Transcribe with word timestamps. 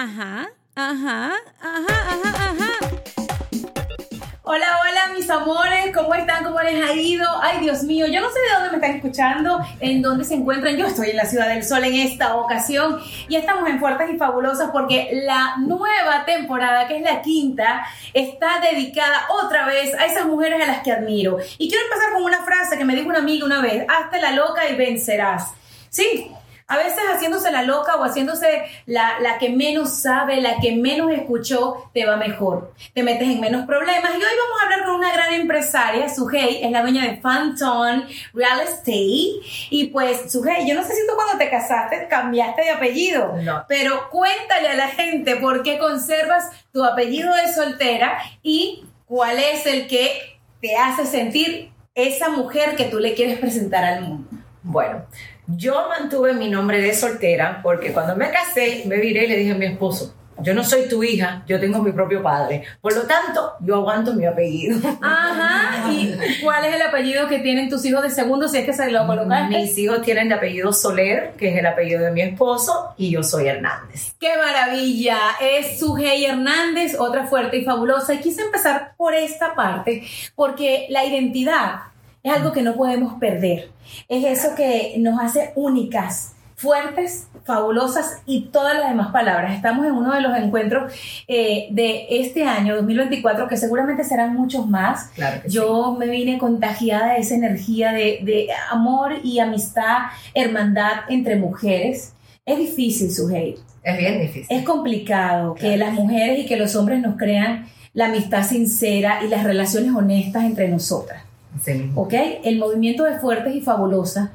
Ajá, 0.00 0.48
ajá, 0.76 1.32
ajá, 1.60 1.86
ajá, 1.88 2.50
ajá. 2.50 2.70
Hola, 4.44 4.66
hola, 4.80 5.12
mis 5.12 5.28
amores, 5.28 5.92
¿cómo 5.92 6.14
están? 6.14 6.44
¿Cómo 6.44 6.60
les 6.60 6.88
ha 6.88 6.92
ido? 6.92 7.26
Ay, 7.42 7.58
Dios 7.58 7.82
mío, 7.82 8.06
yo 8.06 8.20
no 8.20 8.28
sé 8.30 8.38
de 8.38 8.54
dónde 8.54 8.70
me 8.70 8.76
están 8.76 8.92
escuchando, 8.92 9.58
en 9.80 10.00
dónde 10.00 10.22
se 10.22 10.34
encuentran. 10.34 10.76
Yo 10.76 10.86
estoy 10.86 11.10
en 11.10 11.16
la 11.16 11.26
Ciudad 11.26 11.48
del 11.48 11.64
Sol 11.64 11.82
en 11.82 11.94
esta 11.94 12.36
ocasión 12.36 13.00
y 13.28 13.34
estamos 13.34 13.68
en 13.68 13.80
Fuertes 13.80 14.08
y 14.14 14.18
Fabulosas 14.18 14.70
porque 14.70 15.10
la 15.24 15.56
nueva 15.56 16.24
temporada, 16.24 16.86
que 16.86 16.98
es 16.98 17.02
la 17.02 17.20
quinta, 17.20 17.84
está 18.14 18.60
dedicada 18.60 19.26
otra 19.42 19.66
vez 19.66 19.96
a 19.96 20.06
esas 20.06 20.26
mujeres 20.26 20.62
a 20.62 20.66
las 20.66 20.84
que 20.84 20.92
admiro. 20.92 21.38
Y 21.58 21.68
quiero 21.68 21.84
empezar 21.86 22.12
con 22.12 22.22
una 22.22 22.44
frase 22.44 22.78
que 22.78 22.84
me 22.84 22.94
dijo 22.94 23.08
una 23.08 23.18
amiga 23.18 23.44
una 23.44 23.60
vez, 23.60 23.84
hazte 23.88 24.20
la 24.20 24.30
loca 24.30 24.68
y 24.68 24.76
vencerás. 24.76 25.54
Sí, 25.90 26.30
a 26.68 26.76
veces 26.76 27.00
haciéndose 27.12 27.50
la 27.50 27.62
loca 27.62 27.96
o 27.96 28.04
haciéndose 28.04 28.62
la, 28.84 29.18
la, 29.20 29.38
que 29.38 29.48
menos 29.48 30.02
sabe, 30.02 30.40
la 30.42 30.60
que 30.60 30.76
menos 30.76 31.10
escuchó, 31.10 31.90
te 31.94 32.04
va 32.04 32.16
mejor. 32.16 32.74
Te 32.92 33.02
metes 33.02 33.26
en 33.26 33.40
menos 33.40 33.66
problemas. 33.66 34.10
Y 34.12 34.16
hoy 34.16 34.20
vamos 34.20 34.60
a 34.60 34.64
hablar 34.64 34.84
con 34.86 34.96
una 34.96 35.12
gran 35.12 35.32
empresaria, 35.32 36.08
Sujei, 36.14 36.62
es 36.62 36.70
la 36.70 36.82
dueña 36.82 37.04
de 37.04 37.16
Phantom 37.16 38.02
Real 38.34 38.60
Estate. 38.60 39.40
Y 39.70 39.88
pues, 39.92 40.30
Sujei, 40.30 40.68
yo 40.68 40.74
no 40.74 40.82
sé 40.84 40.94
si 40.94 41.06
tú 41.06 41.14
cuando 41.14 41.38
te 41.38 41.48
casaste 41.48 42.06
cambiaste 42.08 42.62
de 42.62 42.70
apellido, 42.70 43.34
No. 43.42 43.64
pero 43.66 44.10
cuéntale 44.10 44.68
a 44.68 44.76
la 44.76 44.88
gente 44.88 45.36
por 45.36 45.62
qué 45.62 45.78
conservas 45.78 46.44
tu 46.72 46.84
apellido 46.84 47.32
de 47.34 47.50
soltera 47.52 48.18
y 48.42 48.84
cuál 49.06 49.38
es 49.38 49.64
el 49.66 49.88
que 49.88 50.38
te 50.60 50.76
hace 50.76 51.06
sentir 51.06 51.72
esa 51.94 52.28
mujer 52.28 52.76
que 52.76 52.84
tú 52.84 52.98
le 52.98 53.14
quieres 53.14 53.38
presentar 53.38 53.84
al 53.84 54.02
mundo. 54.02 54.28
Bueno, 54.62 55.06
yo 55.48 55.88
mantuve 55.88 56.34
mi 56.34 56.50
nombre 56.50 56.80
de 56.80 56.94
soltera 56.94 57.60
porque 57.62 57.92
cuando 57.92 58.14
me 58.16 58.30
casé 58.30 58.82
me 58.86 58.98
viré 58.98 59.24
y 59.24 59.28
le 59.28 59.36
dije 59.36 59.52
a 59.52 59.54
mi 59.54 59.66
esposo, 59.66 60.14
yo 60.40 60.54
no 60.54 60.62
soy 60.62 60.88
tu 60.88 61.02
hija, 61.02 61.42
yo 61.48 61.58
tengo 61.58 61.82
mi 61.82 61.90
propio 61.90 62.22
padre. 62.22 62.62
Por 62.80 62.94
lo 62.94 63.02
tanto, 63.02 63.54
yo 63.60 63.76
aguanto 63.76 64.14
mi 64.14 64.24
apellido. 64.24 64.78
Ajá, 65.02 65.90
¿y 65.90 66.16
cuál 66.42 66.64
es 66.64 66.76
el 66.76 66.82
apellido 66.82 67.26
que 67.28 67.40
tienen 67.40 67.68
tus 67.68 67.84
hijos 67.84 68.02
de 68.02 68.10
segundo 68.10 68.46
si 68.46 68.58
es 68.58 68.64
que 68.64 68.72
se 68.72 68.90
lo 68.90 69.06
colocaste? 69.06 69.58
Mis 69.58 69.76
hijos 69.78 70.02
tienen 70.02 70.28
de 70.28 70.36
apellido 70.36 70.72
Soler, 70.72 71.32
que 71.36 71.50
es 71.52 71.58
el 71.58 71.66
apellido 71.66 72.02
de 72.02 72.12
mi 72.12 72.20
esposo, 72.20 72.94
y 72.96 73.10
yo 73.10 73.22
soy 73.22 73.48
Hernández. 73.48 74.14
¡Qué 74.20 74.36
maravilla! 74.36 75.18
Es 75.40 75.80
Sujei 75.80 76.24
Hernández, 76.26 76.94
otra 76.98 77.26
fuerte 77.26 77.56
y 77.56 77.64
fabulosa. 77.64 78.14
Y 78.14 78.18
quise 78.18 78.42
empezar 78.42 78.94
por 78.96 79.14
esta 79.14 79.54
parte 79.54 80.04
porque 80.36 80.86
la 80.90 81.04
identidad 81.04 81.80
es 82.28 82.36
algo 82.36 82.52
que 82.52 82.62
no 82.62 82.74
podemos 82.76 83.14
perder. 83.14 83.70
Es 84.08 84.24
eso 84.24 84.54
que 84.54 84.94
nos 84.98 85.20
hace 85.20 85.52
únicas, 85.54 86.34
fuertes, 86.54 87.28
fabulosas 87.44 88.18
y 88.26 88.46
todas 88.46 88.76
las 88.76 88.88
demás 88.88 89.12
palabras. 89.12 89.54
Estamos 89.54 89.86
en 89.86 89.92
uno 89.92 90.12
de 90.14 90.20
los 90.20 90.36
encuentros 90.36 90.92
eh, 91.28 91.68
de 91.70 92.06
este 92.10 92.42
año, 92.44 92.74
2024, 92.76 93.46
que 93.48 93.56
seguramente 93.56 94.02
serán 94.04 94.34
muchos 94.34 94.66
más. 94.68 95.10
Claro 95.14 95.42
que 95.42 95.48
Yo 95.48 95.96
me 95.98 96.06
vine 96.08 96.36
contagiada 96.38 97.14
de 97.14 97.20
esa 97.20 97.34
energía 97.36 97.92
de, 97.92 98.20
de 98.22 98.48
amor 98.70 99.14
y 99.22 99.38
amistad, 99.38 100.08
hermandad 100.34 100.92
entre 101.08 101.36
mujeres. 101.36 102.12
Es 102.44 102.58
difícil, 102.58 103.10
Sujei. 103.12 103.56
sí. 103.56 103.62
Es 103.84 103.96
bien 103.96 104.20
difícil. 104.20 104.46
Es 104.50 104.64
complicado 104.64 105.54
que 105.54 105.74
Claro. 105.74 105.76
las 105.78 105.92
mujeres 105.94 106.40
y 106.40 106.46
que 106.46 106.56
los 106.56 106.74
hombres 106.76 107.00
nos 107.00 107.16
crean 107.16 107.66
la 107.94 108.06
amistad 108.06 108.42
sincera 108.44 109.20
y 109.24 109.28
las 109.28 109.44
relaciones 109.44 109.92
honestas 109.94 110.44
entre 110.44 110.68
nosotras. 110.68 111.22
Sí. 111.62 111.90
El 112.44 112.58
movimiento 112.58 113.04
de 113.04 113.18
Fuertes 113.18 113.54
y 113.54 113.60
Fabulosas 113.60 114.30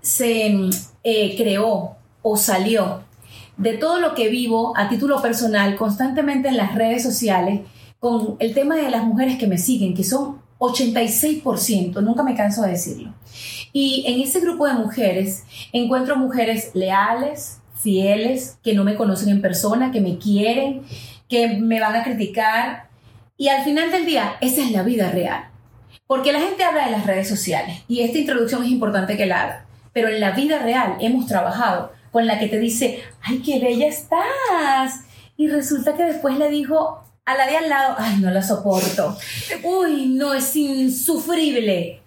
se 0.00 0.50
mm, 0.50 0.70
eh, 1.04 1.36
creó 1.36 1.96
o 2.22 2.36
salió 2.36 3.02
de 3.56 3.74
todo 3.74 4.00
lo 4.00 4.14
que 4.14 4.28
vivo 4.28 4.72
a 4.76 4.88
título 4.88 5.20
personal 5.20 5.76
constantemente 5.76 6.48
en 6.48 6.56
las 6.56 6.74
redes 6.74 7.02
sociales 7.02 7.60
con 7.98 8.36
el 8.38 8.54
tema 8.54 8.76
de 8.76 8.90
las 8.90 9.04
mujeres 9.04 9.36
que 9.36 9.48
me 9.48 9.58
siguen, 9.58 9.94
que 9.94 10.04
son 10.04 10.40
86%, 10.58 12.00
nunca 12.02 12.22
me 12.22 12.34
canso 12.34 12.62
de 12.62 12.70
decirlo. 12.70 13.14
Y 13.72 14.04
en 14.06 14.20
ese 14.20 14.40
grupo 14.40 14.66
de 14.66 14.74
mujeres 14.74 15.44
encuentro 15.72 16.16
mujeres 16.16 16.70
leales, 16.74 17.60
fieles, 17.74 18.58
que 18.62 18.74
no 18.74 18.84
me 18.84 18.96
conocen 18.96 19.28
en 19.28 19.42
persona, 19.42 19.90
que 19.90 20.00
me 20.00 20.18
quieren, 20.18 20.82
que 21.28 21.58
me 21.58 21.80
van 21.80 21.96
a 21.96 22.04
criticar. 22.04 22.88
Y 23.36 23.48
al 23.48 23.64
final 23.64 23.90
del 23.90 24.06
día, 24.06 24.36
esa 24.40 24.62
es 24.62 24.72
la 24.72 24.82
vida 24.82 25.10
real. 25.10 25.50
Porque 26.06 26.32
la 26.32 26.40
gente 26.40 26.64
habla 26.64 26.86
de 26.86 26.92
las 26.92 27.06
redes 27.06 27.28
sociales 27.28 27.82
y 27.88 28.00
esta 28.00 28.18
introducción 28.18 28.64
es 28.64 28.70
importante 28.70 29.16
que 29.16 29.26
la 29.26 29.42
haga. 29.42 29.66
Pero 29.92 30.08
en 30.08 30.20
la 30.20 30.32
vida 30.32 30.58
real 30.58 30.96
hemos 31.00 31.26
trabajado 31.26 31.92
con 32.10 32.26
la 32.26 32.38
que 32.38 32.48
te 32.48 32.58
dice, 32.58 33.02
ay, 33.22 33.40
qué 33.44 33.58
bella 33.58 33.86
estás. 33.86 35.02
Y 35.36 35.48
resulta 35.48 35.94
que 35.96 36.04
después 36.04 36.38
le 36.38 36.48
dijo 36.50 37.02
a 37.24 37.34
la 37.34 37.46
de 37.46 37.58
al 37.58 37.68
lado, 37.68 37.94
ay, 37.98 38.16
no 38.20 38.30
la 38.30 38.42
soporto. 38.42 39.16
Uy, 39.62 40.06
no, 40.06 40.34
es 40.34 40.56
insufrible. 40.56 42.00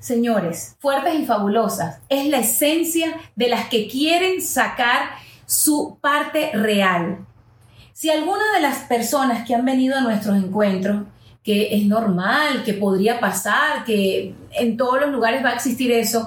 Señores, 0.00 0.76
fuertes 0.78 1.14
y 1.18 1.26
fabulosas, 1.26 1.98
es 2.08 2.28
la 2.28 2.38
esencia 2.38 3.14
de 3.34 3.48
las 3.48 3.68
que 3.68 3.88
quieren 3.88 4.40
sacar 4.40 5.10
su 5.46 5.98
parte 6.00 6.52
real. 6.54 7.18
Si 7.92 8.10
alguna 8.10 8.44
de 8.54 8.60
las 8.60 8.78
personas 8.84 9.46
que 9.46 9.54
han 9.54 9.64
venido 9.64 9.96
a 9.96 10.00
nuestros 10.00 10.36
encuentros, 10.36 11.02
que 11.46 11.76
es 11.76 11.86
normal, 11.86 12.64
que 12.64 12.74
podría 12.74 13.20
pasar, 13.20 13.84
que 13.84 14.34
en 14.58 14.76
todos 14.76 15.00
los 15.00 15.12
lugares 15.12 15.44
va 15.44 15.50
a 15.50 15.54
existir 15.54 15.92
eso, 15.92 16.26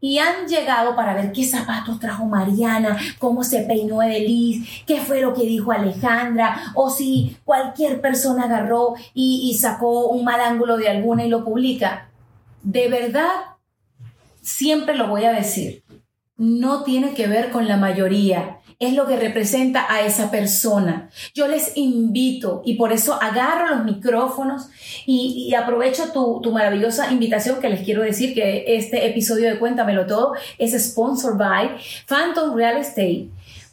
y 0.00 0.18
han 0.18 0.48
llegado 0.48 0.96
para 0.96 1.12
ver 1.14 1.32
qué 1.32 1.44
zapatos 1.44 2.00
trajo 2.00 2.24
Mariana, 2.24 2.96
cómo 3.18 3.44
se 3.44 3.60
peinó 3.60 4.02
Edelis, 4.02 4.82
qué 4.86 5.02
fue 5.02 5.20
lo 5.20 5.34
que 5.34 5.42
dijo 5.42 5.70
Alejandra, 5.70 6.72
o 6.74 6.88
si 6.88 7.36
cualquier 7.44 8.00
persona 8.00 8.44
agarró 8.44 8.94
y, 9.12 9.50
y 9.50 9.58
sacó 9.58 10.08
un 10.08 10.24
mal 10.24 10.40
ángulo 10.40 10.78
de 10.78 10.88
alguna 10.88 11.26
y 11.26 11.28
lo 11.28 11.44
publica. 11.44 12.08
De 12.62 12.88
verdad, 12.88 13.32
siempre 14.40 14.94
lo 14.94 15.08
voy 15.08 15.24
a 15.24 15.32
decir, 15.32 15.84
no 16.38 16.84
tiene 16.84 17.12
que 17.12 17.26
ver 17.26 17.50
con 17.50 17.68
la 17.68 17.76
mayoría, 17.76 18.60
es 18.86 18.94
lo 18.94 19.06
que 19.06 19.16
representa 19.16 19.86
a 19.92 20.02
esa 20.02 20.30
persona. 20.30 21.10
Yo 21.34 21.48
les 21.48 21.76
invito 21.76 22.62
y 22.64 22.74
por 22.74 22.92
eso 22.92 23.18
agarro 23.20 23.74
los 23.74 23.84
micrófonos 23.84 24.68
y, 25.06 25.54
aprovecho 25.54 26.12
tu, 26.12 26.40
tu, 26.40 26.52
maravillosa 26.52 27.12
invitación 27.12 27.60
que 27.60 27.68
les 27.68 27.84
quiero 27.84 28.02
decir 28.02 28.34
que 28.34 28.64
este 28.76 29.06
episodio 29.06 29.48
de 29.48 29.58
Cuéntamelo 29.58 30.06
Todo 30.06 30.34
es 30.58 30.72
sponsored 30.72 31.36
by 31.36 31.76
Phantom 32.06 32.54
Real 32.56 32.76
Estate 32.76 33.28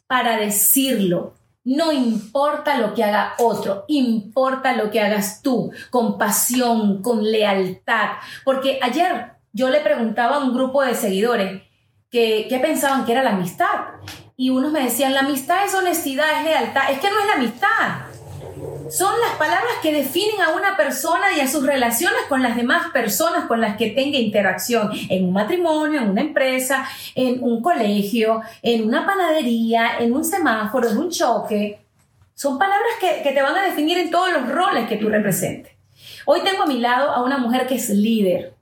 para 0.07 0.37
decirlo. 0.37 1.33
No 1.63 1.91
importa 1.91 2.79
lo 2.79 2.95
que 2.95 3.03
haga 3.03 3.33
otro, 3.37 3.85
importa 3.87 4.73
lo 4.73 4.89
que 4.89 4.99
hagas 4.99 5.41
tú, 5.43 5.71
con 5.91 6.17
pasión, 6.17 7.03
con 7.03 7.23
lealtad. 7.23 8.13
Porque 8.43 8.79
ayer 8.81 9.33
yo 9.53 9.69
le 9.69 9.79
preguntaba 9.81 10.37
a 10.37 10.43
un 10.43 10.53
grupo 10.53 10.83
de 10.83 10.95
seguidores 10.95 11.61
que, 12.09 12.47
que 12.49 12.59
pensaban 12.59 13.05
que 13.05 13.11
era 13.11 13.23
la 13.23 13.31
amistad 13.31 13.67
y 14.41 14.49
unos 14.49 14.71
me 14.71 14.81
decían, 14.81 15.13
la 15.13 15.19
amistad 15.19 15.63
es 15.67 15.75
honestidad, 15.75 16.39
es 16.39 16.45
lealtad. 16.45 16.89
Es 16.89 16.99
que 16.99 17.11
no 17.11 17.19
es 17.19 17.27
la 17.27 17.33
amistad. 17.33 18.89
Son 18.89 19.13
las 19.19 19.37
palabras 19.37 19.73
que 19.83 19.93
definen 19.93 20.41
a 20.41 20.55
una 20.55 20.75
persona 20.75 21.31
y 21.37 21.41
a 21.41 21.47
sus 21.47 21.63
relaciones 21.63 22.21
con 22.27 22.41
las 22.41 22.55
demás 22.55 22.89
personas 22.91 23.45
con 23.45 23.61
las 23.61 23.77
que 23.77 23.91
tenga 23.91 24.17
interacción 24.17 24.89
en 25.09 25.25
un 25.25 25.33
matrimonio, 25.33 26.01
en 26.01 26.09
una 26.09 26.21
empresa, 26.21 26.89
en 27.13 27.43
un 27.43 27.61
colegio, 27.61 28.41
en 28.63 28.87
una 28.87 29.05
panadería, 29.05 29.99
en 29.99 30.11
un 30.11 30.25
semáforo, 30.25 30.89
en 30.89 30.97
un 30.97 31.11
choque. 31.11 31.79
Son 32.33 32.57
palabras 32.57 32.93
que, 32.99 33.21
que 33.21 33.33
te 33.33 33.43
van 33.43 33.55
a 33.55 33.65
definir 33.65 33.99
en 33.99 34.09
todos 34.09 34.33
los 34.33 34.49
roles 34.49 34.89
que 34.89 34.97
tú 34.97 35.07
representes. 35.07 35.71
Hoy 36.25 36.41
tengo 36.43 36.63
a 36.63 36.65
mi 36.65 36.79
lado 36.79 37.11
a 37.11 37.23
una 37.23 37.37
mujer 37.37 37.67
que 37.67 37.75
es 37.75 37.89
líder, 37.89 38.55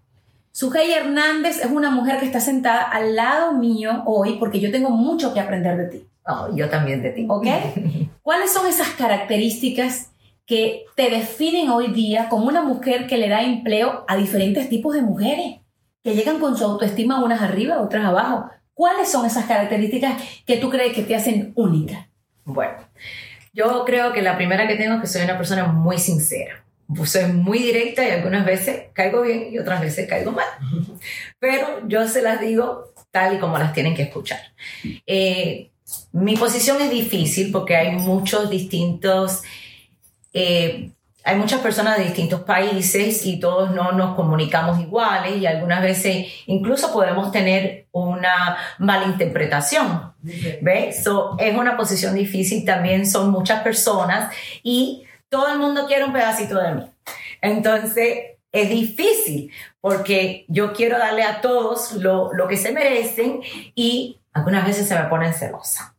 Sujei 0.52 0.92
Hernández 0.92 1.64
es 1.64 1.72
una 1.72 1.92
mujer 1.92 2.20
que 2.20 2.26
está 2.26 2.40
sentada 2.40 2.82
al 2.82 3.16
lado 3.16 3.54
mío 3.54 4.04
hoy 4.06 4.38
porque 4.40 4.60
yo 4.60 4.72
tengo 4.72 4.90
mucho 4.90 5.34
que 5.34 5.40
aprender 5.40 5.78
de 5.78 5.86
ti. 5.86 6.08
Oh, 6.26 6.48
yo 6.54 6.70
también 6.70 7.02
de 7.02 7.12
ti. 7.12 7.26
¿Ok? 7.30 7.48
¿Cuáles 8.22 8.52
son 8.52 8.68
esas 8.68 8.90
características 8.90 10.12
que 10.46 10.86
te 10.96 11.10
definen 11.10 11.69
hoy 11.69 11.94
día 11.94 12.30
como 12.30 12.48
una 12.48 12.63
mujer 12.63 13.07
que 13.07 13.18
le 13.18 13.30
da 13.30 13.44
empleo 13.44 14.04
a 14.07 14.16
diferentes 14.16 14.69
tipos 14.69 14.96
de 14.96 15.01
mujeres? 15.01 15.57
Que 16.04 16.16
llegan 16.16 16.40
con 16.40 16.57
su 16.57 16.63
autoestima 16.63 17.24
unas 17.24 17.42
arriba, 17.42 17.81
otras 17.81 18.06
abajo. 18.06 18.50
¿Cuáles 18.74 19.12
son 19.12 19.25
esas 19.25 19.45
características 19.45 20.22
que 20.45 20.57
tú 20.57 20.69
crees 20.69 20.94
que 20.94 21.04
te 21.04 21.16
hacen 21.16 21.52
única? 21.56 22.10
Bueno, 22.45 22.78
yo 23.54 23.84
creo 23.86 24.13
que 24.13 24.22
la 24.22 24.38
primera 24.38 24.68
que 24.68 24.75
tengo 24.75 24.95
es 24.95 25.02
que 25.02 25.07
soy 25.07 25.24
una 25.24 25.38
persona 25.38 25.66
muy 25.66 25.98
sincera 25.98 26.63
soy 27.06 27.25
muy 27.31 27.59
directa 27.59 28.07
y 28.07 28.12
algunas 28.12 28.45
veces 28.45 28.86
caigo 28.94 29.21
bien 29.21 29.50
y 29.51 29.59
otras 29.59 29.81
veces 29.81 30.07
caigo 30.07 30.31
mal. 30.31 30.47
Pero 31.39 31.88
yo 31.88 32.07
se 32.07 32.21
las 32.21 32.39
digo 32.41 32.94
tal 33.12 33.36
y 33.36 33.39
como 33.39 33.57
las 33.57 33.74
tienen 33.74 33.95
que 33.95 34.03
escuchar. 34.03 34.39
Eh, 35.06 35.71
mi 36.12 36.36
posición 36.36 36.81
es 36.81 36.91
difícil 36.91 37.51
porque 37.51 37.75
hay 37.75 37.91
muchos 37.91 38.50
distintos, 38.50 39.41
eh, 40.33 40.91
hay 41.24 41.36
muchas 41.36 41.62
personas 41.62 41.97
de 41.97 42.06
distintos 42.06 42.41
países 42.41 43.25
y 43.25 43.39
todos 43.39 43.71
no 43.71 43.92
nos 43.92 44.15
comunicamos 44.15 44.80
iguales 44.80 45.38
y 45.38 45.45
algunas 45.45 45.81
veces 45.81 46.27
incluso 46.45 46.92
podemos 46.94 47.31
tener 47.31 47.88
una 47.92 48.57
malinterpretación 48.77 50.09
¿Ves? 50.21 51.03
So, 51.03 51.38
es 51.39 51.56
una 51.56 51.77
posición 51.77 52.13
difícil, 52.13 52.65
también 52.65 53.06
son 53.06 53.31
muchas 53.31 53.63
personas 53.63 54.33
y 54.63 55.06
todo 55.30 55.52
el 55.52 55.60
mundo 55.60 55.86
quiere 55.88 56.04
un 56.04 56.14
pedacito 56.14 56.60
de 56.60 56.76
mí. 56.76 56.86
Entonces, 57.42 58.20
es 58.52 58.70
difícil 58.70 59.52
porque 59.80 60.46
yo 60.48 60.74
quiero 60.74 60.98
darle 60.98 61.24
a 61.24 61.42
todos 61.42 61.94
lo, 61.94 62.34
lo 62.34 62.48
que 62.48 62.58
se 62.58 62.72
merecen 62.72 63.42
y 63.76 64.20
algunas 64.34 64.66
veces 64.66 64.88
se 64.88 64.96
me 64.96 65.06
ponen 65.06 65.34
celosa. 65.34 65.96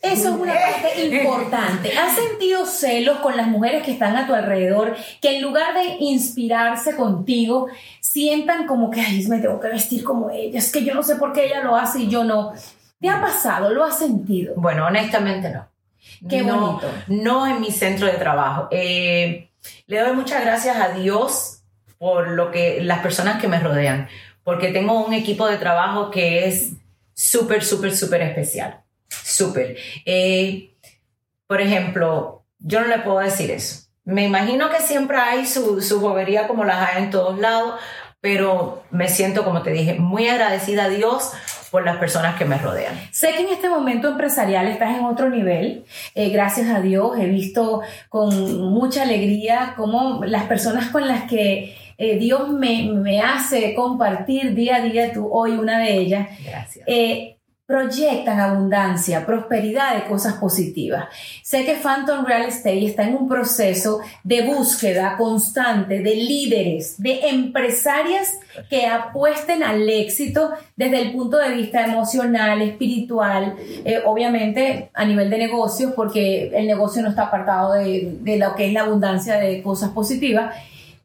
Eso 0.00 0.28
es 0.28 0.40
una 0.40 0.54
parte 0.54 1.06
importante. 1.22 1.96
¿Has 1.96 2.14
sentido 2.16 2.66
celos 2.66 3.18
con 3.18 3.36
las 3.36 3.48
mujeres 3.48 3.82
que 3.82 3.92
están 3.92 4.16
a 4.16 4.26
tu 4.26 4.34
alrededor, 4.34 4.96
que 5.20 5.36
en 5.36 5.42
lugar 5.42 5.74
de 5.74 5.96
inspirarse 6.00 6.94
contigo, 6.94 7.68
sientan 8.00 8.66
como 8.66 8.90
que, 8.90 9.00
ay, 9.00 9.26
me 9.28 9.38
tengo 9.38 9.60
que 9.60 9.68
vestir 9.68 10.04
como 10.04 10.30
ella, 10.30 10.58
es 10.58 10.72
que 10.72 10.84
yo 10.84 10.94
no 10.94 11.02
sé 11.02 11.16
por 11.16 11.32
qué 11.32 11.46
ella 11.46 11.62
lo 11.62 11.76
hace 11.76 12.00
y 12.00 12.08
yo 12.08 12.24
no? 12.24 12.52
¿Te 13.00 13.08
ha 13.08 13.20
pasado? 13.20 13.70
¿Lo 13.70 13.84
has 13.84 13.98
sentido? 13.98 14.54
Bueno, 14.56 14.86
honestamente 14.86 15.50
no. 15.50 15.67
Qué 16.28 16.42
no, 16.42 16.60
bonito. 16.60 16.92
No 17.08 17.46
en 17.46 17.60
mi 17.60 17.70
centro 17.70 18.06
de 18.06 18.14
trabajo. 18.14 18.68
Eh, 18.70 19.50
le 19.86 19.98
doy 20.00 20.12
muchas 20.12 20.42
gracias 20.42 20.76
a 20.76 20.90
Dios 20.90 21.62
por 21.98 22.28
lo 22.28 22.50
que 22.50 22.80
las 22.82 23.00
personas 23.00 23.40
que 23.40 23.48
me 23.48 23.58
rodean, 23.58 24.08
porque 24.44 24.68
tengo 24.68 25.04
un 25.04 25.12
equipo 25.12 25.46
de 25.46 25.56
trabajo 25.56 26.10
que 26.10 26.46
es 26.46 26.72
súper, 27.14 27.64
súper, 27.64 27.96
súper 27.96 28.22
especial. 28.22 28.82
Súper. 29.08 29.76
Eh, 30.04 30.74
por 31.46 31.60
ejemplo, 31.60 32.44
yo 32.58 32.80
no 32.80 32.86
le 32.86 32.98
puedo 33.00 33.18
decir 33.18 33.50
eso. 33.50 33.86
Me 34.04 34.24
imagino 34.24 34.70
que 34.70 34.80
siempre 34.80 35.18
hay 35.18 35.46
su, 35.46 35.82
su 35.82 36.00
bobería 36.00 36.46
como 36.46 36.64
las 36.64 36.88
hay 36.88 37.02
en 37.04 37.10
todos 37.10 37.38
lados, 37.38 37.80
pero 38.20 38.84
me 38.90 39.08
siento, 39.08 39.44
como 39.44 39.62
te 39.62 39.70
dije, 39.70 39.94
muy 39.94 40.28
agradecida 40.28 40.84
a 40.84 40.88
Dios 40.88 41.32
por 41.70 41.84
las 41.84 41.96
personas 41.96 42.36
que 42.36 42.44
me 42.44 42.58
rodean. 42.58 42.94
Sé 43.10 43.32
que 43.32 43.42
en 43.42 43.48
este 43.48 43.68
momento 43.68 44.08
empresarial 44.08 44.66
estás 44.68 44.96
en 44.96 45.04
otro 45.04 45.30
nivel. 45.30 45.84
Eh, 46.14 46.30
gracias 46.30 46.68
a 46.68 46.80
Dios 46.80 47.18
he 47.18 47.26
visto 47.26 47.82
con 48.08 48.60
mucha 48.70 49.02
alegría 49.02 49.74
cómo 49.76 50.24
las 50.24 50.44
personas 50.44 50.88
con 50.88 51.06
las 51.06 51.24
que 51.24 51.76
eh, 51.98 52.16
Dios 52.18 52.48
me, 52.50 52.84
me, 52.92 53.20
hace 53.20 53.74
compartir 53.74 54.54
día 54.54 54.76
a 54.76 54.80
día, 54.82 55.12
tú 55.12 55.28
hoy 55.32 55.52
una 55.52 55.80
de 55.80 55.98
ellas, 55.98 56.28
Gracias. 56.44 56.84
eh, 56.86 57.37
proyectan 57.68 58.40
abundancia, 58.40 59.26
prosperidad 59.26 59.94
de 59.94 60.08
cosas 60.08 60.36
positivas. 60.36 61.04
Sé 61.42 61.66
que 61.66 61.74
Phantom 61.74 62.24
Real 62.24 62.46
Estate 62.46 62.86
está 62.86 63.02
en 63.02 63.14
un 63.14 63.28
proceso 63.28 64.00
de 64.24 64.40
búsqueda 64.46 65.18
constante 65.18 65.98
de 65.98 66.14
líderes, 66.14 66.94
de 66.96 67.28
empresarias 67.28 68.38
que 68.70 68.86
apuesten 68.86 69.62
al 69.62 69.86
éxito 69.86 70.50
desde 70.76 71.02
el 71.02 71.12
punto 71.12 71.36
de 71.36 71.50
vista 71.50 71.84
emocional, 71.84 72.62
espiritual, 72.62 73.54
eh, 73.84 74.00
obviamente 74.06 74.88
a 74.94 75.04
nivel 75.04 75.28
de 75.28 75.36
negocios, 75.36 75.92
porque 75.94 76.48
el 76.48 76.66
negocio 76.66 77.02
no 77.02 77.10
está 77.10 77.24
apartado 77.24 77.74
de, 77.74 78.16
de 78.22 78.38
lo 78.38 78.54
que 78.54 78.68
es 78.68 78.72
la 78.72 78.80
abundancia 78.80 79.36
de 79.36 79.60
cosas 79.60 79.90
positivas. 79.90 80.54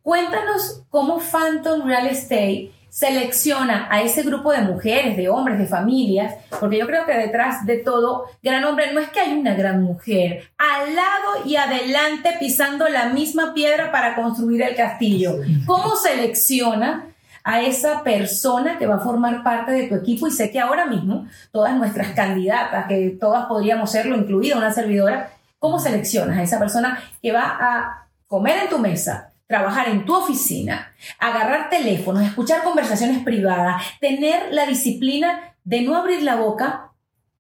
Cuéntanos 0.02 0.82
cómo 0.90 1.20
Phantom 1.20 1.86
Real 1.86 2.08
Estate 2.08 2.72
selecciona 2.94 3.88
a 3.90 4.04
ese 4.04 4.22
grupo 4.22 4.52
de 4.52 4.62
mujeres, 4.62 5.18
de 5.18 5.28
hombres, 5.28 5.58
de 5.58 5.66
familias, 5.66 6.36
porque 6.60 6.78
yo 6.78 6.86
creo 6.86 7.08
que 7.08 7.18
detrás 7.18 7.66
de 7.66 7.78
todo 7.78 8.26
gran 8.44 8.64
hombre 8.66 8.94
no 8.94 9.00
es 9.00 9.10
que 9.10 9.20
hay 9.20 9.34
una 9.34 9.56
gran 9.56 9.82
mujer, 9.82 10.52
al 10.60 10.94
lado 10.94 11.44
y 11.44 11.56
adelante 11.56 12.36
pisando 12.40 12.88
la 12.88 13.10
misma 13.10 13.56
piedra 13.56 13.92
para 13.92 14.16
construir 14.16 14.62
el 14.62 14.76
castillo. 14.76 15.38
¿Cómo 15.66 15.96
selecciona 15.96 17.08
a 17.44 17.64
esa 17.64 18.04
persona 18.04 18.78
que 18.78 18.86
va 18.86 18.98
a 18.98 19.04
formar 19.04 19.44
parte 19.44 19.72
de 19.72 19.88
tu 19.88 19.96
equipo? 19.96 20.28
Y 20.28 20.32
sé 20.32 20.52
que 20.52 20.60
ahora 20.60 20.86
mismo 20.86 21.26
todas 21.52 21.76
nuestras 21.76 22.12
candidatas, 22.12 22.86
que 22.86 23.18
todas 23.20 23.48
podríamos 23.48 23.92
serlo, 23.92 24.16
incluida 24.16 24.56
una 24.56 24.72
servidora, 24.72 25.32
¿cómo 25.58 25.80
seleccionas 25.80 26.38
a 26.38 26.44
esa 26.44 26.60
persona 26.60 27.00
que 27.24 27.32
va 27.32 27.58
a 27.60 28.08
comer 28.28 28.66
en 28.66 28.70
tu 28.70 28.78
mesa, 28.78 29.33
trabajar 29.54 29.88
en 29.90 30.04
tu 30.04 30.16
oficina, 30.16 30.92
agarrar 31.20 31.70
teléfonos, 31.70 32.24
escuchar 32.24 32.64
conversaciones 32.64 33.24
privadas, 33.24 33.84
tener 34.02 34.52
la 34.52 34.66
disciplina 34.66 35.54
de 35.64 35.84
no 35.84 35.96
abrir 35.96 36.24
la 36.24 36.38
boca 36.38 36.90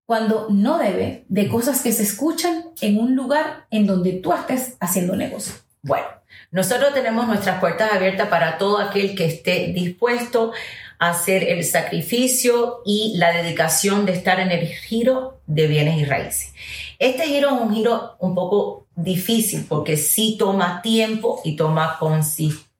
cuando 0.05 0.45
no 0.51 0.77
debe 0.77 1.25
de 1.27 1.47
cosas 1.47 1.81
que 1.81 1.91
se 1.91 2.03
escuchan 2.03 2.65
en 2.81 2.99
un 2.99 3.15
lugar 3.15 3.65
en 3.71 3.87
donde 3.87 4.11
tú 4.11 4.31
estés 4.31 4.77
haciendo 4.79 5.15
negocio. 5.15 5.55
Bueno, 5.81 6.05
nosotros 6.51 6.93
tenemos 6.93 7.25
nuestras 7.25 7.59
puertas 7.59 7.91
abiertas 7.91 8.27
para 8.27 8.59
todo 8.59 8.77
aquel 8.77 9.15
que 9.15 9.25
esté 9.25 9.73
dispuesto 9.73 10.53
a 10.99 11.09
hacer 11.09 11.43
el 11.43 11.63
sacrificio 11.63 12.83
y 12.85 13.17
la 13.17 13.31
dedicación 13.31 14.05
de 14.05 14.13
estar 14.13 14.39
en 14.39 14.51
el 14.51 14.67
giro 14.67 15.39
de 15.47 15.65
bienes 15.65 15.97
y 15.97 16.05
raíces. 16.05 16.53
Este 16.99 17.23
giro 17.23 17.55
es 17.55 17.59
un 17.59 17.73
giro 17.73 18.17
un 18.19 18.35
poco 18.35 18.82
difícil 18.95 19.65
porque 19.67 19.97
sí 19.97 20.35
toma 20.37 20.81
tiempo 20.81 21.41
y 21.43 21.55
toma 21.55 21.97
consistencia. 21.99 22.73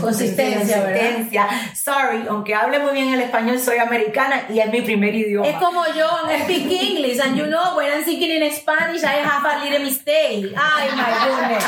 Consistencia, 0.00 0.82
consistencia. 0.82 1.46
Sorry, 1.74 2.24
aunque 2.26 2.54
hable 2.54 2.78
muy 2.78 2.92
bien 2.94 3.12
el 3.12 3.20
español, 3.20 3.58
soy 3.58 3.76
americana 3.76 4.46
y 4.48 4.60
es 4.60 4.70
mi 4.70 4.80
primer 4.80 5.14
idioma. 5.14 5.46
Es 5.46 5.56
como 5.56 5.84
yo, 5.94 6.08
I 6.26 6.42
speak 6.44 6.72
English, 6.72 7.20
and 7.20 7.36
you 7.36 7.44
know, 7.44 7.76
when 7.76 7.92
I'm 7.92 8.02
speaking 8.02 8.30
in 8.30 8.50
Spanish, 8.50 9.04
I 9.04 9.20
have 9.22 9.44
a 9.44 9.62
little 9.62 9.84
mistake. 9.84 10.54
Ay, 10.56 10.88
my 10.96 11.04
goodness. 11.28 11.64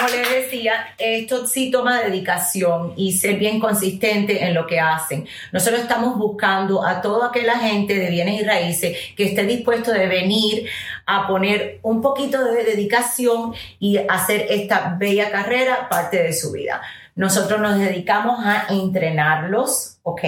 Como 0.00 0.12
les 0.14 0.30
decía, 0.30 0.94
esto 0.96 1.46
sí 1.46 1.70
toma 1.70 2.00
dedicación 2.00 2.94
y 2.96 3.12
ser 3.12 3.36
bien 3.36 3.60
consistente 3.60 4.42
en 4.44 4.54
lo 4.54 4.66
que 4.66 4.80
hacen. 4.80 5.26
Nosotros 5.52 5.82
estamos 5.82 6.16
buscando 6.16 6.86
a 6.86 7.02
toda 7.02 7.28
aquella 7.28 7.58
gente 7.58 7.94
de 7.94 8.08
bienes 8.08 8.40
y 8.40 8.44
raíces 8.44 8.96
que 9.14 9.24
esté 9.24 9.44
dispuesto 9.44 9.92
de 9.92 10.06
venir 10.06 10.66
a 11.04 11.26
poner 11.26 11.80
un 11.82 12.00
poquito 12.00 12.42
de 12.42 12.64
dedicación 12.64 13.52
y 13.78 13.98
hacer 13.98 14.46
esta 14.48 14.96
bella 14.98 15.30
carrera 15.30 15.88
parte 15.90 16.22
de 16.22 16.32
su 16.32 16.52
vida. 16.52 16.80
Nosotros 17.14 17.60
nos 17.60 17.78
dedicamos 17.78 18.40
a 18.46 18.66
entrenarlos, 18.70 19.98
¿ok? 20.04 20.22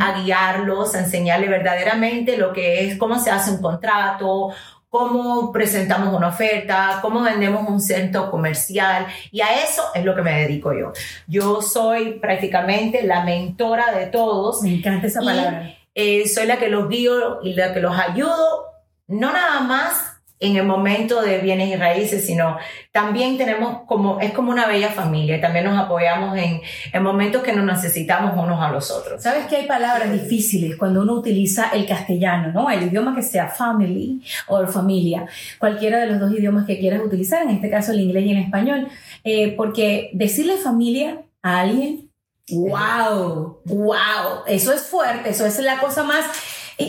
A 0.00 0.22
guiarlos, 0.22 0.94
a 0.94 1.00
enseñarles 1.00 1.50
verdaderamente 1.50 2.38
lo 2.38 2.54
que 2.54 2.86
es, 2.86 2.96
cómo 2.96 3.18
se 3.18 3.30
hace 3.30 3.50
un 3.50 3.60
contrato, 3.60 4.54
cómo 4.92 5.50
presentamos 5.52 6.12
una 6.14 6.28
oferta, 6.28 6.98
cómo 7.00 7.22
vendemos 7.22 7.66
un 7.66 7.80
centro 7.80 8.30
comercial 8.30 9.06
y 9.30 9.40
a 9.40 9.64
eso 9.64 9.82
es 9.94 10.04
lo 10.04 10.14
que 10.14 10.20
me 10.20 10.38
dedico 10.42 10.74
yo. 10.74 10.92
Yo 11.26 11.62
soy 11.62 12.18
prácticamente 12.20 13.02
la 13.02 13.24
mentora 13.24 13.90
de 13.92 14.06
todos, 14.08 14.60
Me 14.60 14.74
encanta 14.74 15.06
esa 15.06 15.22
Y- 15.22 15.24
palabra. 15.24 15.74
eh, 15.94 16.28
soy 16.28 16.46
la 16.46 16.58
que 16.58 16.68
los 16.68 16.90
guío 16.90 17.38
y 17.42 17.54
la 17.54 17.72
que 17.72 17.80
los 17.80 17.98
ayudo, 17.98 18.66
no 19.06 19.32
nada 19.32 19.60
más 19.60 20.11
en 20.42 20.56
el 20.56 20.64
momento 20.64 21.22
de 21.22 21.38
bienes 21.38 21.68
y 21.68 21.76
raíces, 21.76 22.26
sino 22.26 22.58
también 22.90 23.38
tenemos 23.38 23.82
como, 23.86 24.20
es 24.20 24.32
como 24.32 24.50
una 24.50 24.66
bella 24.66 24.88
familia, 24.88 25.40
también 25.40 25.64
nos 25.64 25.78
apoyamos 25.78 26.36
en, 26.36 26.60
en 26.92 27.02
momentos 27.02 27.42
que 27.42 27.52
nos 27.52 27.64
necesitamos 27.64 28.32
unos 28.36 28.60
a 28.60 28.70
los 28.70 28.90
otros. 28.90 29.22
Sabes 29.22 29.46
que 29.46 29.56
hay 29.56 29.66
palabras 29.66 30.12
difíciles 30.12 30.76
cuando 30.76 31.02
uno 31.02 31.14
utiliza 31.14 31.70
el 31.72 31.86
castellano, 31.86 32.50
¿no? 32.52 32.68
El 32.68 32.82
idioma 32.82 33.14
que 33.14 33.22
sea 33.22 33.46
family 33.46 34.20
o 34.48 34.66
familia, 34.66 35.26
cualquiera 35.58 36.00
de 36.00 36.06
los 36.06 36.18
dos 36.18 36.32
idiomas 36.32 36.66
que 36.66 36.78
quieras 36.80 37.00
utilizar, 37.04 37.42
en 37.42 37.50
este 37.50 37.70
caso 37.70 37.92
el 37.92 38.00
inglés 38.00 38.26
y 38.26 38.32
el 38.32 38.38
español, 38.38 38.88
eh, 39.22 39.54
porque 39.56 40.10
decirle 40.12 40.56
familia 40.56 41.22
a 41.40 41.60
alguien, 41.60 42.10
wow, 42.50 43.60
wow, 43.64 44.42
eso 44.48 44.72
es 44.72 44.82
fuerte, 44.82 45.30
eso 45.30 45.46
es 45.46 45.58
la 45.60 45.78
cosa 45.78 46.02
más 46.02 46.26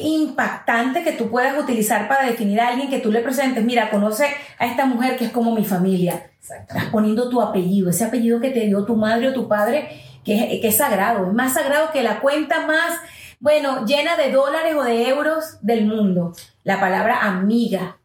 impactante 0.01 1.03
que 1.03 1.13
tú 1.13 1.29
puedas 1.29 1.57
utilizar 1.57 2.07
para 2.07 2.25
definir 2.25 2.59
a 2.59 2.69
alguien 2.69 2.89
que 2.89 2.99
tú 2.99 3.11
le 3.11 3.21
presentes, 3.21 3.63
mira, 3.63 3.89
conoce 3.89 4.25
a 4.57 4.65
esta 4.65 4.85
mujer 4.85 5.17
que 5.17 5.25
es 5.25 5.31
como 5.31 5.53
mi 5.53 5.65
familia. 5.65 6.31
Estás 6.39 6.85
poniendo 6.91 7.29
tu 7.29 7.41
apellido, 7.41 7.89
ese 7.89 8.05
apellido 8.05 8.41
que 8.41 8.49
te 8.49 8.65
dio 8.65 8.85
tu 8.85 8.95
madre 8.95 9.29
o 9.29 9.33
tu 9.33 9.47
padre, 9.47 10.01
que 10.23 10.55
es, 10.55 10.61
que 10.61 10.67
es 10.67 10.77
sagrado, 10.77 11.27
es 11.27 11.33
más 11.33 11.53
sagrado 11.53 11.91
que 11.91 12.03
la 12.03 12.19
cuenta 12.19 12.65
más, 12.67 12.99
bueno, 13.39 13.85
llena 13.85 14.15
de 14.17 14.31
dólares 14.31 14.75
o 14.75 14.83
de 14.83 15.07
euros 15.07 15.57
del 15.61 15.85
mundo. 15.85 16.33
La 16.63 16.79
palabra 16.79 17.23
amiga, 17.23 17.99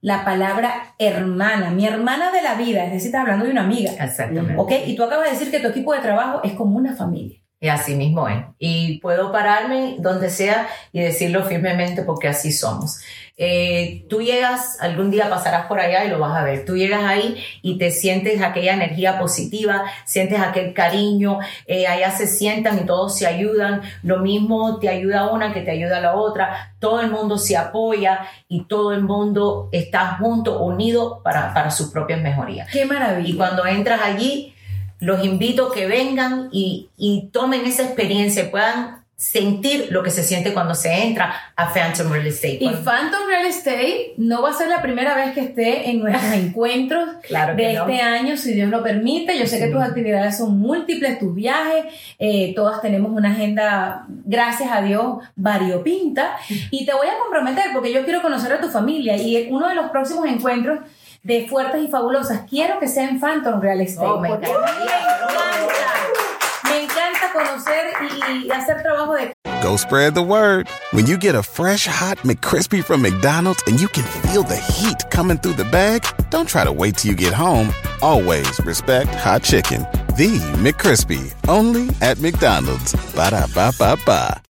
la 0.00 0.24
palabra 0.24 0.94
hermana, 0.98 1.70
mi 1.70 1.86
hermana 1.86 2.30
de 2.30 2.42
la 2.42 2.54
vida, 2.54 2.84
es 2.84 2.92
decir, 2.92 3.06
estás 3.06 3.22
hablando 3.22 3.44
de 3.44 3.52
una 3.52 3.62
amiga. 3.62 3.92
Exactamente. 3.92 4.54
¿Ok? 4.56 4.72
Y 4.86 4.96
tú 4.96 5.02
acabas 5.02 5.26
de 5.26 5.30
decir 5.30 5.50
que 5.50 5.60
tu 5.60 5.68
equipo 5.68 5.92
de 5.92 6.00
trabajo 6.00 6.40
es 6.44 6.52
como 6.52 6.76
una 6.76 6.94
familia. 6.94 7.43
Y 7.64 7.68
así 7.70 7.94
mismo 7.94 8.28
es. 8.28 8.44
Y 8.58 8.98
puedo 8.98 9.32
pararme 9.32 9.96
donde 9.98 10.28
sea 10.28 10.68
y 10.92 11.00
decirlo 11.00 11.44
firmemente 11.44 12.02
porque 12.02 12.28
así 12.28 12.52
somos. 12.52 13.00
Eh, 13.38 14.04
tú 14.10 14.20
llegas, 14.20 14.76
algún 14.82 15.10
día 15.10 15.30
pasarás 15.30 15.64
por 15.64 15.80
allá 15.80 16.04
y 16.04 16.10
lo 16.10 16.18
vas 16.18 16.36
a 16.36 16.44
ver. 16.44 16.66
Tú 16.66 16.76
llegas 16.76 17.04
ahí 17.04 17.42
y 17.62 17.78
te 17.78 17.90
sientes 17.90 18.42
aquella 18.42 18.74
energía 18.74 19.18
positiva, 19.18 19.84
sientes 20.04 20.40
aquel 20.40 20.74
cariño, 20.74 21.38
eh, 21.66 21.86
allá 21.86 22.10
se 22.10 22.26
sientan 22.26 22.80
y 22.80 22.84
todos 22.84 23.16
se 23.16 23.26
ayudan. 23.26 23.80
Lo 24.02 24.18
mismo 24.18 24.78
te 24.78 24.90
ayuda 24.90 25.30
una 25.30 25.54
que 25.54 25.62
te 25.62 25.70
ayuda 25.70 26.00
la 26.00 26.16
otra. 26.16 26.74
Todo 26.80 27.00
el 27.00 27.10
mundo 27.10 27.38
se 27.38 27.56
apoya 27.56 28.26
y 28.46 28.66
todo 28.66 28.92
el 28.92 29.04
mundo 29.04 29.70
está 29.72 30.18
junto, 30.18 30.60
unido 30.60 31.22
para, 31.22 31.54
para 31.54 31.70
sus 31.70 31.90
propias 31.90 32.20
mejorías. 32.20 32.68
¡Qué 32.70 32.84
maravilla! 32.84 33.26
Y 33.26 33.36
cuando 33.38 33.64
entras 33.64 34.02
allí, 34.02 34.53
los 35.04 35.24
invito 35.24 35.68
a 35.68 35.74
que 35.74 35.86
vengan 35.86 36.48
y, 36.52 36.88
y 36.96 37.28
tomen 37.32 37.64
esa 37.66 37.84
experiencia, 37.84 38.50
puedan 38.50 39.04
sentir 39.16 39.88
lo 39.90 40.02
que 40.02 40.10
se 40.10 40.22
siente 40.24 40.52
cuando 40.52 40.74
se 40.74 40.92
entra 40.92 41.34
a 41.54 41.72
Phantom 41.72 42.10
Real 42.10 42.26
Estate. 42.26 42.58
Y 42.60 42.68
Phantom 42.68 43.26
Real 43.28 43.46
Estate 43.46 44.14
no 44.16 44.42
va 44.42 44.50
a 44.50 44.52
ser 44.54 44.68
la 44.68 44.82
primera 44.82 45.14
vez 45.14 45.32
que 45.32 45.40
esté 45.40 45.88
en 45.88 46.00
nuestros 46.00 46.32
encuentros 46.34 47.08
de 47.56 47.72
este 47.72 48.00
año, 48.00 48.36
si 48.36 48.52
Dios 48.52 48.70
lo 48.70 48.82
permite. 48.82 49.38
Yo 49.38 49.46
sé 49.46 49.58
que 49.58 49.68
tus 49.68 49.80
actividades 49.80 50.36
son 50.36 50.58
múltiples, 50.58 51.18
tus 51.18 51.34
viajes, 51.34 51.86
eh, 52.18 52.52
todas 52.56 52.82
tenemos 52.82 53.12
una 53.12 53.30
agenda, 53.32 54.04
gracias 54.08 54.70
a 54.72 54.82
Dios, 54.82 55.18
variopinta. 55.36 56.36
Y 56.70 56.84
te 56.84 56.92
voy 56.92 57.06
a 57.06 57.18
comprometer 57.18 57.66
porque 57.72 57.92
yo 57.92 58.04
quiero 58.04 58.20
conocer 58.20 58.52
a 58.52 58.60
tu 58.60 58.68
familia 58.68 59.16
y 59.16 59.46
uno 59.48 59.68
de 59.68 59.76
los 59.76 59.90
próximos 59.90 60.26
encuentros 60.26 60.80
de 61.24 61.48
Fuertes 61.48 61.82
y 61.82 61.88
Fabulosas, 61.88 62.42
quiero 62.48 62.78
que 62.78 62.86
sea 62.86 63.08
en 63.08 63.18
Phantom 63.18 63.60
Real 63.60 63.80
Estate. 63.80 64.06
Oh, 64.06 64.20
me 64.20 64.28
encanta 64.28 64.46
encanta 66.80 67.32
conocer 67.32 67.92
y 68.44 68.50
hacer 68.50 68.82
trabajo 68.82 69.14
de 69.14 69.32
Go 69.62 69.76
spread 69.78 70.14
the 70.14 70.22
word. 70.22 70.68
When 70.92 71.06
you 71.06 71.16
get 71.16 71.34
a 71.34 71.42
fresh 71.42 71.86
hot 71.86 72.18
McCrispy 72.18 72.84
from 72.84 73.00
McDonald's 73.00 73.62
and 73.66 73.80
you 73.80 73.88
can 73.88 74.04
feel 74.28 74.42
the 74.42 74.56
heat 74.56 75.08
coming 75.10 75.38
through 75.38 75.54
the 75.54 75.64
bag, 75.64 76.04
don't 76.28 76.46
try 76.46 76.64
to 76.64 76.72
wait 76.72 76.98
till 76.98 77.12
you 77.12 77.16
get 77.16 77.32
home. 77.32 77.72
Always 78.02 78.60
respect 78.66 79.14
hot 79.14 79.42
chicken. 79.42 79.86
The 80.18 80.38
McCrispy, 80.60 81.32
only 81.48 81.88
at 82.02 82.20
McDonald's. 82.20 82.92
Ba 83.14 83.30
da 83.30 83.46
ba 83.54 83.72
ba 83.78 83.96
ba. 84.04 84.42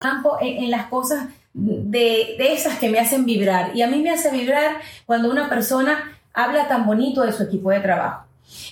Campo 0.00 0.38
en 0.40 0.70
las 0.70 0.88
cosas 0.88 1.26
de, 1.56 2.36
de 2.38 2.52
esas 2.52 2.78
que 2.78 2.88
me 2.88 2.98
hacen 2.98 3.24
vibrar. 3.24 3.74
Y 3.74 3.82
a 3.82 3.88
mí 3.88 4.02
me 4.02 4.10
hace 4.10 4.30
vibrar 4.30 4.76
cuando 5.06 5.30
una 5.30 5.48
persona 5.48 6.12
habla 6.32 6.68
tan 6.68 6.86
bonito 6.86 7.22
de 7.22 7.32
su 7.32 7.42
equipo 7.42 7.70
de 7.70 7.80
trabajo. 7.80 8.26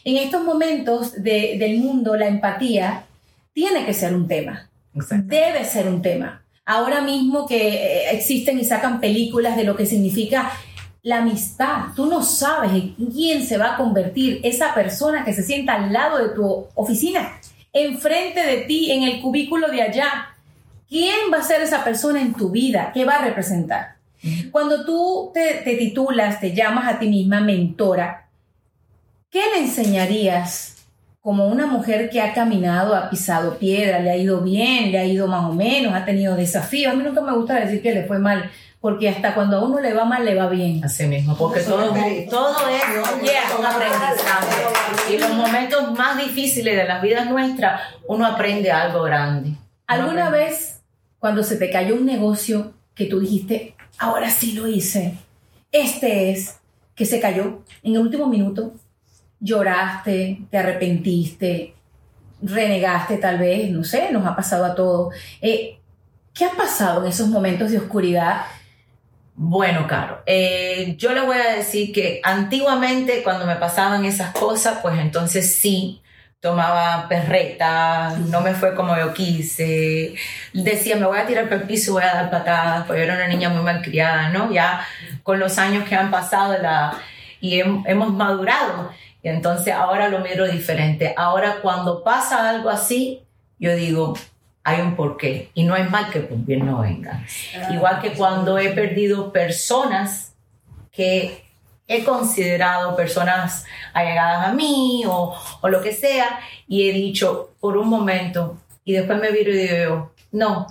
En 0.05 0.17
estos 0.19 0.45
momentos 0.45 1.23
de, 1.23 1.57
del 1.59 1.79
mundo, 1.79 2.14
la 2.14 2.29
empatía 2.29 3.07
tiene 3.53 3.87
que 3.87 3.95
ser 3.95 4.14
un 4.14 4.29
tema. 4.29 4.69
Debe 4.93 5.64
ser 5.64 5.88
un 5.88 6.03
tema. 6.03 6.43
Ahora 6.67 7.00
mismo 7.00 7.47
que 7.47 7.69
eh, 7.69 8.11
existen 8.12 8.59
y 8.59 8.64
sacan 8.64 9.00
películas 9.00 9.57
de 9.57 9.64
lo 9.64 9.76
que 9.76 9.87
significa 9.87 10.53
la 11.03 11.19
amistad. 11.19 11.87
Tú 11.97 12.07
no 12.07 12.23
sabes 12.23 12.73
en 12.73 12.95
quién 13.12 13.47
se 13.47 13.59
va 13.59 13.75
a 13.75 13.76
convertir 13.76 14.41
esa 14.43 14.75
persona 14.75 15.25
que 15.25 15.33
se 15.33 15.43
sienta 15.43 15.75
al 15.75 15.93
lado 15.93 16.19
de 16.19 16.35
tu 16.35 16.67
oficina, 16.75 17.41
enfrente 17.73 18.45
de 18.45 18.59
ti, 18.62 18.91
en 18.93 19.03
el 19.03 19.21
cubículo 19.21 19.69
de 19.69 19.83
allá. 19.83 20.34
¿Quién 20.95 21.33
va 21.33 21.39
a 21.39 21.43
ser 21.43 21.61
esa 21.61 21.83
persona 21.83 22.23
en 22.23 22.35
tu 22.35 22.51
vida? 22.51 22.93
¿Qué 22.95 23.05
va 23.05 23.17
a 23.17 23.25
representar? 23.25 23.97
Cuando 24.53 24.85
tú 24.85 25.33
te, 25.35 25.55
te 25.65 25.75
titulas, 25.75 26.39
te 26.39 26.55
llamas 26.55 26.87
a 26.87 27.01
ti 27.01 27.09
misma 27.09 27.41
mentora, 27.41 28.25
¿Qué 29.35 29.43
le 29.53 29.63
enseñarías 29.63 30.77
como 31.21 31.49
una 31.49 31.67
mujer 31.67 32.09
que 32.09 32.21
ha 32.21 32.33
caminado, 32.33 32.95
ha 32.95 33.11
pisado 33.11 33.59
piedra, 33.59 33.99
le 33.99 34.13
ha 34.13 34.17
ido 34.17 34.43
bien, 34.43 34.93
le 34.93 34.99
ha 35.01 35.05
ido 35.05 35.27
más 35.27 35.51
o 35.51 35.53
menos, 35.53 35.93
ha 35.93 36.05
tenido 36.05 36.37
desafíos? 36.37 36.93
A 36.93 36.97
mí 36.97 37.03
nunca 37.03 37.21
me 37.21 37.33
gusta 37.33 37.55
decir 37.55 37.83
que 37.83 37.93
le 37.93 38.05
fue 38.05 38.21
mal, 38.21 38.49
porque 38.81 39.09
hasta 39.09 39.35
cuando 39.35 39.57
a 39.57 39.65
uno 39.65 39.81
le 39.81 39.93
va 39.93 40.05
mal, 40.05 40.25
le 40.25 40.37
va 40.37 40.49
bien. 40.49 40.85
Así 40.85 41.09
mismo, 41.09 41.37
porque 41.37 41.63
todo, 41.63 41.93
todo 42.31 42.69
es 42.69 42.85
un 43.59 43.67
aprendizaje. 43.67 45.13
Y 45.13 45.19
los 45.19 45.31
momentos 45.31 45.99
más 45.99 46.17
difíciles 46.17 46.77
de 46.77 46.85
las 46.85 47.03
vidas 47.03 47.29
nuestras, 47.29 47.81
uno 48.07 48.25
aprende 48.25 48.71
algo 48.71 49.03
grande. 49.03 49.57
¿Alguna 49.89 50.31
vez, 50.31 50.74
cuando 51.25 51.43
se 51.43 51.57
te 51.57 51.71
cayó 51.71 51.95
un 51.95 52.04
negocio, 52.04 52.75
que 52.95 53.07
tú 53.07 53.19
dijiste, 53.19 53.75
ahora 53.97 54.28
sí 54.28 54.52
lo 54.52 54.69
hice, 54.69 55.14
este 55.73 56.31
es, 56.31 56.61
que 56.95 57.07
se 57.07 57.19
cayó 57.19 57.62
en 57.83 57.95
el 57.95 58.00
último 58.02 58.26
minuto, 58.26 58.75
lloraste, 59.40 60.43
te 60.50 60.59
arrepentiste, 60.59 61.76
renegaste 62.43 63.16
tal 63.16 63.38
vez, 63.38 63.71
no 63.71 63.85
sé, 63.85 64.12
nos 64.12 64.26
ha 64.26 64.37
pasado 64.37 64.66
a 64.66 64.75
todos. 64.75 65.14
Eh, 65.40 65.78
¿Qué 66.35 66.45
ha 66.45 66.50
pasado 66.50 67.02
en 67.02 67.09
esos 67.09 67.28
momentos 67.28 67.71
de 67.71 67.78
oscuridad? 67.78 68.43
Bueno, 69.35 69.87
Caro, 69.87 70.23
eh, 70.26 70.95
yo 70.99 71.14
le 71.14 71.23
voy 71.23 71.38
a 71.38 71.54
decir 71.54 71.90
que 71.90 72.21
antiguamente 72.23 73.23
cuando 73.23 73.47
me 73.47 73.57
pasaban 73.57 74.04
esas 74.04 74.35
cosas, 74.35 74.81
pues 74.83 74.99
entonces 74.99 75.54
sí, 75.54 76.02
tomaba 76.45 77.09
perreta, 77.09 78.19
no 78.29 78.43
me 78.43 78.53
fue 78.53 78.75
como 78.75 78.95
yo 78.99 79.15
quise, 79.15 80.15
decía 80.53 80.95
me 80.97 81.07
voy 81.07 81.19
a 81.19 81.25
tirar 81.25 81.49
por 81.49 81.55
el 81.55 81.63
piso, 81.63 81.95
voy 81.95 82.03
a 82.03 82.13
dar 82.13 82.31
patadas, 82.31 82.85
porque 82.85 83.01
yo 83.01 83.05
era 83.07 83.15
una 83.15 83.29
niña 83.29 83.49
muy 83.49 83.63
malcriada, 83.63 84.29
¿no? 84.29 84.53
Ya 84.53 84.87
con 85.23 85.41
los 85.41 85.57
años 85.57 85.89
que 85.89 85.95
han 85.95 86.11
pasado 86.11 86.59
la, 86.61 86.99
y 87.41 87.61
hemos 87.61 88.13
madurado, 88.13 88.91
y 89.23 89.31
entonces 89.31 89.73
ahora 89.73 90.11
lo 90.11 90.19
miro 90.19 90.47
diferente. 90.47 91.15
Ahora 91.17 91.61
cuando 91.63 92.05
pasa 92.05 92.47
algo 92.51 92.69
así, 92.69 93.23
yo 93.59 93.75
digo, 93.75 94.13
hay 94.65 94.83
un 94.83 94.97
porqué. 94.97 95.51
Y 95.55 95.63
no 95.63 95.73
hay 95.73 95.85
mal 95.85 96.11
que 96.11 96.21
por 96.21 96.37
bien 96.45 96.67
no 96.67 96.81
venga. 96.81 97.25
Ah, 97.57 97.73
Igual 97.73 98.03
que 98.03 98.13
cuando 98.13 98.59
he 98.59 98.69
perdido 98.73 99.33
personas 99.33 100.35
que 100.93 101.43
he 101.87 102.05
considerado 102.05 102.97
personas 102.97 103.64
allegadas 103.93 104.49
a 104.49 104.53
mí 104.53 105.05
o, 105.07 105.35
o 105.61 105.69
lo 105.69 105.83
que 105.83 105.93
sea, 105.93 106.41
y 106.67 106.88
he 106.88 106.93
dicho 106.93 107.50
por 107.61 107.76
un 107.76 107.88
momento, 107.88 108.59
y 108.85 108.95
después 108.95 109.21
me 109.21 109.31
viro 109.31 109.50
y 109.50 109.57
digo, 109.57 110.12
no, 110.33 110.67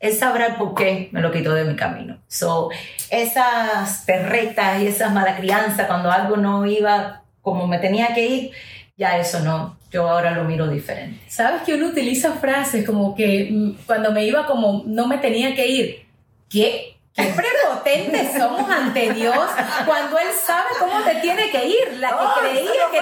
él 0.00 0.14
sabrá 0.14 0.46
el 0.46 0.54
por 0.56 0.74
qué 0.74 1.08
me 1.12 1.20
lo 1.20 1.32
quitó 1.32 1.54
de 1.54 1.64
mi 1.64 1.76
camino. 1.76 2.18
So, 2.28 2.70
esas 3.10 4.02
perretas 4.06 4.82
y 4.82 4.86
esas 4.86 5.12
mala 5.12 5.36
crianza, 5.36 5.86
cuando 5.86 6.10
algo 6.10 6.36
no 6.36 6.66
iba 6.66 7.22
como 7.40 7.66
me 7.66 7.78
tenía 7.78 8.14
que 8.14 8.26
ir, 8.26 8.50
ya 8.96 9.18
eso 9.18 9.40
no, 9.40 9.76
yo 9.90 10.08
ahora 10.08 10.32
lo 10.32 10.44
miro 10.44 10.68
diferente. 10.68 11.20
Sabes 11.28 11.62
que 11.62 11.74
uno 11.74 11.86
utiliza 11.88 12.32
frases 12.32 12.84
como 12.84 13.14
que 13.14 13.48
mm, 13.50 13.86
cuando 13.86 14.12
me 14.12 14.24
iba 14.24 14.46
como 14.46 14.82
no 14.86 15.06
me 15.06 15.18
tenía 15.18 15.54
que 15.54 15.66
ir, 15.66 16.06
¿qué? 16.48 16.95
Qué 17.16 17.34
prepotentes 17.34 18.38
somos 18.38 18.70
ante 18.70 19.14
Dios 19.14 19.48
cuando 19.86 20.18
Él 20.18 20.28
sabe 20.44 20.68
cómo 20.78 21.00
te 21.02 21.14
tiene 21.16 21.50
que 21.50 21.66
ir. 21.66 21.98
La 21.98 22.10
que 22.10 22.14
oh, 22.14 22.34
creía 22.40 22.72
que, 22.92 23.00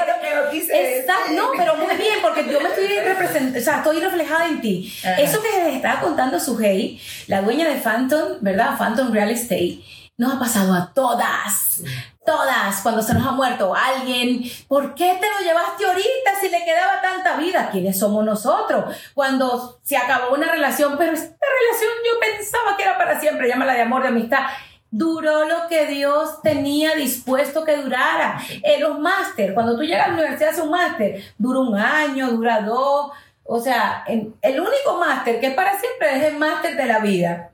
te... 0.60 1.34
No, 1.34 1.50
pero 1.56 1.74
muy 1.74 1.96
bien, 1.96 2.18
porque 2.22 2.44
yo 2.48 2.60
me 2.60 2.68
estoy 2.68 2.86
representando, 3.00 3.58
o 3.58 3.62
sea, 3.62 3.78
estoy 3.78 3.98
reflejada 3.98 4.46
en 4.46 4.60
ti. 4.60 4.94
Eso 5.18 5.42
que 5.42 5.64
les 5.64 5.74
estaba 5.74 6.00
contando 6.00 6.38
Sujei, 6.38 7.00
la 7.26 7.42
dueña 7.42 7.68
de 7.68 7.74
Phantom, 7.80 8.38
¿verdad? 8.40 8.78
Phantom 8.78 9.12
Real 9.12 9.30
Estate, 9.30 9.80
nos 10.16 10.34
ha 10.34 10.38
pasado 10.38 10.74
a 10.74 10.92
todas. 10.92 11.82
Todas, 12.24 12.80
cuando 12.80 13.02
se 13.02 13.12
nos 13.12 13.26
ha 13.26 13.32
muerto 13.32 13.74
alguien, 13.74 14.42
¿por 14.66 14.94
qué 14.94 15.18
te 15.20 15.26
lo 15.28 15.46
llevaste 15.46 15.84
ahorita 15.84 16.30
si 16.40 16.48
le 16.48 16.64
quedaba 16.64 17.02
tanta 17.02 17.36
vida? 17.36 17.68
¿Quiénes 17.70 17.98
somos 17.98 18.24
nosotros? 18.24 18.96
Cuando 19.12 19.78
se 19.82 19.96
acabó 19.96 20.34
una 20.34 20.50
relación, 20.50 20.96
pero 20.96 21.12
esta 21.12 21.26
relación 21.26 21.90
yo 22.06 22.18
pensaba 22.20 22.76
que 22.76 22.84
era 22.84 22.96
para 22.96 23.20
siempre, 23.20 23.48
llámala 23.48 23.74
de 23.74 23.82
amor, 23.82 24.02
de 24.02 24.08
amistad. 24.08 24.46
Duró 24.90 25.44
lo 25.44 25.68
que 25.68 25.86
Dios 25.86 26.40
tenía 26.40 26.94
dispuesto 26.94 27.64
que 27.64 27.76
durara. 27.76 28.40
En 28.62 28.80
los 28.80 28.98
máster, 29.00 29.52
cuando 29.52 29.76
tú 29.76 29.82
llegas 29.82 30.06
a 30.06 30.08
la 30.08 30.14
universidad, 30.14 30.50
haces 30.50 30.62
un 30.62 30.70
máster, 30.70 31.22
dura 31.36 31.60
un 31.60 31.76
año, 31.76 32.30
dura 32.30 32.62
dos, 32.62 33.10
o 33.46 33.60
sea, 33.60 34.04
el 34.06 34.60
único 34.60 34.98
máster 34.98 35.38
que 35.38 35.48
es 35.48 35.54
para 35.54 35.78
siempre 35.78 36.16
es 36.16 36.24
el 36.24 36.38
máster 36.38 36.76
de 36.76 36.86
la 36.86 37.00
vida. 37.00 37.50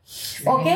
¿Ok? 0.46 0.66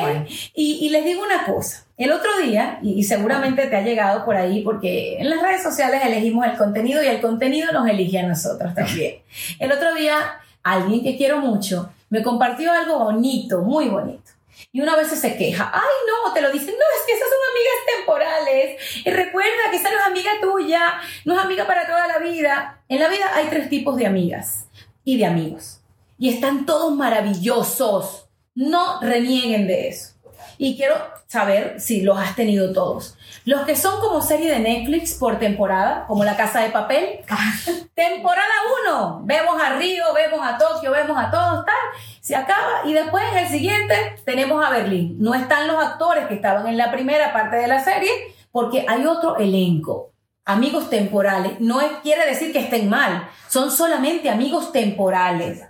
Y, 0.54 0.88
les 0.90 1.04
digo 1.04 1.23
una 1.23 1.47
cosa. 1.47 1.85
El 1.97 2.11
otro 2.11 2.38
día, 2.38 2.80
y, 2.83 3.04
seguramente 3.04 3.66
te 3.68 3.76
ha 3.76 3.83
llegado 3.83 4.25
por 4.25 4.37
ahí, 4.37 4.62
porque 4.62 5.18
en 5.18 5.30
las 5.30 5.40
redes 5.40 5.62
sociales 5.62 6.00
elegimos 6.04 6.44
el 6.47 6.56
contenido 6.56 7.02
y 7.02 7.06
el 7.06 7.21
contenido 7.21 7.73
nos 7.73 7.88
elige 7.88 8.18
a 8.18 8.26
nosotros 8.26 8.75
también. 8.75 9.23
El 9.61 9.71
otro 9.71 9.94
día, 9.94 10.40
alguien 10.64 11.04
que 11.04 11.16
quiero 11.16 11.38
mucho 11.38 11.90
me 12.11 12.23
compartió 12.23 12.73
algo 12.73 12.99
bonito, 12.99 13.62
muy 13.62 13.88
bonito. 13.88 14.33
Y 14.73 14.80
una 14.80 14.97
vez 14.97 15.09
se 15.09 15.37
queja, 15.37 15.71
ay 15.73 15.83
no, 16.09 16.33
te 16.33 16.40
lo 16.40 16.50
dicen, 16.50 16.75
no, 16.75 17.00
es 17.00 17.06
que 17.06 17.12
esas 17.12 17.28
son 17.28 17.38
amigas 17.50 17.97
temporales. 17.97 19.06
Y 19.06 19.11
recuerda 19.11 19.71
que 19.71 19.76
esa 19.76 19.90
no 19.90 19.99
es 19.99 20.06
amiga 20.06 20.30
tuya, 20.40 21.00
no 21.25 21.38
es 21.38 21.44
amiga 21.44 21.66
para 21.66 21.87
toda 21.87 22.09
la 22.09 22.18
vida. 22.18 22.80
En 22.88 23.00
la 23.00 23.09
vida 23.09 23.30
hay 23.35 23.47
tres 23.47 23.68
tipos 23.68 23.97
de 23.97 24.06
amigas 24.06 24.66
y 25.05 25.19
de 25.19 25.27
amigos. 25.27 25.81
Y 26.19 26.31
están 26.31 26.67
todos 26.67 26.95
maravillosos. 26.95 28.29
No 28.55 29.01
renieguen 29.01 29.67
de 29.67 29.89
eso. 29.89 30.15
Y 30.59 30.77
quiero 30.77 30.95
saber 31.27 31.81
si 31.81 32.03
los 32.03 32.19
has 32.19 32.37
tenido 32.37 32.73
todos. 32.73 33.17
Los 33.45 33.63
que 33.63 33.77
son 33.77 34.01
como 34.01 34.23
serie 34.23 34.51
de 34.51 34.61
Netflix 34.61 35.15
por 35.15 35.39
temporada, 35.39 36.07
como 36.07 36.25
La 36.25 36.37
Casa 36.37 36.61
de 36.61 36.71
Papel. 36.71 37.21
temporada 37.95 38.53
1. 38.87 39.23
Vemos 39.25 39.61
a 39.61 39.75
Río, 39.75 40.05
vemos 40.15 40.41
a 40.43 40.57
Tokio, 40.57 40.93
vemos 40.93 41.19
a 41.19 41.31
todos, 41.31 41.65
tal. 41.67 41.75
Se 42.21 42.37
acaba 42.37 42.83
y 42.85 42.93
después 42.93 43.25
el 43.37 43.49
siguiente 43.49 44.17
tenemos 44.25 44.65
a 44.65 44.71
Berlín. 44.71 45.17
No 45.19 45.35
están 45.35 45.67
los 45.67 45.83
actores 45.85 46.27
que 46.27 46.35
estaban 46.35 46.69
en 46.69 46.77
la 46.77 46.93
primera 46.93 47.33
parte 47.33 47.57
de 47.57 47.67
la 47.67 47.83
serie 47.83 48.11
porque 48.53 48.87
hay 48.89 49.05
otro 49.05 49.37
elenco 49.37 50.13
amigos 50.45 50.91
temporales. 50.91 51.61
No 51.61 51.81
quiere 52.03 52.27
decir 52.27 52.53
que 52.53 52.61
estén 52.61 52.89
mal, 52.89 53.29
son 53.49 53.71
solamente 53.71 54.31
amigos 54.31 54.73
temporales. 54.73 55.63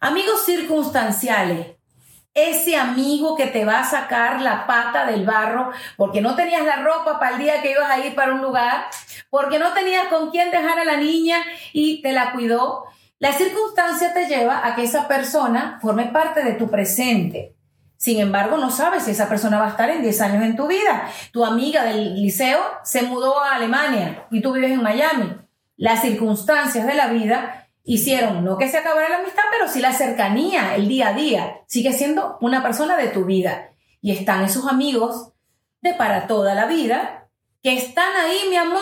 Amigos 0.00 0.44
circunstanciales. 0.44 1.76
ese 2.34 2.76
amigo 2.76 3.36
que 3.36 3.46
te 3.46 3.66
va 3.66 3.80
a 3.80 3.84
sacar 3.84 4.40
la 4.40 4.66
pata 4.66 5.04
del 5.04 5.26
barro 5.26 5.70
porque 5.98 6.22
no 6.22 6.34
tenías 6.34 6.64
la 6.64 6.76
ropa 6.76 7.20
para 7.20 7.36
el 7.36 7.42
día 7.42 7.60
que 7.60 7.72
ibas 7.72 7.90
a 7.90 7.98
ir 7.98 8.14
para 8.14 8.32
un 8.32 8.40
lugar, 8.40 8.86
porque 9.28 9.58
no 9.58 9.74
tenías 9.74 10.06
con 10.06 10.30
quién 10.30 10.50
dejar 10.50 10.78
a 10.78 10.86
la 10.86 10.96
niña 10.96 11.44
y 11.74 12.00
te 12.00 12.12
la 12.12 12.32
cuidó. 12.32 12.84
La 13.18 13.34
circunstancia 13.34 14.14
te 14.14 14.26
lleva 14.28 14.66
a 14.66 14.74
que 14.74 14.84
esa 14.84 15.06
persona 15.06 15.78
forme 15.82 16.06
parte 16.06 16.42
de 16.42 16.54
tu 16.54 16.70
presente. 16.70 17.54
Sin 18.02 18.18
embargo, 18.18 18.56
no 18.56 18.72
sabes 18.72 19.04
si 19.04 19.12
esa 19.12 19.28
persona 19.28 19.60
va 19.60 19.66
a 19.66 19.70
estar 19.70 19.88
en 19.88 20.02
10 20.02 20.20
años 20.22 20.42
en 20.42 20.56
tu 20.56 20.66
vida. 20.66 21.08
Tu 21.30 21.44
amiga 21.44 21.84
del 21.84 22.20
liceo 22.20 22.58
se 22.82 23.02
mudó 23.02 23.40
a 23.40 23.54
Alemania 23.54 24.26
y 24.32 24.42
tú 24.42 24.52
vives 24.52 24.72
en 24.72 24.82
Miami. 24.82 25.36
Las 25.76 26.00
circunstancias 26.02 26.84
de 26.84 26.94
la 26.94 27.06
vida 27.06 27.68
hicieron 27.84 28.44
no 28.44 28.58
que 28.58 28.68
se 28.68 28.78
acabara 28.78 29.08
la 29.08 29.18
amistad, 29.18 29.44
pero 29.52 29.68
sí 29.68 29.78
la 29.78 29.92
cercanía, 29.92 30.74
el 30.74 30.88
día 30.88 31.10
a 31.10 31.12
día. 31.12 31.60
Sigue 31.68 31.92
siendo 31.92 32.38
una 32.40 32.60
persona 32.60 32.96
de 32.96 33.06
tu 33.06 33.24
vida. 33.24 33.70
Y 34.00 34.10
están 34.10 34.42
esos 34.42 34.66
amigos 34.66 35.28
de 35.80 35.94
para 35.94 36.26
toda 36.26 36.56
la 36.56 36.66
vida 36.66 37.28
que 37.62 37.76
están 37.76 38.16
ahí, 38.16 38.48
mi 38.50 38.56
amor, 38.56 38.80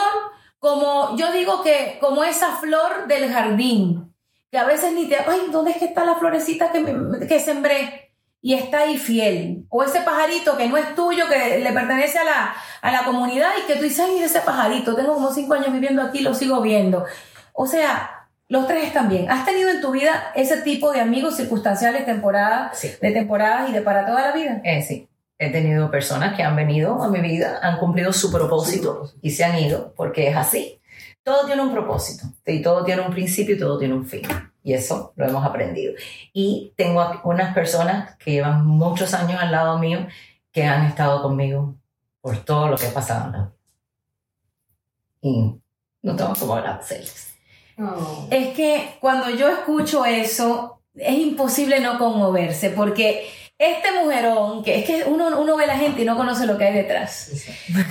como 0.59 1.15
yo 1.19 1.31
digo 1.31 1.63
que 1.63 1.99
como 2.01 2.25
esa 2.25 2.57
flor 2.57 3.07
del 3.07 3.31
jardín, 3.31 4.15
que 4.51 4.57
a 4.57 4.65
veces 4.65 4.95
ni 4.95 5.11
te, 5.11 5.17
ay, 5.17 5.49
¿dónde 5.53 5.73
es 5.73 5.77
que 5.77 5.85
está 5.85 6.07
la 6.07 6.15
florecita 6.15 6.73
que, 6.73 7.27
que 7.29 7.39
sembré? 7.39 8.10
Y 8.43 8.55
está 8.55 8.81
ahí 8.81 8.97
fiel. 8.97 9.65
O 9.69 9.83
ese 9.83 10.01
pajarito 10.01 10.57
que 10.57 10.69
no 10.69 10.77
es 10.77 10.95
tuyo, 10.95 11.25
que 11.29 11.59
le 11.59 11.73
pertenece 11.73 12.19
a 12.19 12.25
la, 12.25 12.55
a 12.81 12.91
la 12.91 13.05
comunidad 13.05 13.51
y 13.63 13.67
que 13.67 13.77
tú 13.77 13.85
dices, 13.85 14.07
ay, 14.09 14.23
ese 14.23 14.41
pajarito, 14.41 14.95
tengo 14.95 15.15
como 15.15 15.33
cinco 15.33 15.55
años 15.55 15.73
viviendo 15.73 16.03
aquí, 16.03 16.21
lo 16.21 16.35
sigo 16.35 16.61
viendo. 16.63 17.05
O 17.53 17.67
sea, 17.67 18.29
los 18.49 18.67
tres 18.67 18.85
están 18.85 19.09
bien. 19.09 19.31
¿Has 19.31 19.45
tenido 19.45 19.71
en 19.71 19.81
tu 19.81 19.93
vida 19.93 20.33
ese 20.35 20.61
tipo 20.63 20.91
de 20.91 21.01
amigos 21.01 21.37
circunstanciales, 21.37 22.05
temporadas, 22.05 22.81
de 23.01 23.11
temporadas 23.13 23.71
y 23.71 23.73
de 23.73 23.81
para 23.81 24.05
toda 24.05 24.23
la 24.23 24.33
vida? 24.33 24.61
Eh, 24.65 24.83
sí. 24.83 25.09
He 25.39 25.51
tenido 25.51 25.91
personas 25.91 26.37
que 26.37 26.43
han 26.43 26.57
venido 26.57 27.03
a 27.03 27.09
mi 27.09 27.21
vida, 27.21 27.61
han 27.63 27.79
cumplido 27.79 28.13
su 28.13 28.33
propósito 28.33 29.11
y 29.23 29.31
se 29.31 29.45
han 29.45 29.59
ido, 29.59 29.95
porque 29.97 30.29
es 30.29 30.37
así. 30.37 30.81
Todo 31.23 31.47
tiene 31.47 31.63
un 31.63 31.73
propósito, 31.73 32.27
y 32.45 32.61
todo 32.61 32.85
tiene 32.85 33.03
un 33.03 33.13
principio 33.13 33.55
y 33.55 33.59
todo 33.59 33.79
tiene 33.79 33.95
un 33.95 34.05
fin. 34.05 34.23
Y 34.63 34.75
eso 34.75 35.13
lo 35.17 35.27
hemos 35.27 35.45
aprendido. 35.45 35.95
Y 36.33 36.73
tengo 36.77 37.21
unas 37.25 37.55
personas 37.55 38.17
que 38.17 38.33
llevan 38.33 38.67
muchos 38.67 39.15
años 39.15 39.41
al 39.41 39.53
lado 39.53 39.79
mío 39.79 40.07
que 40.53 40.65
han 40.65 40.87
estado 40.87 41.23
conmigo 41.23 41.77
por 42.21 42.39
todo 42.39 42.69
lo 42.69 42.77
que 42.77 42.87
ha 42.87 42.95
pasado. 42.95 43.53
Y 45.23 45.55
no 46.03 46.17
tengo 46.17 46.35
cómo 46.39 46.55
agradecerles. 46.55 47.35
Es 48.31 48.55
que 48.55 48.97
cuando 49.01 49.31
yo 49.31 49.49
escucho 49.49 50.05
eso, 50.05 50.83
es 50.95 51.19
imposible 51.19 51.81
no 51.81 51.99
conmoverse, 51.99 52.71
porque 52.71 53.31
este 53.59 53.89
mujerón, 53.93 54.63
que 54.63 54.79
es 54.81 54.85
que 54.87 55.05
uno, 55.05 55.39
uno 55.41 55.57
ve 55.57 55.65
a 55.65 55.69
la 55.69 55.79
gente 55.79 56.03
y 56.03 56.05
no 56.05 56.17
conoce 56.17 56.47
lo 56.47 56.59
que 56.59 56.65
hay 56.65 56.75
detrás. 56.75 57.31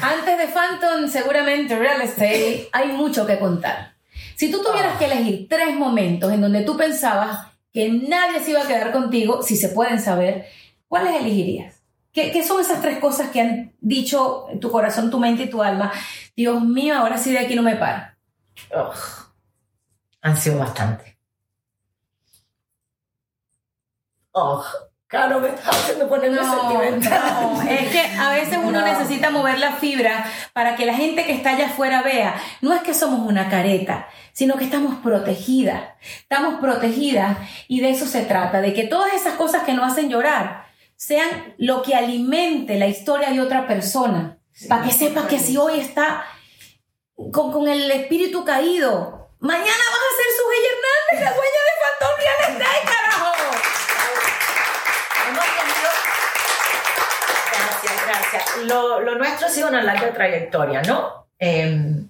Antes 0.02 0.38
de 0.38 0.48
Phantom, 0.48 1.08
seguramente 1.08 1.78
Real 1.78 2.02
Estate, 2.02 2.70
hay 2.72 2.90
mucho 2.90 3.26
que 3.26 3.40
contar. 3.40 3.94
Si 4.40 4.50
tú 4.50 4.64
tuvieras 4.64 4.98
que 4.98 5.04
elegir 5.04 5.50
tres 5.50 5.76
momentos 5.76 6.32
en 6.32 6.40
donde 6.40 6.62
tú 6.62 6.78
pensabas 6.78 7.48
que 7.74 7.90
nadie 7.90 8.40
se 8.40 8.52
iba 8.52 8.64
a 8.64 8.68
quedar 8.68 8.94
contigo, 8.94 9.44
si 9.44 9.58
se 9.58 9.68
pueden 9.68 10.00
saber, 10.00 10.46
¿cuáles 10.88 11.20
elegirías? 11.20 11.84
¿Qué, 12.14 12.32
¿Qué, 12.32 12.48
son 12.48 12.62
esas 12.62 12.82
tres 12.82 13.00
cosas 13.00 13.32
que 13.32 13.42
han 13.42 13.74
dicho 13.82 14.46
tu 14.62 14.72
corazón, 14.72 15.12
tu 15.12 15.20
mente 15.20 15.44
y 15.44 15.50
tu 15.50 15.62
alma? 15.62 15.92
Dios 16.38 16.64
mío, 16.64 16.96
ahora 16.96 17.18
sí 17.18 17.34
de 17.34 17.40
aquí 17.40 17.54
no 17.54 17.64
me 17.64 17.76
paro 17.76 18.14
han 20.22 20.38
sido 20.38 20.60
bastante. 20.60 21.18
Oh, 24.32 24.64
claro, 25.10 25.42
me 25.42 25.50
está 25.50 25.70
haciendo 25.70 26.08
ponerme 26.08 26.38
sentimental. 26.38 27.22
No, 27.42 27.62
es 27.62 27.90
que 27.90 28.00
a 28.00 28.30
veces 28.30 28.58
uno 28.64 28.82
necesita 28.82 29.30
mover 29.30 29.60
la 29.60 29.74
fibra 29.74 30.26
para 30.54 30.78
que 30.78 30.86
la 30.86 30.94
gente 30.94 31.26
que 31.26 31.34
está 31.34 31.50
allá 31.50 31.68
afuera 31.68 32.02
vea. 32.02 32.42
No 32.62 32.74
es 32.74 32.82
que 32.82 32.94
somos 32.94 33.28
una 33.28 33.50
careta, 33.50 34.08
sino 34.32 34.56
que 34.56 34.64
estamos 34.64 34.96
protegidas. 35.04 35.82
Estamos 36.22 36.62
protegidas 36.62 37.38
y 37.68 37.82
de 37.82 37.90
eso 37.90 38.06
se 38.06 38.22
trata, 38.22 38.62
de 38.62 38.74
que 38.74 38.86
todas 38.86 39.14
esas 39.14 39.34
cosas 39.34 39.64
que 39.64 39.74
nos 39.74 39.92
hacen 39.92 40.10
llorar 40.10 40.70
sean 40.96 41.56
lo 41.58 41.82
que 41.82 41.96
alimente 41.96 42.80
la 42.80 42.88
historia 42.88 43.32
de 43.32 43.42
otra 43.42 43.68
persona. 43.68 44.38
para 44.70 44.84
que 44.84 44.94
sepa 44.94 45.28
que 45.28 45.40
si 45.40 45.58
hoy 45.58 45.82
está 45.82 46.24
con, 47.34 47.52
con 47.52 47.68
el 47.68 47.92
espíritu 47.92 48.46
caído, 48.46 49.20
Mañana 49.42 49.64
vas 49.64 50.04
a 50.04 50.18
ser 50.18 50.26
Sujei 50.36 50.66
Hernández, 50.68 51.24
la 51.24 51.32
dueña 51.32 51.62
de 51.64 51.74
Phantom 51.80 52.14
Real 52.20 52.40
Estate, 52.52 52.84
carajo. 52.92 53.32
Hemos 55.30 55.46
tenido... 55.56 55.90
Gracias, 57.82 58.06
gracias. 58.08 58.58
Lo, 58.66 59.00
lo, 59.00 59.16
nuestro 59.16 59.48
ha 59.48 59.50
sido 59.50 59.70
una 59.70 59.82
larga 59.82 60.12
trayectoria, 60.12 60.82
¿no? 60.82 61.28
Eh, 61.40 62.04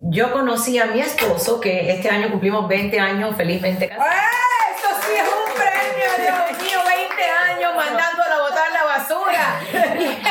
yo 0.00 0.32
conocí 0.32 0.78
a 0.78 0.86
mi 0.86 1.00
esposo, 1.00 1.60
que 1.60 1.92
este 1.92 2.08
año 2.10 2.30
cumplimos 2.30 2.68
20 2.68 3.00
años 3.00 3.34
felizmente 3.36 3.88
casados. 3.88 4.12
¡Eh! 4.12 4.76
¡Eso 4.76 4.88
sí 5.06 5.14
es 5.14 5.26
un 5.26 5.54
premio, 5.54 6.06
Dios 6.18 6.62
mío! 6.62 6.78
20 6.86 7.22
años 7.22 7.74
mandándola 7.74 8.34
a 8.34 8.40
botar 8.40 8.72
la 8.72 8.84
basura. 8.84 9.60
Y 9.98 10.06
20 10.06 10.24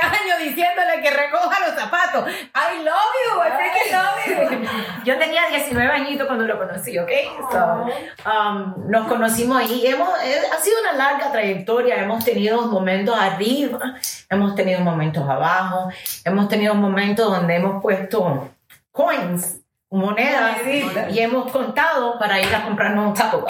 años 0.00 0.38
diciéndole 0.40 1.00
que 1.00 1.10
recoja 1.10 1.60
los 1.66 1.74
zapatos. 1.74 2.28
I 2.28 2.82
love 2.82 3.12
you, 3.24 3.40
I 3.40 3.50
freaking 3.56 3.92
love 3.92 4.01
tenía 5.32 5.48
19 5.48 5.92
añitos 5.92 6.26
cuando 6.26 6.44
lo 6.44 6.58
conocí, 6.58 6.98
¿ok? 6.98 7.10
So, 7.50 7.86
um, 8.28 8.90
nos 8.90 9.08
conocimos 9.08 9.56
ahí. 9.56 9.86
Hemos, 9.86 10.10
eh, 10.22 10.40
ha 10.52 10.60
sido 10.62 10.76
una 10.80 10.92
larga 10.92 11.32
trayectoria. 11.32 11.96
Hemos 11.96 12.22
tenido 12.24 12.62
momentos 12.66 13.18
arriba, 13.18 13.94
hemos 14.28 14.54
tenido 14.54 14.80
momentos 14.80 15.26
abajo, 15.26 15.90
hemos 16.24 16.48
tenido 16.48 16.74
momentos 16.74 17.30
donde 17.30 17.56
hemos 17.56 17.80
puesto 17.80 18.50
coins, 18.90 19.60
monedas, 19.90 20.58
y 21.10 21.18
hemos 21.18 21.50
contado 21.50 22.18
para 22.18 22.40
ir 22.40 22.54
a 22.54 22.64
comprarnos 22.64 23.06
un 23.06 23.14
taco. 23.14 23.46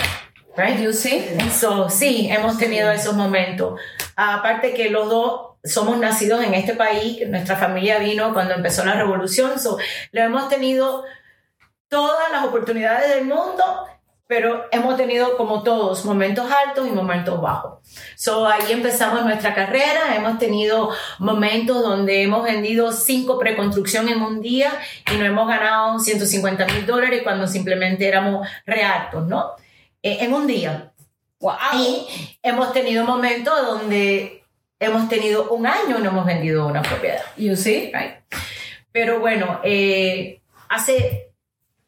Right? 0.57 0.79
You 0.79 0.92
see? 0.92 1.25
So, 1.51 1.88
sí, 1.88 2.29
hemos 2.31 2.59
tenido 2.59 2.92
esos 2.92 3.14
momentos. 3.14 3.81
Aparte 4.14 4.73
que 4.75 4.90
los 4.90 5.09
dos 5.09 5.57
somos 5.64 5.99
nacidos 5.99 6.45
en 6.45 6.55
este 6.55 6.75
país, 6.75 7.27
nuestra 7.29 7.57
familia 7.57 7.99
vino 7.99 8.33
cuando 8.33 8.55
empezó 8.55 8.85
la 8.85 8.95
revolución, 8.95 9.59
so, 9.59 9.79
lo 10.12 10.21
hemos 10.21 10.49
tenido 10.49 11.05
todas 11.93 12.33
las 12.33 12.47
oportunidades 12.47 13.15
del 13.15 13.27
mundo, 13.27 13.63
pero 14.27 14.65
hemos 14.73 14.97
tenido 14.97 15.37
como 15.37 15.63
todos 15.63 16.07
momentos 16.07 16.51
altos 16.51 16.89
y 16.89 16.91
momentos 16.91 17.39
bajos. 17.39 17.81
So, 18.17 18.47
ahí 18.47 18.73
empezamos 18.73 19.23
nuestra 19.27 19.53
carrera, 19.53 20.17
hemos 20.17 20.39
tenido 20.39 20.89
momentos 21.19 21.83
donde 21.83 22.23
hemos 22.23 22.45
vendido 22.45 22.93
cinco 22.93 23.39
preconstrucción 23.39 24.09
en 24.09 24.23
un 24.23 24.41
día 24.41 24.73
y 25.13 25.19
no 25.19 25.27
hemos 25.27 25.47
ganado 25.47 25.99
150 25.99 26.65
mil 26.65 26.87
dólares 26.87 27.21
cuando 27.23 27.47
simplemente 27.47 28.09
éramos 28.09 28.49
reactos, 28.65 29.27
¿no? 29.27 29.51
Eh, 30.03 30.17
en 30.21 30.33
un 30.33 30.47
día. 30.47 30.93
Wow. 31.41 31.53
Y 31.75 32.39
hemos 32.43 32.73
tenido 32.73 33.05
momentos 33.05 33.55
donde 33.67 34.45
hemos 34.81 35.11
tenido 35.11 35.51
un 35.51 35.67
año 35.67 35.99
y 35.99 36.03
no 36.03 36.09
hemos 36.09 36.25
vendido 36.25 36.67
una 36.67 36.81
propiedad. 36.81 37.21
You 37.37 37.55
see? 37.55 37.93
Right? 37.93 38.15
Pero 38.93 39.21
bueno, 39.21 39.61
eh, 39.63 40.41
hace 40.71 41.32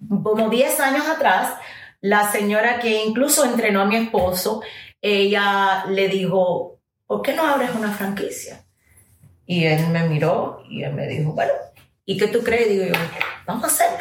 como 0.08 0.48
10 0.48 0.80
años 0.80 1.06
atrás, 1.06 1.54
la 2.00 2.30
señora 2.30 2.80
que 2.80 3.04
incluso 3.04 3.44
entrenó 3.44 3.80
a 3.80 3.86
mi 3.86 3.96
esposo, 3.96 4.62
ella 5.00 5.86
le 5.88 6.08
dijo, 6.08 6.80
¿por 7.06 7.22
qué 7.22 7.34
no 7.34 7.46
abres 7.46 7.70
una 7.74 7.92
franquicia? 7.92 8.64
Y 9.46 9.64
él 9.64 9.88
me 9.88 10.08
miró 10.08 10.62
y 10.68 10.82
él 10.82 10.94
me 10.94 11.06
dijo, 11.06 11.32
bueno, 11.32 11.52
¿y 12.04 12.16
qué 12.16 12.26
tú 12.28 12.42
crees? 12.42 12.68
Digo 12.68 12.84
yo, 12.84 12.94
vamos 13.46 13.64
a 13.64 13.66
hacerla. 13.68 13.98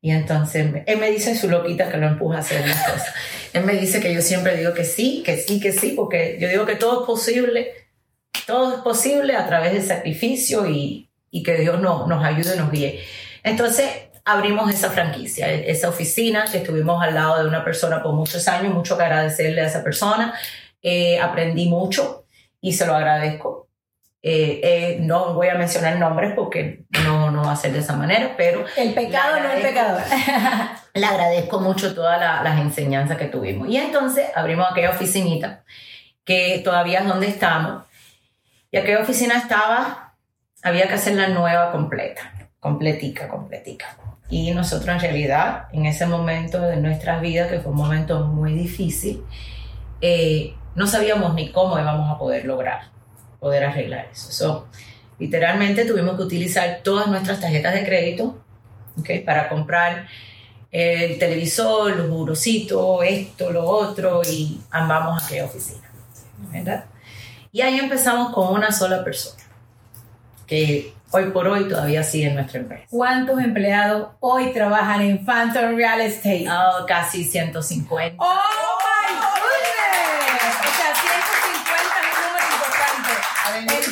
Y 0.00 0.12
entonces 0.12 0.82
él 0.86 0.98
me 0.98 1.10
dice 1.10 1.36
su 1.36 1.48
loquita 1.48 1.90
que 1.90 1.98
lo 1.98 2.06
empuja 2.06 2.36
a 2.36 2.40
hacer 2.40 2.66
las 2.66 2.82
cosas. 2.84 3.14
Él 3.52 3.64
me 3.64 3.74
dice 3.74 4.00
que 4.00 4.14
yo 4.14 4.22
siempre 4.22 4.56
digo 4.56 4.72
que 4.72 4.84
sí, 4.84 5.22
que 5.24 5.36
sí, 5.36 5.60
que 5.60 5.72
sí, 5.72 5.92
porque 5.94 6.38
yo 6.40 6.48
digo 6.48 6.64
que 6.66 6.76
todo 6.76 7.00
es 7.00 7.06
posible, 7.06 7.72
todo 8.46 8.76
es 8.76 8.80
posible 8.80 9.36
a 9.36 9.46
través 9.46 9.72
del 9.72 9.82
sacrificio 9.82 10.66
y, 10.68 11.10
y 11.30 11.42
que 11.42 11.56
Dios 11.56 11.80
no, 11.80 12.06
nos 12.06 12.24
ayude 12.24 12.54
y 12.54 12.58
nos 12.58 12.70
guíe. 12.70 13.00
Entonces 13.42 14.09
abrimos 14.24 14.70
esa 14.72 14.90
franquicia, 14.90 15.50
esa 15.50 15.88
oficina 15.88 16.44
que 16.50 16.58
estuvimos 16.58 17.02
al 17.02 17.14
lado 17.14 17.42
de 17.42 17.48
una 17.48 17.64
persona 17.64 18.02
por 18.02 18.14
muchos 18.14 18.46
años, 18.48 18.72
mucho 18.72 18.96
que 18.96 19.04
agradecerle 19.04 19.60
a 19.62 19.66
esa 19.66 19.82
persona. 19.82 20.34
Eh, 20.82 21.18
aprendí 21.18 21.68
mucho 21.68 22.24
y 22.60 22.72
se 22.72 22.86
lo 22.86 22.94
agradezco. 22.94 23.68
Eh, 24.22 24.60
eh, 24.62 24.98
no 25.00 25.32
voy 25.32 25.48
a 25.48 25.54
mencionar 25.54 25.98
nombres 25.98 26.34
porque 26.34 26.84
no, 27.04 27.30
no 27.30 27.42
va 27.42 27.52
a 27.52 27.56
ser 27.56 27.72
de 27.72 27.78
esa 27.78 27.96
manera, 27.96 28.34
pero... 28.36 28.64
El 28.76 28.92
pecado 28.92 29.40
no 29.40 29.50
es 29.50 29.64
pecador. 29.64 30.02
le 30.94 31.06
agradezco 31.06 31.60
mucho 31.60 31.94
todas 31.94 32.20
la, 32.20 32.42
las 32.42 32.60
enseñanzas 32.60 33.16
que 33.16 33.26
tuvimos. 33.26 33.68
Y 33.68 33.78
entonces 33.78 34.28
abrimos 34.34 34.70
aquella 34.70 34.90
oficinita, 34.90 35.64
que 36.24 36.60
todavía 36.62 37.00
es 37.00 37.08
donde 37.08 37.28
estamos. 37.28 37.84
Y 38.70 38.76
aquella 38.76 39.00
oficina 39.00 39.38
estaba, 39.38 40.14
había 40.62 40.86
que 40.86 40.94
hacerla 40.94 41.28
nueva 41.28 41.72
completa, 41.72 42.50
completica, 42.60 43.26
completica. 43.26 43.96
Y 44.30 44.52
nosotros 44.52 44.94
en 44.94 45.00
realidad, 45.00 45.64
en 45.72 45.86
ese 45.86 46.06
momento 46.06 46.60
de 46.60 46.76
nuestras 46.76 47.20
vidas, 47.20 47.50
que 47.50 47.60
fue 47.60 47.72
un 47.72 47.78
momento 47.78 48.26
muy 48.26 48.54
difícil, 48.54 49.24
eh, 50.00 50.54
no 50.74 50.86
sabíamos 50.86 51.34
ni 51.34 51.50
cómo 51.50 51.78
íbamos 51.78 52.10
a 52.10 52.18
poder 52.18 52.44
lograr, 52.44 52.82
poder 53.40 53.64
arreglar 53.64 54.08
eso. 54.12 54.30
So, 54.30 54.68
literalmente 55.18 55.84
tuvimos 55.84 56.16
que 56.16 56.22
utilizar 56.22 56.80
todas 56.82 57.08
nuestras 57.08 57.40
tarjetas 57.40 57.74
de 57.74 57.84
crédito 57.84 58.38
¿okay? 58.98 59.20
para 59.20 59.48
comprar 59.48 60.06
el 60.70 61.18
televisor, 61.18 61.96
los 61.96 62.08
burocitos, 62.08 63.00
esto, 63.04 63.50
lo 63.50 63.64
otro, 63.66 64.22
y 64.22 64.60
amamos 64.70 65.24
aquella 65.24 65.46
oficina, 65.46 65.90
¿verdad? 66.52 66.84
Y 67.52 67.60
ahí 67.62 67.78
empezamos 67.78 68.32
con 68.32 68.54
una 68.54 68.70
sola 68.70 69.02
persona, 69.02 69.42
que 70.46 70.94
hoy 71.12 71.30
por 71.30 71.46
hoy 71.48 71.68
todavía 71.68 72.02
sigue 72.02 72.28
en 72.28 72.34
nuestra 72.34 72.60
empresa. 72.60 72.84
¿Cuántos 72.90 73.40
empleados 73.40 74.08
hoy 74.20 74.52
trabajan 74.52 75.00
en 75.02 75.24
Phantom 75.24 75.76
Real 75.76 76.00
Estate? 76.00 76.46
Oh, 76.50 76.86
casi 76.86 77.24
150. 77.24 78.16
¡Oh, 78.18 78.24
my 78.24 79.14
goodness! 79.14 79.39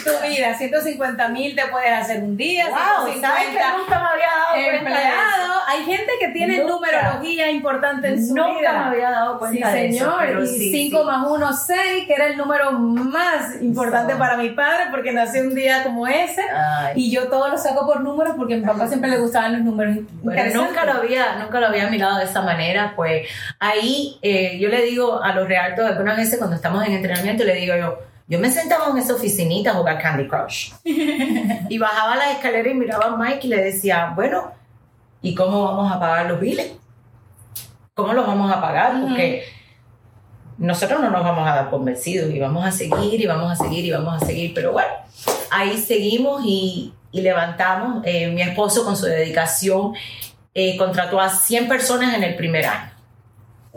Tu 0.09 0.29
vida. 0.29 0.55
150 0.57 1.29
mil 1.29 1.55
te 1.57 1.67
puedes 1.67 1.93
hacer 1.93 2.23
un 2.23 2.37
día. 2.37 2.67
Wow, 2.69 3.13
150 3.13 3.29
¿sabes 3.29 3.49
que 3.49 3.79
nunca 3.79 3.99
me 4.01 4.07
había 4.09 4.27
dado 4.27 4.53
cuenta 4.53 4.61
de 4.63 4.77
eso? 4.77 4.79
empleados. 4.79 5.59
Hay 5.71 5.85
gente 5.85 6.13
que 6.19 6.29
tiene 6.29 6.59
Nunca. 6.59 6.73
numerología 6.73 7.51
importante 7.51 8.09
en 8.09 8.27
su 8.27 8.35
Nunca 8.35 8.59
vida. 8.59 8.73
me 8.73 8.79
había 8.87 9.11
dado 9.11 9.33
Sí, 9.35 9.39
cuenta 9.39 9.71
de 9.73 9.89
eso. 9.89 9.99
señor. 9.99 10.15
pero 10.21 10.43
y 10.45 10.47
sí, 10.47 10.71
5 10.91 10.99
sí. 10.99 11.05
más 11.07 11.27
1, 11.29 11.53
6, 11.53 11.79
que 12.07 12.13
era 12.15 12.27
el 12.27 12.37
número 12.37 12.73
más 12.73 13.61
importante 13.61 14.13
So. 14.15 14.19
para 14.19 14.37
mi 14.39 14.51
padre 14.51 14.85
porque 14.91 15.13
nació 15.13 15.43
un 15.43 15.55
día 15.55 15.83
como 15.83 16.07
ese. 16.07 16.43
Ay. 16.51 16.93
Y 16.97 17.11
yo 17.11 17.29
todo 17.29 17.49
lo 17.49 17.59
saco 17.59 17.87
por 17.87 18.01
números 18.01 18.35
porque 18.37 18.55
a 18.55 18.57
mi 18.57 18.65
papá 18.65 18.87
siempre 18.89 19.11
le 19.11 19.19
gustaban 19.19 19.53
los 19.53 19.63
números. 19.63 19.97
Nunca 20.55 20.85
lo 20.87 20.93
había, 20.93 21.35
nunca 21.37 21.61
lo 21.61 21.67
había 21.67 21.89
mirado 21.89 22.17
de 22.19 22.25
esa 22.25 22.41
manera, 22.43 22.93
pues 22.97 23.29
ahí 23.59 24.19
eh, 24.23 24.59
yo 24.59 24.69
le 24.69 24.83
digo 24.83 25.23
a 25.23 25.33
los 25.35 25.47
realtos 25.49 25.85
algunas 25.87 26.17
veces 26.17 26.39
cuando 26.39 26.57
estamos 26.57 26.85
en 26.87 26.93
entrenamiento, 26.93 27.45
le 27.45 27.55
digo 27.55 27.77
yo, 27.77 27.99
yo 28.29 28.39
me 28.39 28.51
sentaba 28.51 28.91
en 28.91 28.99
esa 28.99 29.15
oficinita 29.15 29.71
a 29.71 29.75
jugar 29.75 29.99
Candy 30.01 30.29
Crush 30.29 30.73
y 30.85 31.79
bajaba 31.79 32.17
la 32.17 32.33
escalera 32.33 32.69
y 32.69 32.75
miraba 32.75 33.07
a 33.07 33.17
Mike 33.17 33.47
y 33.47 33.51
le 33.51 33.65
decía, 33.65 34.13
bueno, 34.15 34.53
¿y 35.23 35.35
cómo 35.35 35.65
vamos 35.65 35.91
a 35.91 35.99
pagar 35.99 36.27
los 36.27 36.39
biles? 36.39 36.73
¿Cómo 37.95 38.13
los 38.13 38.27
vamos 38.27 38.53
a 38.53 38.61
pagar? 38.61 39.01
Porque 39.01 39.45
nosotros 40.59 41.01
no 41.01 41.11
nos 41.11 41.25
vamos 41.25 41.49
a 41.49 41.55
dar 41.55 41.71
por 41.71 41.83
vencidos 41.83 42.31
y 42.31 42.39
vamos 42.39 42.65
a 42.65 42.71
seguir 42.71 43.21
y 43.21 43.27
vamos 43.27 43.51
a 43.51 43.57
seguir 43.57 43.85
y 43.85 43.91
vamos 43.91 44.23
a 44.23 44.27
seguir, 44.27 44.53
pero 44.55 44.73
bueno, 44.73 44.91
ahí 45.51 45.79
seguimos 45.79 46.43
y, 46.45 46.93
y 47.11 47.21
levantamos. 47.23 48.03
Eh, 48.05 48.29
mi 48.29 48.43
esposo 48.43 48.85
con 48.85 48.97
su 48.97 49.07
dedicación 49.07 49.95
eh, 50.55 50.77
contrató 50.77 51.21
a 51.21 51.31
100 51.31 51.67
personas 51.67 52.15
en 52.15 52.25
el 52.25 52.37
primer 52.37 52.67
año. 52.67 52.98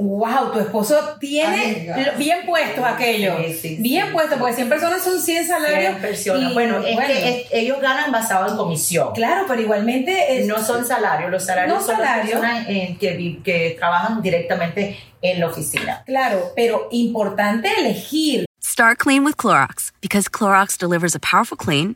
Wow, 0.03 0.51
tu 0.51 0.59
esposo 0.59 0.97
tiene 1.19 1.91
Amiga. 1.93 2.13
bien 2.17 2.39
puestos 2.45 2.83
aquello. 2.83 3.35
Sí, 3.45 3.53
sí, 3.53 3.75
bien 3.79 4.07
sí, 4.07 4.13
puesto, 4.13 4.33
sí. 4.33 4.39
porque 4.39 4.55
100 4.55 4.69
personas 4.69 5.03
son 5.03 5.21
100 5.21 5.47
salarios. 5.47 5.79
100 5.91 6.01
personas. 6.01 6.51
y, 6.51 6.53
Bueno, 6.53 6.79
es 6.79 6.99
que 7.05 7.29
es- 7.41 7.47
ellos 7.51 7.79
ganan 7.81 8.11
basado 8.11 8.49
en 8.49 8.57
comisión. 8.57 9.13
Claro, 9.13 9.45
pero 9.47 9.61
igualmente 9.61 10.39
es, 10.39 10.47
No 10.47 10.63
son 10.63 10.85
salarios, 10.85 11.29
los 11.29 11.45
salarios 11.45 11.77
No 11.77 11.81
son 11.85 11.99
las 11.99 12.07
salarios. 12.09 12.39
personas 12.39 12.65
eh, 12.67 12.97
que, 12.99 13.39
que 13.43 13.75
trabajan 13.77 14.21
directamente 14.21 14.97
en 15.21 15.39
la 15.39 15.47
oficina. 15.47 16.03
Claro, 16.05 16.51
pero 16.55 16.87
importante 16.91 17.69
elegir. 17.79 18.45
Start 18.63 18.97
clean 18.99 19.23
with 19.23 19.35
Clorox 19.37 19.91
because 20.01 20.29
Clorox 20.29 20.77
delivers 20.77 21.15
a 21.15 21.19
powerful 21.19 21.57
clean 21.57 21.95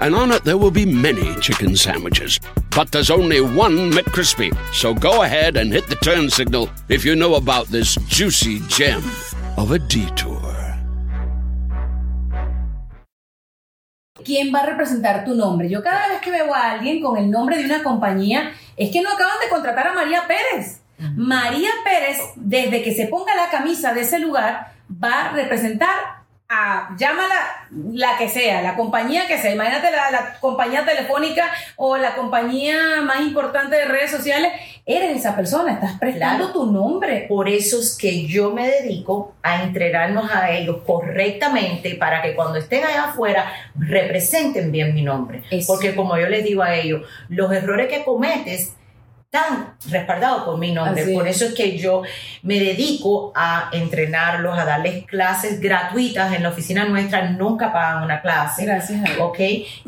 and 0.00 0.14
on 0.14 0.32
it 0.32 0.44
there 0.44 0.58
will 0.58 0.70
be 0.70 0.86
many 0.86 1.34
chicken 1.40 1.76
sandwiches. 1.76 2.40
But 2.70 2.92
there's 2.92 3.10
only 3.10 3.40
one 3.40 3.90
McCrispy. 3.90 4.54
So 4.72 4.94
go 4.94 5.22
ahead 5.22 5.56
and 5.56 5.72
hit 5.72 5.88
the 5.88 5.96
turn 5.96 6.28
signal 6.30 6.68
if 6.88 7.04
you 7.04 7.16
know 7.16 7.34
about 7.34 7.68
this 7.68 7.96
juicy 8.08 8.60
gem 8.68 9.02
of 9.56 9.72
a 9.72 9.78
detour. 9.78 10.56
¿Quién 14.24 14.52
va 14.52 14.60
a 14.60 14.66
representar 14.66 15.24
tu 15.24 15.34
nombre? 15.34 15.68
Yo 15.70 15.82
cada 15.82 16.08
vez 16.08 16.20
que 16.20 16.32
veo 16.32 16.52
a 16.52 16.72
alguien 16.72 17.00
con 17.00 17.16
el 17.16 17.30
nombre 17.30 17.58
de 17.58 17.64
una 17.64 17.82
compañía, 17.82 18.50
es 18.76 18.90
que 18.90 19.00
no 19.00 19.10
acaban 19.10 19.36
de 19.40 19.48
contratar 19.48 19.86
a 19.86 19.94
María 19.94 20.26
Pérez. 20.26 20.80
María 21.14 21.70
Pérez, 21.84 22.18
desde 22.34 22.82
que 22.82 22.92
se 22.92 23.06
ponga 23.06 23.34
la 23.36 23.50
camisa 23.50 23.94
de 23.94 24.00
ese 24.00 24.18
lugar, 24.18 24.72
va 24.90 25.26
a 25.26 25.32
representar 25.32 26.15
a, 26.48 26.90
llámala 26.96 27.34
la 27.92 28.16
que 28.18 28.28
sea, 28.28 28.62
la 28.62 28.76
compañía 28.76 29.26
que 29.26 29.36
sea. 29.38 29.52
Imagínate 29.52 29.90
la, 29.90 30.10
la 30.10 30.38
compañía 30.40 30.84
telefónica 30.84 31.50
o 31.76 31.96
la 31.96 32.14
compañía 32.14 33.00
más 33.02 33.20
importante 33.20 33.74
de 33.76 33.84
redes 33.86 34.10
sociales. 34.10 34.52
Eres 34.84 35.16
esa 35.18 35.34
persona, 35.34 35.72
estás 35.72 35.98
prestando 35.98 36.44
Claro. 36.44 36.52
tu 36.52 36.72
nombre. 36.72 37.26
Por 37.28 37.48
eso 37.48 37.80
es 37.80 37.96
que 37.96 38.26
yo 38.26 38.52
me 38.52 38.68
dedico 38.68 39.34
a 39.42 39.62
entrenarnos 39.64 40.30
a 40.30 40.50
ellos 40.52 40.78
correctamente 40.86 41.96
para 41.96 42.22
que 42.22 42.34
cuando 42.36 42.58
estén 42.58 42.84
allá 42.84 43.06
afuera 43.06 43.52
representen 43.76 44.70
bien 44.70 44.94
mi 44.94 45.02
nombre. 45.02 45.42
Eso. 45.50 45.72
Porque 45.72 45.94
como 45.96 46.16
yo 46.16 46.28
les 46.28 46.44
digo 46.44 46.62
a 46.62 46.74
ellos, 46.76 47.02
los 47.28 47.50
errores 47.52 47.88
que 47.88 48.04
cometes 48.04 48.74
están 49.30 49.74
respaldados 49.90 50.44
por 50.44 50.56
mi 50.58 50.72
nombre. 50.72 51.04
Por 51.12 51.26
es. 51.26 51.36
eso 51.36 51.46
es 51.46 51.54
que 51.54 51.76
yo 51.76 52.02
me 52.42 52.58
dedico 52.58 53.32
a 53.34 53.68
entrenarlos, 53.72 54.56
a 54.58 54.64
darles 54.64 55.04
clases 55.04 55.60
gratuitas 55.60 56.32
en 56.34 56.42
la 56.42 56.48
oficina 56.50 56.84
nuestra. 56.86 57.28
Nunca 57.30 57.72
pagan 57.72 58.04
una 58.04 58.22
clase. 58.22 58.64
Gracias 58.64 59.00
a 59.00 59.04
Dios. 59.04 59.18
¿ok? 59.20 59.38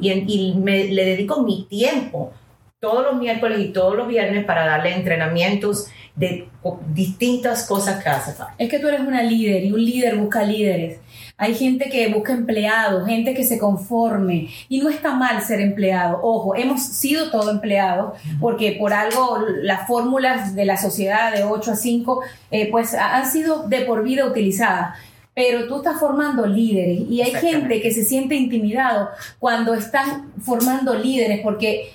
Y, 0.01 0.11
en- 0.11 0.25
y 0.29 0.55
me, 0.57 0.85
le 0.85 1.05
dedico 1.05 1.43
mi 1.43 1.67
tiempo 1.71 2.33
todos 2.81 3.05
los 3.05 3.17
miércoles 3.17 3.59
y 3.61 3.69
todos 3.73 3.97
los 3.97 4.07
viernes 4.07 4.45
para 4.45 4.65
darle 4.67 4.95
entrenamientos 4.95 5.87
de 6.15 6.49
distintas 6.89 7.67
cosas 7.67 8.03
que 8.03 8.09
hace 8.09 8.33
falta. 8.33 8.55
Es 8.59 8.69
que 8.69 8.79
tú 8.79 8.89
eres 8.89 9.01
una 9.01 9.23
líder 9.23 9.65
y 9.65 9.73
un 9.73 9.85
líder 9.85 10.17
busca 10.17 10.43
líderes. 10.43 11.01
Hay 11.41 11.55
gente 11.55 11.89
que 11.89 12.09
busca 12.13 12.33
empleados, 12.33 13.07
gente 13.07 13.33
que 13.33 13.45
se 13.45 13.59
conforme 13.59 14.49
y 14.69 14.81
no 14.81 14.89
está 14.91 15.15
mal 15.15 15.41
ser 15.43 15.61
empleado. 15.61 16.19
Ojo, 16.23 16.57
hemos 16.57 16.83
sido 16.83 17.31
todo 17.31 17.51
empleados 17.53 18.19
porque 18.41 18.73
por 18.73 18.93
algo 18.93 19.39
las 19.63 19.87
fórmulas 19.87 20.55
de 20.57 20.65
la 20.65 20.77
sociedad 20.77 21.33
de 21.33 21.45
8 21.45 21.71
a 21.73 21.77
5 21.77 22.23
eh, 22.51 22.69
pues 22.71 22.93
ha- 22.95 23.17
han 23.17 23.31
sido 23.31 23.69
de 23.69 23.83
por 23.83 24.03
vida 24.03 24.27
utilizadas. 24.27 24.97
Pero 25.33 25.69
tú 25.69 25.77
estás 25.77 26.01
formando 26.01 26.45
líderes 26.45 27.03
y 27.09 27.23
hay 27.23 27.31
gente 27.31 27.81
que 27.81 27.93
se 27.93 28.05
siente 28.05 28.35
intimidado 28.35 29.09
cuando 29.39 29.75
están 29.75 30.33
formando 30.43 30.93
líderes 30.95 31.39
porque 31.45 31.93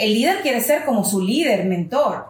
el 0.00 0.14
líder 0.14 0.40
quiere 0.40 0.62
ser 0.62 0.86
como 0.86 1.04
su 1.04 1.20
líder, 1.20 1.66
mentor. 1.66 2.24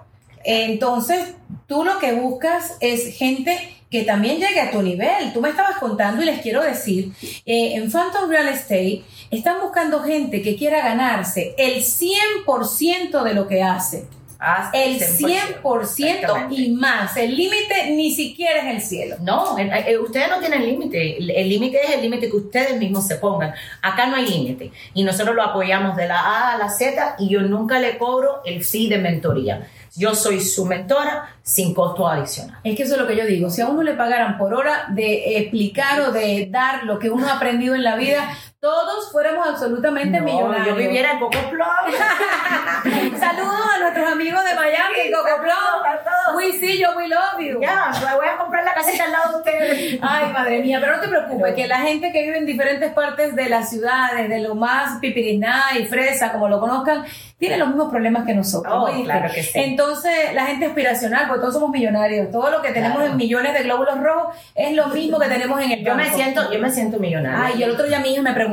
Entonces, 0.44 1.34
tú 1.68 1.84
lo 1.84 1.98
que 2.00 2.14
buscas 2.14 2.76
es 2.80 3.16
gente 3.16 3.56
que 3.90 4.02
también 4.02 4.38
llegue 4.38 4.60
a 4.60 4.70
tu 4.70 4.82
nivel. 4.82 5.32
Tú 5.32 5.40
me 5.40 5.48
estabas 5.50 5.78
contando 5.78 6.22
y 6.22 6.26
les 6.26 6.40
quiero 6.42 6.62
decir, 6.62 7.10
eh, 7.46 7.74
en 7.74 7.90
Phantom 7.90 8.28
Real 8.28 8.48
Estate 8.48 9.02
están 9.30 9.60
buscando 9.62 10.00
gente 10.02 10.42
que 10.42 10.56
quiera 10.56 10.82
ganarse 10.82 11.54
el 11.58 11.82
100% 11.82 13.22
de 13.22 13.34
lo 13.34 13.46
que 13.48 13.62
hace. 13.62 14.06
Haz 14.40 14.70
El 14.72 15.00
100%, 15.00 15.62
100% 15.64 16.14
exactamente. 16.14 16.54
y 16.62 16.70
más. 16.70 17.16
El 17.16 17.36
límite 17.36 17.90
ni 17.90 18.12
siquiera 18.12 18.60
es 18.70 18.76
el 18.76 18.80
cielo. 18.82 19.16
No, 19.20 19.58
el- 19.58 19.68
el- 19.68 19.98
ustedes 19.98 20.28
no 20.28 20.38
tienen 20.38 20.64
límite. 20.64 21.16
El 21.18 21.48
límite 21.48 21.80
es 21.82 21.90
el 21.94 22.02
límite 22.02 22.30
que 22.30 22.36
ustedes 22.36 22.78
mismos 22.78 23.04
se 23.08 23.16
pongan. 23.16 23.52
Acá 23.82 24.06
no 24.06 24.14
hay 24.14 24.26
límite. 24.28 24.70
Y 24.94 25.02
nosotros 25.02 25.34
lo 25.34 25.42
apoyamos 25.42 25.96
de 25.96 26.06
la 26.06 26.20
A 26.20 26.52
a 26.52 26.58
la 26.58 26.68
Z 26.70 27.16
y 27.18 27.28
yo 27.30 27.40
nunca 27.40 27.80
le 27.80 27.98
cobro 27.98 28.42
el 28.44 28.62
fee 28.64 28.88
de 28.88 28.98
mentoría. 28.98 29.66
Yo 29.96 30.14
soy 30.14 30.40
su 30.40 30.64
mentora 30.64 31.28
sin 31.42 31.74
costo 31.74 32.06
adicional. 32.08 32.58
Es 32.64 32.76
que 32.76 32.82
eso 32.82 32.94
es 32.94 33.00
lo 33.00 33.06
que 33.06 33.16
yo 33.16 33.24
digo. 33.24 33.50
Si 33.50 33.60
a 33.60 33.68
uno 33.68 33.82
le 33.82 33.94
pagaran 33.94 34.38
por 34.38 34.54
hora 34.54 34.86
de 34.90 35.38
explicar 35.38 36.00
o 36.00 36.12
de 36.12 36.48
dar 36.50 36.84
lo 36.84 36.98
que 36.98 37.10
uno 37.10 37.28
ha 37.28 37.36
aprendido 37.36 37.74
en 37.74 37.82
la 37.82 37.96
vida, 37.96 38.28
todos 38.60 39.12
fuéramos 39.12 39.46
absolutamente 39.46 40.18
No, 40.18 40.24
millonarios. 40.24 40.66
yo 40.66 40.74
viviera 40.74 41.12
en 41.12 41.18
Coco 41.20 41.38
Saludos 43.18 43.60
a 43.74 43.78
nuestros 43.80 44.08
amigos 44.12 44.44
de 44.44 44.54
Miami, 44.54 45.12
Coco 45.12 45.42
Plum. 45.42 45.86
a 45.86 45.98
todos. 45.98 46.36
We 46.36 46.52
see 46.58 46.78
you, 46.78 46.88
we 46.96 47.08
love 47.08 47.38
you. 47.40 47.60
Ya, 47.60 47.90
me 48.04 48.16
voy 48.16 48.26
a 48.26 48.36
comprar 48.36 48.64
la 48.64 48.74
casita 48.74 49.04
al 49.04 49.12
lado 49.12 49.30
de 49.32 49.36
ustedes. 49.38 49.98
Ay, 50.02 50.32
madre 50.32 50.60
mía, 50.62 50.78
pero 50.80 50.96
no 50.96 51.00
te 51.02 51.08
preocupes, 51.08 51.54
que 51.54 51.66
la 51.66 51.78
gente 51.78 52.12
que 52.12 52.22
vive 52.22 52.38
en 52.38 52.46
diferentes 52.46 52.92
partes 52.92 53.34
de 53.36 53.48
las 53.48 53.70
ciudades, 53.70 54.28
de 54.28 54.40
lo 54.40 54.54
más 54.54 54.98
pipiriná 55.00 55.64
y 55.78 55.86
fresa, 55.86 56.32
como 56.32 56.48
lo 56.48 56.60
conozcan, 56.60 57.04
tiene 57.38 57.56
los 57.56 57.68
mismos 57.68 57.90
problemas 57.90 58.26
que 58.26 58.34
nosotros. 58.34 58.72
Oh, 58.76 59.02
claro 59.04 59.32
que 59.32 59.42
sí. 59.42 59.52
Entonces, 59.54 60.34
la 60.34 60.46
gente 60.46 60.66
aspiracional, 60.66 61.26
porque 61.28 61.40
todos 61.42 61.54
somos 61.54 61.70
millonarios, 61.70 62.30
todo 62.30 62.50
lo 62.50 62.60
que 62.62 62.70
tenemos 62.72 62.98
Claro. 62.98 63.12
en 63.12 63.16
millones 63.16 63.52
de 63.54 63.62
glóbulos 63.62 64.00
rojos 64.00 64.34
es 64.54 64.74
lo 64.74 64.88
mismo 64.88 65.18
que 65.20 65.28
tenemos 65.28 65.60
en 65.60 65.70
el 65.72 65.84
Yo 65.84 65.94
me 65.94 66.10
siento, 66.10 66.50
yo 66.52 66.58
me 66.58 66.70
siento 66.70 66.98
millonaria. 66.98 67.44
Ay, 67.46 67.54
y 67.58 67.62
el 67.62 67.70
otro 67.70 67.86
día 67.86 68.00
mi 68.00 68.12
hija 68.12 68.22
me 68.22 68.32
preguntó, 68.32 68.47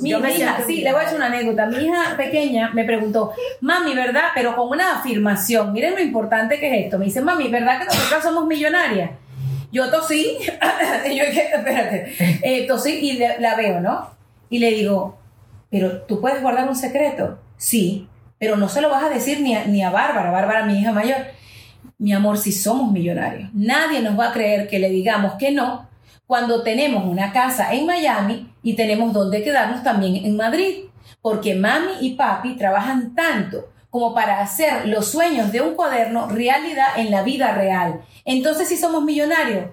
mi 0.00 0.10
Yo 0.10 0.20
me 0.20 0.34
hija, 0.34 0.58
sí, 0.66 0.80
le 0.82 0.92
voy 0.92 1.00
a 1.00 1.04
echar 1.04 1.16
una 1.16 1.26
anécdota. 1.26 1.66
Mi 1.66 1.76
hija 1.84 2.16
pequeña 2.16 2.70
me 2.74 2.84
preguntó, 2.84 3.32
mami, 3.60 3.94
¿verdad? 3.94 4.28
Pero 4.34 4.54
con 4.56 4.68
una 4.68 4.98
afirmación. 4.98 5.72
Miren 5.72 5.94
lo 5.94 6.00
importante 6.00 6.58
que 6.58 6.68
es 6.78 6.84
esto. 6.84 6.98
Me 6.98 7.06
dice, 7.06 7.20
mami, 7.20 7.48
¿verdad 7.48 7.78
que 7.80 7.84
nosotras 7.86 8.22
somos 8.22 8.46
millonarias? 8.46 9.10
Yo 9.72 9.90
tosí, 9.90 10.36
y 11.10 11.16
yo 11.16 11.24
espérate, 11.24 12.12
eh, 12.42 12.66
tosí 12.66 12.90
y 12.98 13.12
le- 13.14 13.40
la 13.40 13.54
veo, 13.54 13.80
¿no? 13.80 14.10
Y 14.50 14.58
le 14.58 14.70
digo, 14.72 15.18
pero 15.70 16.02
tú 16.02 16.20
puedes 16.20 16.42
guardar 16.42 16.68
un 16.68 16.76
secreto. 16.76 17.38
Sí, 17.56 18.06
pero 18.38 18.56
no 18.56 18.68
se 18.68 18.82
lo 18.82 18.90
vas 18.90 19.02
a 19.04 19.08
decir 19.08 19.40
ni 19.40 19.54
a, 19.54 19.64
ni 19.64 19.82
a 19.82 19.88
Bárbara, 19.90 20.30
Bárbara, 20.30 20.66
mi 20.66 20.78
hija 20.78 20.92
mayor. 20.92 21.16
Mi 21.98 22.12
amor, 22.12 22.36
si 22.36 22.52
somos 22.52 22.92
millonarios, 22.92 23.48
nadie 23.54 24.00
nos 24.02 24.18
va 24.18 24.28
a 24.28 24.32
creer 24.32 24.68
que 24.68 24.78
le 24.78 24.90
digamos 24.90 25.34
que 25.38 25.52
no 25.52 25.88
cuando 26.26 26.62
tenemos 26.62 27.04
una 27.06 27.32
casa 27.32 27.72
en 27.72 27.86
Miami 27.86 28.51
y 28.62 28.74
tenemos 28.74 29.12
donde 29.12 29.42
quedarnos 29.42 29.82
también 29.82 30.24
en 30.24 30.36
Madrid. 30.36 30.84
Porque 31.20 31.54
mami 31.54 31.92
y 32.00 32.14
papi 32.14 32.56
trabajan 32.56 33.14
tanto 33.14 33.68
como 33.90 34.14
para 34.14 34.40
hacer 34.40 34.88
los 34.88 35.10
sueños 35.10 35.52
de 35.52 35.60
un 35.60 35.74
cuaderno 35.74 36.26
realidad 36.26 36.88
en 36.96 37.10
la 37.10 37.22
vida 37.22 37.52
real. 37.52 38.00
Entonces, 38.24 38.68
si 38.68 38.76
somos 38.76 39.04
millonarios, 39.04 39.66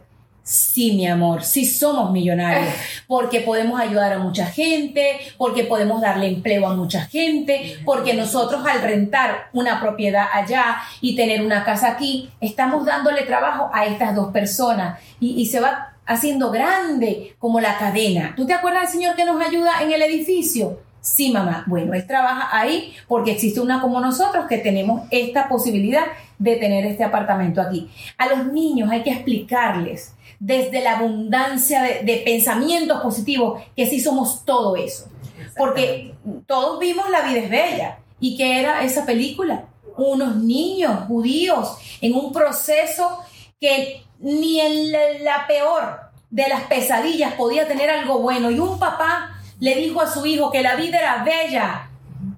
Sí, 0.49 0.93
mi 0.93 1.05
amor, 1.05 1.43
sí 1.43 1.63
somos 1.63 2.11
millonarios, 2.11 2.73
porque 3.05 3.41
podemos 3.41 3.79
ayudar 3.79 4.13
a 4.13 4.17
mucha 4.17 4.47
gente, 4.47 5.19
porque 5.37 5.63
podemos 5.63 6.01
darle 6.01 6.27
empleo 6.27 6.65
a 6.67 6.73
mucha 6.73 7.05
gente, 7.05 7.77
porque 7.85 8.15
nosotros 8.15 8.65
al 8.65 8.81
rentar 8.81 9.49
una 9.53 9.79
propiedad 9.79 10.25
allá 10.33 10.77
y 11.01 11.15
tener 11.15 11.43
una 11.43 11.63
casa 11.63 11.91
aquí, 11.91 12.31
estamos 12.41 12.83
dándole 12.83 13.27
trabajo 13.27 13.69
a 13.71 13.85
estas 13.85 14.15
dos 14.15 14.31
personas 14.31 14.99
y, 15.19 15.39
y 15.39 15.45
se 15.45 15.59
va 15.59 15.88
haciendo 16.09 16.49
grande 16.49 17.35
como 17.37 17.61
la 17.61 17.77
cadena. 17.77 18.33
¿Tú 18.35 18.45
te 18.47 18.53
acuerdas 18.53 18.81
del 18.81 18.91
señor 18.91 19.15
que 19.15 19.25
nos 19.25 19.39
ayuda 19.39 19.83
en 19.83 19.91
el 19.91 20.01
edificio? 20.01 20.79
Sí, 21.01 21.31
mamá. 21.31 21.63
Bueno, 21.67 21.93
él 21.93 22.05
trabaja 22.07 22.49
ahí 22.51 22.93
porque 23.07 23.31
existe 23.31 23.61
una 23.61 23.79
como 23.79 24.01
nosotros 24.01 24.47
que 24.47 24.57
tenemos 24.57 25.03
esta 25.11 25.47
posibilidad 25.47 26.05
de 26.39 26.55
tener 26.55 26.85
este 26.85 27.03
apartamento 27.03 27.61
aquí. 27.61 27.89
A 28.17 28.27
los 28.27 28.51
niños 28.51 28.89
hay 28.89 29.03
que 29.03 29.11
explicarles 29.11 30.15
desde 30.39 30.81
la 30.81 30.97
abundancia 30.97 31.83
de, 31.83 32.01
de 32.03 32.23
pensamientos 32.25 33.01
positivos 33.01 33.61
que 33.75 33.85
sí 33.85 33.99
somos 33.99 34.43
todo 34.45 34.75
eso. 34.75 35.09
Porque 35.55 36.15
todos 36.47 36.79
vimos 36.79 37.07
La 37.09 37.21
vida 37.21 37.39
es 37.39 37.49
bella. 37.51 37.99
¿Y 38.19 38.35
qué 38.35 38.59
era 38.59 38.83
esa 38.83 39.05
película? 39.05 39.65
Unos 39.95 40.37
niños 40.37 41.05
judíos 41.07 41.77
en 42.01 42.15
un 42.15 42.33
proceso 42.33 43.19
que 43.61 44.03
ni 44.19 44.91
la 45.21 45.47
peor 45.47 46.11
de 46.29 46.47
las 46.47 46.61
pesadillas 46.63 47.33
podía 47.33 47.67
tener 47.67 47.89
algo 47.89 48.19
bueno. 48.19 48.51
Y 48.51 48.59
un 48.59 48.79
papá 48.79 49.35
le 49.59 49.75
dijo 49.75 50.01
a 50.01 50.11
su 50.11 50.25
hijo 50.25 50.51
que 50.51 50.61
la 50.61 50.75
vida 50.75 50.99
era 50.99 51.23
bella, 51.23 51.89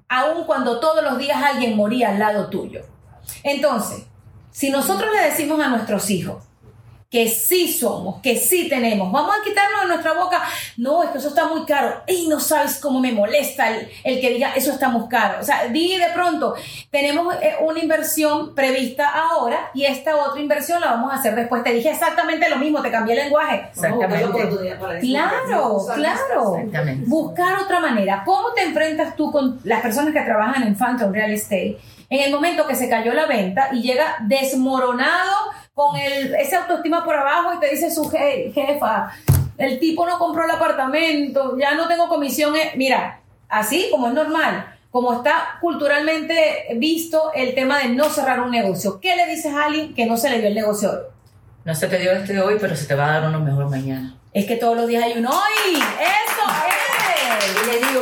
aun 0.08 0.46
cuando 0.46 0.80
todos 0.80 1.04
los 1.04 1.17
días 1.17 1.41
alguien 1.41 1.76
moría 1.76 2.10
al 2.10 2.20
lado 2.20 2.50
tuyo. 2.50 2.82
Entonces, 3.44 4.06
si 4.52 4.70
nosotros 4.70 5.10
le 5.13 5.30
decimos 5.30 5.60
a 5.60 5.67
nuestros 5.67 6.10
hijos 6.10 6.44
que 7.12 7.28
sí 7.28 7.67
somos, 7.67 8.21
que 8.21 8.38
sí 8.38 8.69
tenemos, 8.69 9.12
vamos 9.12 9.36
a 9.36 9.43
quitarnos 9.43 9.82
de 9.82 9.88
nuestra 9.89 10.13
boca, 10.13 10.41
no, 10.78 11.04
es 11.04 11.10
que 11.10 11.17
eso 11.17 11.28
está 11.28 11.45
muy 11.45 11.65
caro, 11.65 12.02
y 12.08 12.30
no 12.30 12.39
sabes 12.39 12.78
cómo 12.78 13.02
me 13.02 13.12
molesta 13.12 13.69
el, 13.69 13.89
el 14.06 14.21
que 14.21 14.30
diga 14.30 14.54
eso 14.56 14.71
está 14.71 14.88
muy 14.88 15.10
caro. 15.10 15.39
O 15.41 15.43
sea, 15.43 15.67
di 15.67 15.97
de 15.97 16.10
pronto, 16.13 16.56
tenemos 16.89 17.36
eh, 17.41 17.56
una 17.60 17.80
inversión 17.80 18.56
prevista 18.56 19.10
ahora 19.10 19.71
y 19.74 19.84
esta 19.84 20.15
otra 20.15 20.39
inversión 20.41 20.80
la 20.80 20.91
vamos 20.91 21.12
a 21.12 21.17
hacer 21.17 21.36
después. 21.36 21.63
Te 21.63 21.74
dije 21.74 21.89
exactamente 21.89 22.50
lo 22.50 22.56
mismo, 22.56 22.82
te 22.82 22.89
cambié 22.89 23.15
el 23.15 23.24
lenguaje. 23.24 23.67
Exactamente. 23.74 24.32
Claro, 25.02 25.86
claro. 25.93 26.56
Exactamente. 26.56 27.10
Buscar 27.10 27.60
otra 27.60 27.82
manera. 27.82 28.24
¿Cómo 28.26 28.54
te 28.54 28.63
enfrentas 28.63 29.17
tú 29.17 29.32
con 29.34 29.60
las 29.65 29.82
personas 29.82 30.13
que 30.13 30.21
trabajan 30.21 30.63
en 30.63 30.78
Phantom 30.78 31.12
Real 31.12 31.32
Estate 31.32 31.78
en 32.10 32.19
el 32.19 32.32
momento 32.32 32.67
que 32.67 32.76
se 32.76 32.89
cayó 32.89 33.13
la 33.13 33.26
venta 33.26 33.69
y 33.71 33.82
llega 33.82 34.17
desmoronado 34.21 35.50
con 35.73 35.95
el, 35.95 36.36
ese 36.36 36.55
autoestima 36.57 37.03
por 37.03 37.15
abajo 37.15 37.53
y 37.53 37.60
te 37.60 37.69
dice 37.69 37.89
su 37.91 38.10
je- 38.10 38.53
jefa, 38.53 39.12
el 39.57 39.79
tipo 39.79 40.05
no 40.05 40.19
compró 40.19 40.43
el 40.45 40.51
apartamento, 40.51 41.57
ya 41.57 41.75
no 41.75 41.88
tengo 41.88 42.07
comisión. 42.10 42.55
eh". 42.55 42.73
Mira, 42.75 43.21
así 43.49 43.88
como 43.91 44.07
es 44.07 44.13
normal, 44.13 44.75
como 44.91 45.13
está 45.13 45.57
culturalmente 45.62 46.67
visto 46.75 47.31
el 47.34 47.55
tema 47.55 47.79
de 47.79 47.89
no 47.89 48.05
cerrar 48.10 48.41
un 48.41 48.51
negocio. 48.51 48.99
¿Qué 48.99 49.15
le 49.15 49.25
dices 49.27 49.53
a 49.53 49.65
alguien 49.65 49.93
que 49.93 50.05
no 50.05 50.17
se 50.17 50.29
le 50.29 50.39
dio 50.39 50.47
el 50.49 50.55
negocio 50.55 50.91
hoy? 50.91 50.99
No 51.63 51.75
se 51.75 51.88
te 51.88 51.97
dio 51.99 52.12
este 52.12 52.39
hoy, 52.41 52.57
pero 52.60 52.75
se 52.75 52.86
te 52.86 52.95
va 52.95 53.05
a 53.05 53.19
dar 53.19 53.29
uno 53.29 53.39
mejor 53.39 53.69
mañana. 53.69 54.17
Es 54.34 54.45
que 54.47 54.55
todos 54.57 54.75
los 54.75 54.88
días 54.88 55.03
hay 55.03 55.13
uno, 55.17 55.29
¡ay! 55.31 55.75
¡Eso 55.75 56.51
es! 56.67 57.63
Y 57.63 57.71
le 57.71 57.88
digo, 57.88 58.01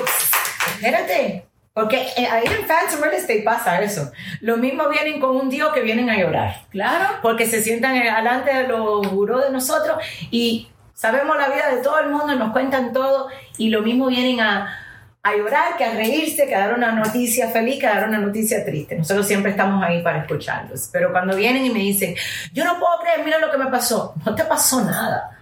espérate, 0.75 1.45
porque 1.73 2.07
eh, 2.17 2.27
ahí 2.27 2.45
en 2.45 2.67
Fancy 2.67 2.97
Real 3.01 3.13
Estate 3.13 3.41
pasa 3.43 3.81
eso. 3.81 4.11
Lo 4.41 4.57
mismo 4.57 4.89
vienen 4.89 5.19
con 5.19 5.35
un 5.35 5.49
Dios 5.49 5.71
que 5.73 5.81
vienen 5.81 6.09
a 6.09 6.17
llorar. 6.17 6.63
Claro. 6.69 7.19
Porque 7.21 7.45
se 7.45 7.61
sientan 7.61 7.93
delante 7.93 8.53
de 8.53 8.67
los 8.67 9.09
buró 9.11 9.39
de 9.39 9.51
nosotros 9.51 9.97
y 10.31 10.67
sabemos 10.93 11.37
la 11.37 11.47
vida 11.47 11.73
de 11.73 11.81
todo 11.81 11.99
el 11.99 12.09
mundo, 12.09 12.35
nos 12.35 12.51
cuentan 12.51 12.91
todo 12.91 13.29
y 13.57 13.69
lo 13.69 13.81
mismo 13.81 14.07
vienen 14.07 14.41
a, 14.41 14.77
a 15.21 15.35
llorar 15.35 15.77
que 15.77 15.85
a 15.85 15.91
reírse, 15.91 16.47
que 16.47 16.55
a 16.55 16.59
dar 16.59 16.73
una 16.73 16.91
noticia 16.91 17.49
feliz, 17.49 17.79
que 17.79 17.87
a 17.87 17.95
dar 17.95 18.09
una 18.09 18.17
noticia 18.17 18.65
triste. 18.65 18.97
Nosotros 18.97 19.27
siempre 19.27 19.51
estamos 19.51 19.83
ahí 19.83 20.01
para 20.01 20.19
escucharlos. 20.19 20.89
Pero 20.91 21.11
cuando 21.11 21.35
vienen 21.37 21.65
y 21.65 21.69
me 21.69 21.79
dicen, 21.79 22.15
yo 22.51 22.65
no 22.65 22.79
puedo 22.79 22.99
creer, 23.01 23.23
mira 23.23 23.37
lo 23.37 23.51
que 23.51 23.57
me 23.57 23.67
pasó, 23.67 24.13
no 24.25 24.35
te 24.35 24.43
pasó 24.43 24.83
nada. 24.83 25.37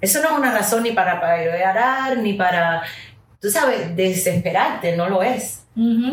Eso 0.00 0.20
no 0.20 0.30
es 0.30 0.34
una 0.34 0.52
razón 0.52 0.82
ni 0.82 0.92
para, 0.92 1.20
para 1.20 1.44
llorar, 1.44 2.16
ni 2.18 2.34
para, 2.34 2.82
tú 3.42 3.50
sabes, 3.50 3.94
desesperarte, 3.96 4.96
no 4.96 5.08
lo 5.08 5.22
es. 5.22 5.64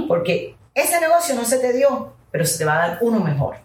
Porque 0.08 0.56
ese 0.74 1.00
negocio 1.00 1.36
no 1.36 1.46
se 1.46 1.60
te 1.60 1.72
dio, 1.74 2.14
pero 2.32 2.46
se 2.46 2.58
te 2.58 2.66
va 2.66 2.84
a 2.84 2.88
dar 2.88 2.98
uno 3.02 3.20
mejor. 3.20 3.58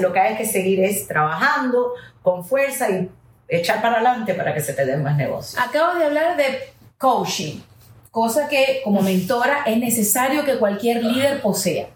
Lo 0.00 0.12
que 0.12 0.18
hay 0.18 0.36
que 0.36 0.44
seguir 0.44 0.80
es 0.80 1.06
trabajando 1.06 1.92
con 2.20 2.44
fuerza 2.44 2.90
y 2.90 3.08
echar 3.46 3.80
para 3.80 3.96
adelante 3.96 4.34
para 4.34 4.52
que 4.52 4.60
se 4.60 4.72
te 4.72 4.84
den 4.84 5.04
más 5.04 5.16
negocios. 5.16 5.62
Acabo 5.62 5.96
de 5.96 6.06
hablar 6.06 6.36
de 6.36 6.72
coaching, 6.98 7.60
cosa 8.10 8.48
que 8.48 8.80
como 8.82 9.02
mentora 9.02 9.62
es 9.66 9.78
necesario 9.78 10.44
que 10.44 10.58
cualquier 10.58 11.04
líder 11.04 11.40
posea. 11.40 11.88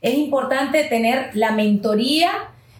Es 0.00 0.14
importante 0.14 0.84
tener 0.84 1.34
la 1.34 1.50
mentoría 1.50 2.30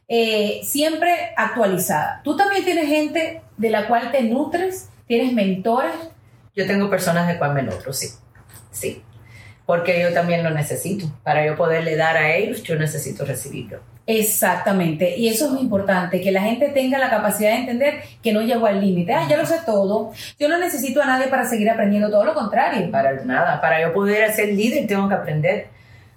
eh, 0.07 0.61
siempre 0.62 1.33
actualizada. 1.37 2.20
Tú 2.22 2.37
también 2.37 2.64
tienes 2.64 2.87
gente 2.87 3.42
de 3.57 3.70
la 3.70 3.88
cual 3.88 4.12
te 4.12 4.22
nutres, 4.22 4.88
tienes 5.07 5.33
mentores. 5.33 5.94
Yo 6.54 6.66
tengo 6.66 6.90
personas 6.90 7.28
de 7.28 7.38
cual 7.38 7.54
me 7.54 7.62
nutro, 7.62 7.92
sí. 7.92 8.08
Sí. 8.70 9.02
Porque 9.66 10.00
yo 10.00 10.12
también 10.12 10.42
lo 10.42 10.50
necesito. 10.50 11.06
Para 11.22 11.46
yo 11.46 11.56
poderle 11.56 11.96
dar 11.96 12.16
a 12.16 12.34
ellos, 12.34 12.62
yo 12.62 12.76
necesito 12.76 13.24
recibirlo. 13.24 13.80
Exactamente, 14.06 15.16
y 15.16 15.28
eso 15.28 15.44
es 15.44 15.52
muy 15.52 15.60
importante, 15.60 16.20
que 16.20 16.32
la 16.32 16.42
gente 16.42 16.70
tenga 16.70 16.98
la 16.98 17.10
capacidad 17.10 17.50
de 17.50 17.58
entender 17.58 18.02
que 18.20 18.32
no 18.32 18.42
llegó 18.42 18.66
al 18.66 18.80
límite. 18.80 19.14
Ah, 19.14 19.28
ya 19.28 19.36
lo 19.36 19.46
sé 19.46 19.58
todo, 19.64 20.10
yo 20.36 20.48
no 20.48 20.58
necesito 20.58 21.00
a 21.00 21.06
nadie 21.06 21.28
para 21.28 21.44
seguir 21.44 21.70
aprendiendo, 21.70 22.10
todo 22.10 22.24
lo 22.24 22.34
contrario. 22.34 22.90
Para 22.90 23.24
nada. 23.24 23.60
Para 23.60 23.80
yo 23.80 23.92
poder 23.92 24.32
ser 24.32 24.48
líder, 24.48 24.88
tengo 24.88 25.08
que 25.08 25.14
aprender. 25.14 25.68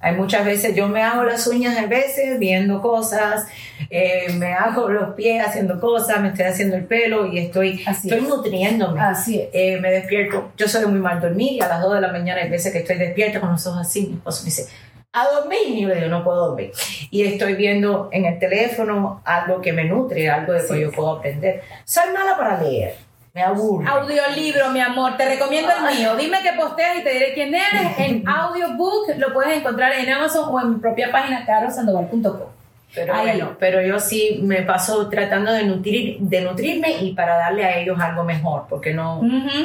Hay 0.04 0.16
muchas 0.16 0.44
veces, 0.46 0.76
yo 0.76 0.90
me 0.90 1.02
hago 1.02 1.24
las 1.24 1.48
uñas 1.48 1.78
a 1.78 1.86
veces 1.88 2.38
viendo 2.38 2.82
cosas, 2.82 3.48
eh, 3.90 4.34
me 4.38 4.52
hago 4.54 4.90
los 4.90 5.16
pies 5.16 5.42
haciendo 5.46 5.80
cosas, 5.80 6.20
me 6.22 6.28
estoy 6.28 6.44
haciendo 6.46 6.76
el 6.76 6.84
pelo 6.84 7.26
y 7.26 7.40
estoy, 7.40 7.82
Así 7.88 8.10
estoy 8.10 8.24
es. 8.26 8.30
nutriéndome. 8.30 9.00
Así 9.00 9.40
es. 9.40 9.48
Eh, 9.54 9.80
me 9.80 9.90
despierto, 9.92 10.52
yo 10.58 10.68
soy 10.68 10.86
muy 10.88 11.00
mal 11.00 11.22
dormir 11.22 11.54
y 11.54 11.62
a 11.62 11.70
las 11.70 11.82
2 11.82 11.96
de 11.96 12.02
la 12.02 12.12
mañana 12.12 12.42
hay 12.42 12.50
veces 12.50 12.74
que 12.74 12.80
estoy 12.80 12.98
despierta 12.98 13.40
con 13.40 13.52
los 13.54 13.66
ojos 13.66 13.80
así, 13.88 14.08
mi 14.08 14.16
esposo 14.16 14.44
me 14.44 14.46
dice, 14.48 14.68
a 15.14 15.26
dormir, 15.28 15.60
y 15.68 15.82
yo 15.84 15.94
digo, 15.94 16.08
no 16.08 16.24
puedo 16.24 16.48
dormir. 16.48 16.72
Y 17.12 17.24
estoy 17.24 17.54
viendo 17.54 18.10
en 18.12 18.26
el 18.26 18.40
teléfono 18.40 19.22
algo 19.24 19.62
que 19.62 19.72
me 19.72 19.86
nutre, 19.86 20.30
algo 20.30 20.54
de 20.54 20.66
que 20.68 20.82
yo 20.82 20.92
puedo 20.92 21.18
aprender. 21.18 21.62
Soy 21.86 22.12
mala 22.14 22.36
para 22.36 22.62
leer, 22.62 22.96
me 23.34 23.42
aburro. 23.42 23.90
Audiolibro, 23.90 24.70
mi 24.70 24.80
amor, 24.80 25.18
te 25.18 25.26
recomiendo 25.26 25.72
el 25.72 25.98
mío. 25.98 26.16
Dime 26.16 26.38
que 26.44 26.54
posteas 26.54 27.00
y 27.00 27.04
te 27.04 27.14
diré 27.14 27.34
quién 27.34 27.54
eres. 27.54 27.98
En 27.98 28.28
audiobook 28.28 29.08
lo 29.18 29.34
puedes 29.34 29.58
encontrar 29.58 29.94
en 29.94 30.12
Amazon 30.12 30.50
o 30.50 30.62
en 30.62 30.74
mi 30.74 30.80
propia 30.80 31.12
página 31.12 31.44
carosandoval.com. 31.46 32.50
Pero 32.94 33.16
Ahí. 33.16 33.24
bueno, 33.24 33.58
pero 33.60 33.82
yo 33.82 34.00
sí 34.00 34.40
me 34.44 34.62
paso 34.62 35.10
tratando 35.10 35.52
de, 35.52 35.64
nutrir, 35.64 36.20
de 36.20 36.42
nutrirme 36.42 36.92
y 37.02 37.14
para 37.14 37.38
darle 37.38 37.66
a 37.66 37.80
ellos 37.80 38.00
algo 38.00 38.24
mejor, 38.24 38.66
porque 38.70 38.94
no, 38.94 39.20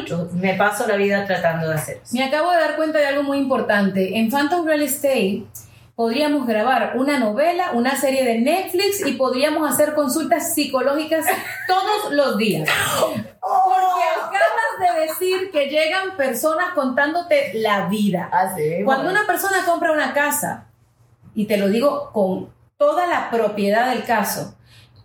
yo 0.06 0.28
me 0.32 0.54
paso 0.54 0.86
la 0.86 0.96
vida 0.96 1.26
tratando 1.26 1.68
de 1.68 1.74
hacer 1.74 2.00
eso. 2.02 2.16
Me 2.16 2.24
acabo 2.24 2.50
de 2.52 2.56
dar 2.56 2.76
cuenta 2.76 2.98
de 2.98 3.06
algo 3.06 3.24
muy 3.24 3.36
importante. 3.36 4.16
En 4.18 4.30
Phantom 4.30 4.66
Real 4.66 4.80
Estate 4.80 5.42
podríamos 5.98 6.46
grabar 6.46 6.92
una 6.94 7.18
novela, 7.18 7.72
una 7.72 7.96
serie 7.96 8.24
de 8.24 8.38
Netflix 8.38 9.04
y 9.04 9.14
podríamos 9.14 9.68
hacer 9.68 9.96
consultas 9.96 10.54
psicológicas 10.54 11.26
todos 11.66 12.12
los 12.12 12.38
días. 12.38 12.70
Porque 13.00 14.04
acabas 14.16 14.94
de 14.94 15.00
decir 15.00 15.50
que 15.50 15.66
llegan 15.66 16.16
personas 16.16 16.68
contándote 16.76 17.50
la 17.54 17.88
vida. 17.88 18.30
Así, 18.30 18.84
Cuando 18.84 19.10
una 19.10 19.26
persona 19.26 19.64
compra 19.66 19.90
una 19.90 20.14
casa, 20.14 20.68
y 21.34 21.46
te 21.46 21.56
lo 21.56 21.68
digo 21.68 22.12
con 22.12 22.48
toda 22.76 23.08
la 23.08 23.28
propiedad 23.28 23.90
del 23.90 24.04
caso, 24.04 24.54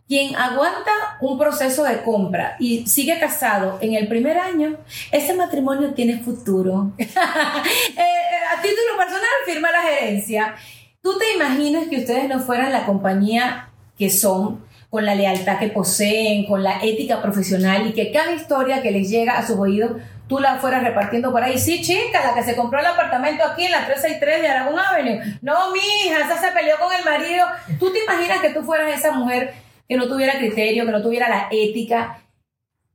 quien 0.08 0.36
aguanta 0.36 0.92
un 1.22 1.40
proceso 1.40 1.86
de 1.86 2.04
compra 2.04 2.56
y 2.60 2.86
sigue 2.86 3.20
casado 3.20 3.80
en 3.82 3.96
el 3.96 4.08
primer 4.08 4.38
año, 4.38 4.78
ese 5.12 5.34
matrimonio 5.34 5.96
tiene 5.96 6.20
futuro. 6.20 6.92
Eh, 7.00 8.00
eh, 8.00 8.56
a 8.56 8.62
título 8.62 8.98
personal 8.98 9.30
firma 9.46 9.72
la 9.72 9.82
gerencia. 9.82 10.56
¿Tú 11.04 11.18
te 11.20 11.34
imaginas 11.34 11.90
que 11.90 11.98
ustedes 11.98 12.30
no 12.30 12.40
fueran 12.40 12.72
la 12.72 12.86
compañía 12.86 13.70
que 13.98 14.10
son, 14.10 14.66
con 14.90 15.06
la 15.06 15.16
lealtad 15.16 15.60
que 15.60 15.68
poseen, 15.68 16.46
con 16.46 16.64
la 16.64 16.80
ética 16.82 17.22
profesional 17.22 17.86
y 17.86 17.94
que 17.94 18.12
cada 18.12 18.32
historia 18.32 18.82
que 18.82 18.92
les 18.92 19.10
llega 19.10 19.38
a 19.38 19.46
sus 19.46 19.58
oídos 19.58 19.92
tú 20.28 20.40
la 20.40 20.60
fueras 20.60 20.82
repartiendo 20.82 21.32
por 21.32 21.44
ahí. 21.44 21.60
Sí, 21.60 21.82
chica, 21.82 22.24
la 22.24 22.34
que 22.34 22.44
se 22.44 22.56
compró 22.56 22.80
el 22.80 22.86
apartamento 22.86 23.44
aquí 23.44 23.66
en 23.66 23.72
la 23.72 23.86
363 23.86 24.42
de 24.42 24.48
Aragón 24.48 24.80
Avenue. 24.80 25.20
No, 25.42 25.72
mi 25.72 25.80
hija, 25.80 26.20
esa 26.20 26.40
se 26.40 26.52
peleó 26.52 26.78
con 26.80 26.94
el 26.94 27.04
marido. 27.04 27.46
¿Tú 27.80 27.92
te 27.92 28.02
imaginas 28.02 28.40
que 28.40 28.52
tú 28.52 28.64
fueras 28.64 28.98
esa 28.98 29.12
mujer 29.12 29.54
que 29.90 29.98
no 29.98 30.08
tuviera 30.08 30.38
criterio, 30.38 30.86
que 30.86 30.92
no 30.92 31.02
tuviera 31.02 31.28
la 31.28 31.50
ética? 31.52 32.22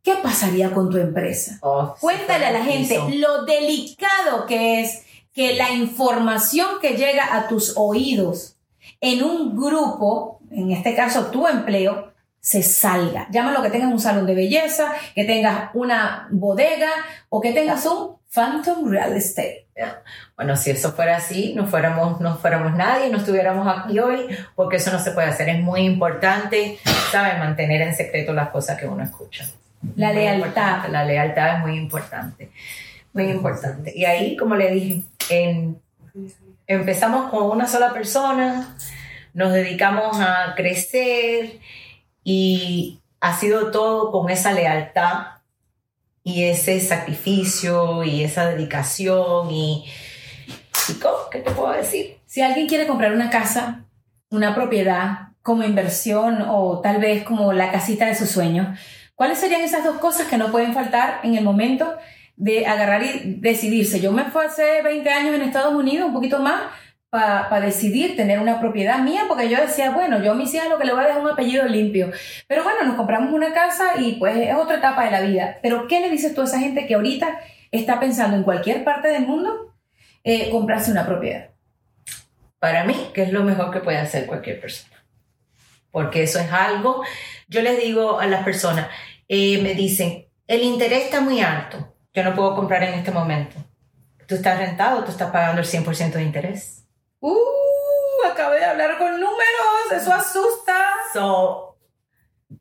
¿Qué 0.03 0.15
pasaría 0.23 0.71
con 0.71 0.89
tu 0.89 0.97
empresa? 0.97 1.59
Oh, 1.61 1.95
Cuéntale 2.01 2.47
a 2.47 2.53
la 2.53 2.65
gente 2.65 2.99
lo 3.19 3.45
delicado 3.45 4.47
que 4.47 4.81
es 4.81 5.05
que 5.39 5.55
la 5.55 5.71
información 5.71 6.67
que 6.83 6.97
llega 6.97 7.37
a 7.37 7.47
tus 7.47 7.75
oídos 7.77 8.57
en 9.01 9.23
un 9.23 9.55
grupo, 9.57 10.41
en 10.51 10.73
este 10.73 10.97
caso 10.97 11.27
tu 11.27 11.47
empleo, 11.47 12.13
se 12.41 12.65
salga. 12.65 13.29
Llámalo 13.31 13.63
que 13.63 13.71
tengas 13.71 13.93
un 13.93 14.01
salón 14.01 14.27
de 14.27 14.35
belleza, 14.35 14.93
que 15.15 15.23
tengas 15.23 15.71
una 15.75 16.27
bodega 16.33 16.91
o 17.29 17.41
que 17.41 17.53
tengas 17.53 17.87
un 17.87 18.17
Phantom 18.35 18.91
Real 18.91 19.13
Estate. 19.13 19.69
Bueno, 20.35 20.57
si 20.57 20.73
eso 20.73 20.91
fuera 20.91 21.19
así, 21.19 21.55
no 21.55 21.69
fuéramos, 21.69 22.21
no 22.21 22.37
fuéramos 22.37 22.75
nadie, 22.75 23.09
no 23.09 23.19
estuviéramos 23.19 23.65
aquí 23.69 23.97
hoy, 24.01 24.27
porque 24.57 24.79
eso 24.79 24.91
no 24.91 24.99
se 24.99 25.13
puede 25.13 25.29
hacer. 25.29 25.51
Es 25.51 25.61
muy 25.61 25.83
importante, 25.83 26.81
¿sabes? 27.13 27.39
Mantener 27.39 27.83
en 27.83 27.95
secreto 27.95 28.33
las 28.33 28.49
cosas 28.49 28.77
que 28.77 28.89
uno 28.89 29.05
escucha. 29.05 29.47
La 29.95 30.09
Muy 30.09 30.17
lealtad. 30.17 30.47
importante, 30.49 30.89
La 30.89 31.05
lealtad 31.05 31.55
es 31.55 31.61
muy 31.61 31.77
importante. 31.77 32.51
Muy 33.13 33.31
importante. 33.31 33.93
Y 33.95 34.05
ahí, 34.05 34.37
como 34.37 34.57
le 34.57 34.73
dije, 34.73 35.03
en- 35.31 35.81
empezamos 36.67 37.31
con 37.31 37.45
una 37.51 37.67
sola 37.67 37.93
persona, 37.93 38.77
nos 39.35 39.53
dedicamos 39.53 40.19
a 40.21 40.55
crecer 40.57 41.61
y 42.25 43.01
ha 43.21 43.37
sido 43.37 43.71
todo 43.71 44.11
con 44.11 44.31
esa 44.31 44.53
lealtad 44.53 45.27
y 46.23 46.45
ese 46.45 46.79
sacrificio 46.81 48.05
y 48.05 48.23
esa 48.23 48.47
dedicación 48.51 49.51
y, 49.51 49.87
y 50.89 50.93
¿cómo? 50.95 51.17
¿qué 51.31 51.39
te 51.41 51.51
puedo 51.51 51.73
decir? 51.73 52.19
Si 52.27 52.43
alguien 52.43 52.67
quiere 52.69 52.87
comprar 52.87 53.13
una 53.13 53.31
casa, 53.31 53.85
una 54.31 54.55
propiedad 54.55 55.29
como 55.43 55.65
inversión 55.65 56.45
o 56.47 56.81
tal 56.81 56.99
vez 56.99 57.25
como 57.25 57.53
la 57.55 57.73
casita 57.73 58.05
de 58.07 58.15
sus 58.15 58.29
sueños, 58.31 58.79
¿cuáles 59.15 59.39
serían 59.39 59.63
esas 59.63 59.85
dos 59.85 59.97
cosas 59.99 60.27
que 60.27 60.37
no 60.37 60.51
pueden 60.51 60.75
faltar 60.75 61.21
en 61.23 61.35
el 61.37 61.45
momento 61.45 61.97
de 62.39 62.67
agarrar 62.67 63.03
y 63.03 63.37
decidirse? 63.41 64.01
Yo 64.01 64.13
me 64.13 64.25
fui 64.25 64.45
hace 64.45 64.83
20 64.83 65.11
años 65.11 65.35
en 65.35 65.43
Estados 65.43 65.75
Unidos, 65.75 66.09
un 66.09 66.15
poquito 66.15 66.41
más, 66.41 66.63
para 67.11 67.61
decidir 67.61 68.17
tener 68.17 68.39
una 68.39 68.61
propiedad 68.61 68.99
mía, 68.99 69.23
porque 69.29 69.49
yo 69.49 69.61
decía, 69.61 69.91
bueno, 69.91 70.23
yo 70.23 70.33
a 70.33 70.35
mis 70.35 70.53
lo 70.69 70.79
que 70.79 70.85
le 70.85 70.93
voy 70.93 71.05
a 71.05 71.09
dejar 71.09 71.23
un 71.23 71.31
apellido 71.31 71.67
limpio. 71.67 72.11
Pero 72.47 72.65
bueno, 72.65 72.85
nos 72.85 72.97
compramos 72.97 73.33
una 73.33 73.53
casa 73.53 73.99
y 73.99 74.13
pues 74.15 74.37
es 74.37 74.55
otra 74.55 74.79
etapa 74.79 75.05
de 75.05 75.11
la 75.11 75.21
vida. 75.21 75.59
Pero 75.63 75.87
¿qué 75.89 76.01
le 76.01 76.11
dices 76.11 76.35
tú 76.35 76.43
a 76.43 76.45
esa 76.45 76.59
gente 76.59 76.87
que 76.87 76.95
ahorita 76.95 77.41
está 77.71 78.01
pensando 78.01 78.37
en 78.37 78.43
cualquier 78.43 78.85
parte 78.85 79.09
del 79.09 79.27
mundo 79.27 79.75
eh, 80.25 80.51
comprarse 80.51 80.91
una 80.91 81.07
propiedad? 81.07 81.51
para 82.59 82.85
mí, 82.85 83.11
que 83.15 83.23
es 83.23 83.33
lo 83.33 83.45
mejor 83.45 83.71
que 83.71 83.81
puede 83.81 83.99
hacer 83.99 84.27
cualquier 84.27 84.61
persona. 84.61 84.97
Porque 85.91 86.23
eso 86.23 86.39
es 86.39 86.53
algo, 86.53 87.03
yo 87.49 87.63
les 87.63 87.81
digo 87.81 88.19
a 88.21 88.27
las 88.27 88.45
personas, 88.45 88.89
eh, 89.29 89.61
me 89.63 89.75
dicen, 89.75 90.27
el 90.47 90.63
interés 90.63 91.05
está 91.05 91.21
muy 91.21 91.41
alto, 91.41 91.95
yo 92.19 92.25
no 92.25 92.35
puedo 92.35 92.55
comprar 92.57 92.83
en 92.83 92.95
este 92.95 93.11
momento. 93.11 93.57
Tú 94.27 94.35
estás 94.35 94.59
rentado, 94.59 95.05
tú 95.05 95.11
estás 95.11 95.31
pagando 95.31 95.61
el 95.61 95.67
100% 95.67 96.13
de 96.19 96.23
interés. 96.25 96.85
Uh, 97.21 97.37
acabé 98.31 98.59
de 98.59 98.65
hablar 98.67 98.99
con 98.99 99.13
números, 99.13 99.93
eso 99.93 100.13
asusta. 100.13 100.75
So, 101.13 101.77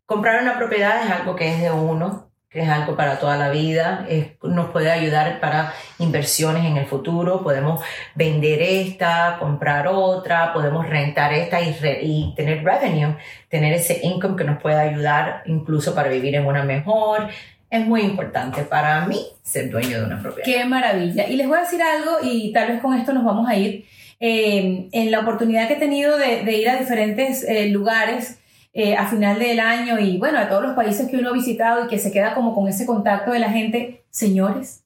comprar 0.05 0.41
una 0.41 0.57
propiedad 0.57 1.03
es 1.03 1.11
algo 1.11 1.35
que 1.35 1.49
es 1.53 1.61
de 1.61 1.71
uno, 1.71 2.29
que 2.49 2.61
es 2.61 2.69
algo 2.69 2.95
para 2.95 3.19
toda 3.19 3.35
la 3.37 3.49
vida, 3.49 4.05
es- 4.07 4.31
nos 4.41 4.69
puede 4.69 4.89
ayudar 4.91 5.39
para 5.41 5.73
inversiones 5.99 6.63
en 6.65 6.77
el 6.77 6.85
futuro, 6.85 7.43
podemos 7.43 7.83
vender 8.15 8.61
esta, 8.61 9.37
comprar 9.39 9.87
otra, 9.87 10.53
podemos 10.53 10.87
rentar 10.87 11.33
esta 11.33 11.59
y, 11.59 11.73
re- 11.73 11.99
y 12.03 12.33
tener 12.35 12.63
revenue, 12.63 13.17
tener 13.49 13.73
ese 13.73 13.99
income 14.03 14.37
que 14.37 14.45
nos 14.45 14.61
puede 14.61 14.77
ayudar 14.79 15.41
incluso 15.45 15.93
para 15.93 16.09
vivir 16.09 16.35
en 16.35 16.45
una 16.45 16.63
mejor. 16.63 17.27
Es 17.69 17.85
muy 17.85 18.01
importante 18.01 18.63
para 18.63 19.05
mí 19.07 19.25
ser 19.43 19.69
dueño 19.69 19.99
de 19.99 20.05
una 20.05 20.21
propiedad. 20.21 20.45
Qué 20.45 20.65
maravilla. 20.65 21.27
Y 21.27 21.35
les 21.35 21.47
voy 21.47 21.57
a 21.57 21.61
decir 21.61 21.81
algo 21.81 22.17
y 22.23 22.51
tal 22.53 22.69
vez 22.69 22.81
con 22.81 22.93
esto 22.93 23.13
nos 23.13 23.25
vamos 23.25 23.47
a 23.49 23.55
ir. 23.55 23.85
Eh, 24.19 24.89
en 24.91 25.11
la 25.11 25.19
oportunidad 25.19 25.67
que 25.67 25.75
he 25.75 25.79
tenido 25.79 26.17
de, 26.17 26.41
ir 26.57 26.69
a 26.69 26.77
diferentes 26.77 27.43
eh, 27.43 27.67
lugares 27.67 28.39
eh, 28.73 28.95
a 28.95 29.07
final 29.07 29.37
del 29.37 29.59
año 29.59 29.99
y 29.99 30.17
bueno, 30.17 30.39
a 30.39 30.49
todos 30.49 30.63
los 30.63 30.75
países 30.75 31.07
que 31.07 31.17
uno 31.17 31.29
ha 31.29 31.33
visitado 31.33 31.85
y 31.85 31.87
que 31.87 31.99
se 31.99 32.11
queda 32.11 32.33
como 32.33 32.55
con 32.55 32.67
ese 32.67 32.85
contacto 32.85 33.31
de 33.31 33.39
la 33.39 33.51
gente, 33.51 34.05
señores, 34.09 34.85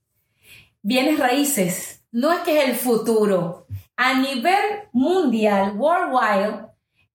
bienes 0.81 1.17
raíces, 1.17 2.03
no 2.11 2.33
es 2.33 2.39
que 2.39 2.59
es 2.59 2.69
el 2.69 2.75
futuro. 2.75 3.67
A 3.95 4.15
nivel 4.15 4.63
mundial, 4.91 5.77
worldwide, 5.77 6.70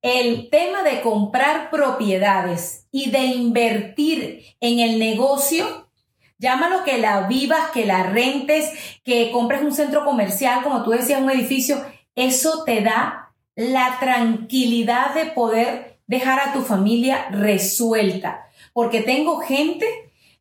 el 0.07 0.51
tema 0.51 0.85
de 0.85 1.01
comprar 1.01 1.69
propiedades 1.69 2.87
y 2.93 3.11
de 3.11 3.25
invertir 3.25 4.45
en 4.61 4.79
el 4.79 5.01
negocio, 5.01 5.89
llámalo 6.39 6.85
que 6.85 6.99
la 6.99 7.23
vivas, 7.23 7.71
que 7.73 7.85
la 7.85 8.05
rentes, 8.05 8.71
que 9.03 9.33
compres 9.33 9.63
un 9.63 9.73
centro 9.73 10.05
comercial, 10.05 10.63
como 10.63 10.85
tú 10.85 10.93
decías, 10.93 11.21
un 11.21 11.31
edificio, 11.31 11.85
eso 12.15 12.63
te 12.63 12.83
da 12.83 13.33
la 13.57 13.97
tranquilidad 13.99 15.13
de 15.13 15.27
poder 15.27 15.99
dejar 16.07 16.39
a 16.39 16.53
tu 16.53 16.63
familia 16.63 17.27
resuelta. 17.31 18.47
Porque 18.73 19.01
tengo 19.01 19.41
gente, 19.41 19.87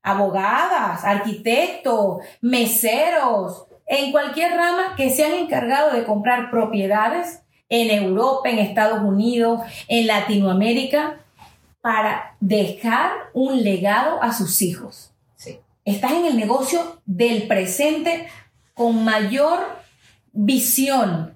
abogadas, 0.03 1.03
arquitectos, 1.03 2.19
meseros, 2.39 3.65
en 3.87 4.11
cualquier 4.11 4.51
rama 4.51 4.93
que 4.95 5.09
se 5.09 5.25
han 5.25 5.33
encargado 5.33 5.91
de 5.91 6.03
comprar 6.03 6.51
propiedades 6.51 7.41
en 7.69 7.91
Europa, 7.91 8.49
en 8.49 8.59
Estados 8.59 9.01
Unidos, 9.01 9.61
en 9.87 10.07
Latinoamérica, 10.07 11.17
para 11.81 12.35
dejar 12.39 13.11
un 13.33 13.63
legado 13.63 14.21
a 14.21 14.33
sus 14.33 14.61
hijos. 14.61 15.11
Sí. 15.35 15.59
Estás 15.83 16.13
en 16.13 16.25
el 16.25 16.37
negocio 16.37 17.01
del 17.05 17.47
presente 17.47 18.27
con 18.73 19.03
mayor 19.03 19.59
visión. 20.33 21.33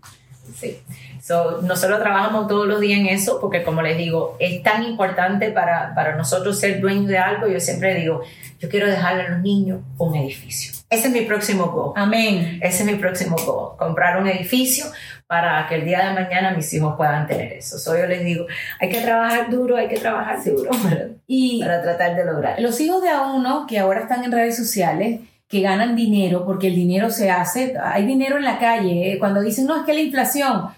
Sí. 0.55 0.79
So, 1.21 1.61
nosotros 1.61 1.99
trabajamos 1.99 2.47
todos 2.47 2.67
los 2.67 2.79
días 2.79 2.99
en 2.99 3.05
eso 3.05 3.39
porque, 3.39 3.61
como 3.61 3.83
les 3.83 3.97
digo, 3.97 4.35
es 4.39 4.63
tan 4.63 4.83
importante 4.83 5.51
para, 5.51 5.93
para 5.93 6.15
nosotros 6.15 6.59
ser 6.59 6.81
dueños 6.81 7.07
de 7.07 7.19
algo. 7.19 7.47
Yo 7.47 7.59
siempre 7.59 7.93
digo, 7.93 8.21
yo 8.59 8.67
quiero 8.69 8.87
dejarle 8.87 9.23
a 9.23 9.29
los 9.29 9.41
niños 9.41 9.81
un 9.99 10.15
edificio. 10.15 10.73
Ese 10.89 11.09
es 11.09 11.13
mi 11.13 11.21
próximo 11.21 11.67
goal. 11.67 11.93
Amén. 11.95 12.59
Ese 12.63 12.81
es 12.81 12.91
mi 12.91 12.95
próximo 12.95 13.35
goal. 13.45 13.77
Comprar 13.77 14.19
un 14.19 14.27
edificio 14.27 14.85
para 15.29 15.67
que 15.67 15.75
el 15.75 15.85
día 15.85 16.07
de 16.09 16.19
mañana 16.19 16.55
mis 16.55 16.73
hijos 16.73 16.95
puedan 16.97 17.27
tener 17.27 17.53
eso. 17.53 17.77
So, 17.77 17.95
yo 17.95 18.07
les 18.07 18.25
digo, 18.25 18.47
hay 18.79 18.89
que 18.89 18.99
trabajar 18.99 19.47
duro, 19.51 19.77
hay 19.77 19.87
que 19.87 19.99
trabajar 19.99 20.43
duro 20.43 20.71
para, 20.83 21.09
Y 21.27 21.59
para 21.61 21.83
tratar 21.83 22.15
de 22.15 22.25
lograrlo. 22.25 22.67
los 22.67 22.81
hijos 22.81 23.03
de 23.03 23.09
a 23.09 23.27
uno 23.27 23.67
que 23.67 23.77
ahora 23.77 23.99
están 23.99 24.23
en 24.23 24.31
redes 24.31 24.57
sociales, 24.57 25.19
que 25.47 25.61
ganan 25.61 25.95
dinero, 25.95 26.47
porque 26.47 26.65
el 26.69 26.75
dinero 26.75 27.11
se 27.11 27.29
hace, 27.29 27.75
hay 27.79 28.07
dinero 28.07 28.37
en 28.37 28.43
la 28.43 28.57
calle, 28.57 29.11
eh, 29.11 29.19
cuando 29.19 29.41
dicen, 29.41 29.67
no, 29.67 29.77
es 29.77 29.83
que 29.83 29.93
la 29.93 29.99
inflación, 29.99 30.69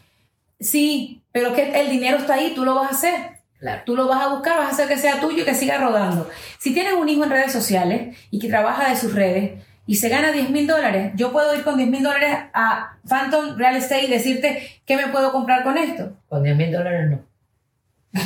sí, 0.60 1.22
pero 1.32 1.54
que 1.54 1.72
el 1.80 1.90
dinero 1.90 2.18
está 2.18 2.34
ahí, 2.34 2.52
tú 2.54 2.66
lo 2.66 2.76
vas 2.76 2.92
a 2.92 2.96
hacer. 2.96 3.16
Claro. 3.58 3.84
Tú 3.86 3.96
lo 3.96 4.06
vas 4.10 4.22
a 4.22 4.34
buscar, 4.34 4.58
vas 4.58 4.68
a 4.68 4.72
hacer 4.72 4.90
que 4.90 4.98
sea 4.98 5.22
tuyo 5.22 5.44
y 5.44 5.46
que 5.46 5.54
siga 5.54 5.78
rodando. 5.78 6.28
Si 6.60 6.74
tienes 6.74 6.96
un 6.96 7.08
hijo 7.08 7.24
en 7.24 7.30
redes 7.30 7.54
sociales 7.54 8.18
y 8.32 8.40
que 8.40 8.50
trabaja 8.50 8.90
de 8.90 8.98
sus 8.98 9.14
redes 9.14 9.52
y 9.86 9.96
se 9.96 10.10
gana 10.10 10.32
10 10.32 10.50
mil 10.52 10.68
dólares, 10.68 11.12
yo 11.16 11.32
puedo 11.32 11.56
ir 11.56 11.64
con 11.64 11.78
10 11.78 11.90
mil 11.90 12.04
dólares 12.04 12.38
a 12.54 12.98
Phantom 13.08 13.58
Real 13.58 13.76
Estate 13.76 14.06
y 14.06 14.10
decirte 14.10 14.82
qué 14.86 14.96
me 14.96 15.08
puedo 15.08 15.32
comprar 15.32 15.64
con 15.64 15.78
esto. 15.78 16.14
Con 16.30 16.44
10 16.44 16.56
mil 16.56 16.72
dólares 16.72 17.10
no. 17.10 17.20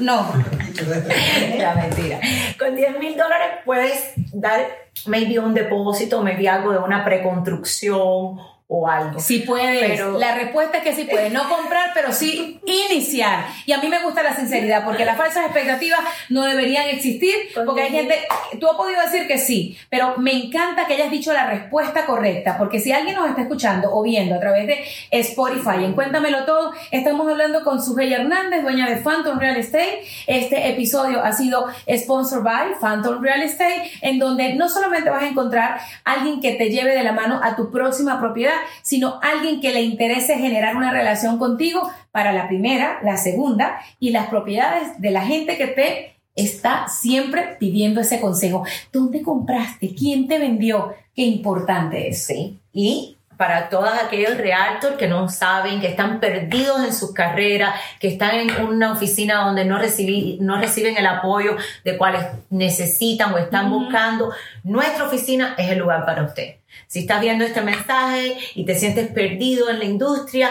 No. 0.00 0.32
La 1.58 1.74
mentira. 1.74 2.20
Con 2.58 2.74
10 2.74 2.98
mil 2.98 3.16
dólares 3.16 3.58
puedes 3.64 4.12
dar 4.32 4.60
maybe 5.06 5.38
un 5.38 5.52
depósito, 5.52 6.22
maybe 6.22 6.48
algo 6.48 6.72
de 6.72 6.78
una 6.78 7.04
preconstrucción 7.04 8.38
o 8.72 8.86
algo. 8.88 9.18
Sí 9.18 9.40
puedes. 9.40 9.90
Pero- 9.90 10.16
la 10.16 10.34
respuesta 10.36 10.78
es 10.78 10.84
que 10.84 10.94
sí 10.94 11.04
puedes. 11.10 11.32
No 11.32 11.48
comprar, 11.48 11.90
pero 11.92 12.12
sí 12.12 12.60
iniciar. 12.64 13.46
Y 13.66 13.72
a 13.72 13.78
mí 13.78 13.88
me 13.88 14.00
gusta 14.02 14.22
la 14.22 14.34
sinceridad, 14.36 14.84
porque 14.84 15.04
las 15.04 15.16
falsas 15.16 15.44
expectativas 15.46 15.98
no 16.28 16.44
deberían 16.44 16.86
existir, 16.88 17.34
porque 17.64 17.82
hay 17.82 17.90
gente, 17.90 18.14
tú 18.60 18.68
has 18.68 18.76
podido 18.76 19.00
decir 19.02 19.26
que 19.26 19.38
sí, 19.38 19.76
pero 19.90 20.14
me 20.18 20.32
encanta 20.32 20.86
que 20.86 20.94
hayas 20.94 21.10
dicho 21.10 21.32
la 21.32 21.46
respuesta 21.46 22.06
correcta, 22.06 22.56
porque 22.58 22.78
si 22.78 22.92
alguien 22.92 23.16
nos 23.16 23.28
está 23.28 23.42
escuchando 23.42 23.92
o 23.92 24.04
viendo 24.04 24.36
a 24.36 24.40
través 24.40 24.68
de 24.68 24.84
Spotify, 25.10 25.84
en 25.84 25.94
Cuéntamelo 25.94 26.44
Todo, 26.44 26.72
estamos 26.92 27.28
hablando 27.28 27.64
con 27.64 27.82
Sujei 27.82 28.12
Hernández, 28.12 28.62
dueña 28.62 28.88
de 28.88 28.96
Phantom 28.96 29.38
Real 29.40 29.56
Estate. 29.56 30.04
Este 30.28 30.68
episodio 30.68 31.24
ha 31.24 31.32
sido 31.32 31.66
sponsored 31.96 32.44
by 32.44 32.74
Phantom 32.80 33.20
Real 33.20 33.42
Estate, 33.42 33.90
en 34.02 34.20
donde 34.20 34.54
no 34.54 34.68
solamente 34.68 35.10
vas 35.10 35.24
a 35.24 35.28
encontrar 35.28 35.80
alguien 36.04 36.40
que 36.40 36.52
te 36.52 36.70
lleve 36.70 36.94
de 36.94 37.02
la 37.02 37.12
mano 37.12 37.40
a 37.42 37.56
tu 37.56 37.72
próxima 37.72 38.20
propiedad, 38.20 38.59
sino 38.82 39.18
alguien 39.22 39.60
que 39.60 39.72
le 39.72 39.82
interese 39.82 40.36
generar 40.36 40.76
una 40.76 40.92
relación 40.92 41.38
contigo 41.38 41.90
para 42.10 42.32
la 42.32 42.48
primera, 42.48 42.98
la 43.02 43.16
segunda 43.16 43.80
y 43.98 44.10
las 44.10 44.28
propiedades 44.28 45.00
de 45.00 45.10
la 45.10 45.22
gente 45.26 45.56
que 45.56 45.66
te 45.66 46.16
está 46.36 46.88
siempre 46.88 47.56
pidiendo 47.58 48.00
ese 48.00 48.20
consejo. 48.20 48.64
¿Dónde 48.92 49.22
compraste? 49.22 49.94
¿Quién 49.94 50.28
te 50.28 50.38
vendió? 50.38 50.94
Qué 51.14 51.22
importante 51.22 52.08
es. 52.08 52.32
Y 52.72 53.16
para 53.40 53.70
todos 53.70 53.88
aquellos 53.94 54.36
realtors 54.36 54.96
que 54.98 55.08
no 55.08 55.30
saben, 55.30 55.80
que 55.80 55.86
están 55.86 56.20
perdidos 56.20 56.84
en 56.84 56.92
sus 56.92 57.14
carreras, 57.14 57.74
que 57.98 58.08
están 58.08 58.34
en 58.34 58.50
una 58.66 58.92
oficina 58.92 59.36
donde 59.46 59.64
no, 59.64 59.78
recibí- 59.78 60.36
no 60.40 60.60
reciben 60.60 60.98
el 60.98 61.06
apoyo 61.06 61.56
de 61.82 61.96
cuales 61.96 62.22
necesitan 62.50 63.32
o 63.32 63.38
están 63.38 63.70
buscando, 63.70 64.30
nuestra 64.62 65.04
oficina 65.04 65.54
es 65.56 65.70
el 65.70 65.78
lugar 65.78 66.04
para 66.04 66.22
usted. 66.22 66.56
Si 66.86 66.98
estás 66.98 67.22
viendo 67.22 67.46
este 67.46 67.62
mensaje 67.62 68.36
y 68.54 68.66
te 68.66 68.74
sientes 68.74 69.08
perdido 69.08 69.70
en 69.70 69.78
la 69.78 69.86
industria, 69.86 70.50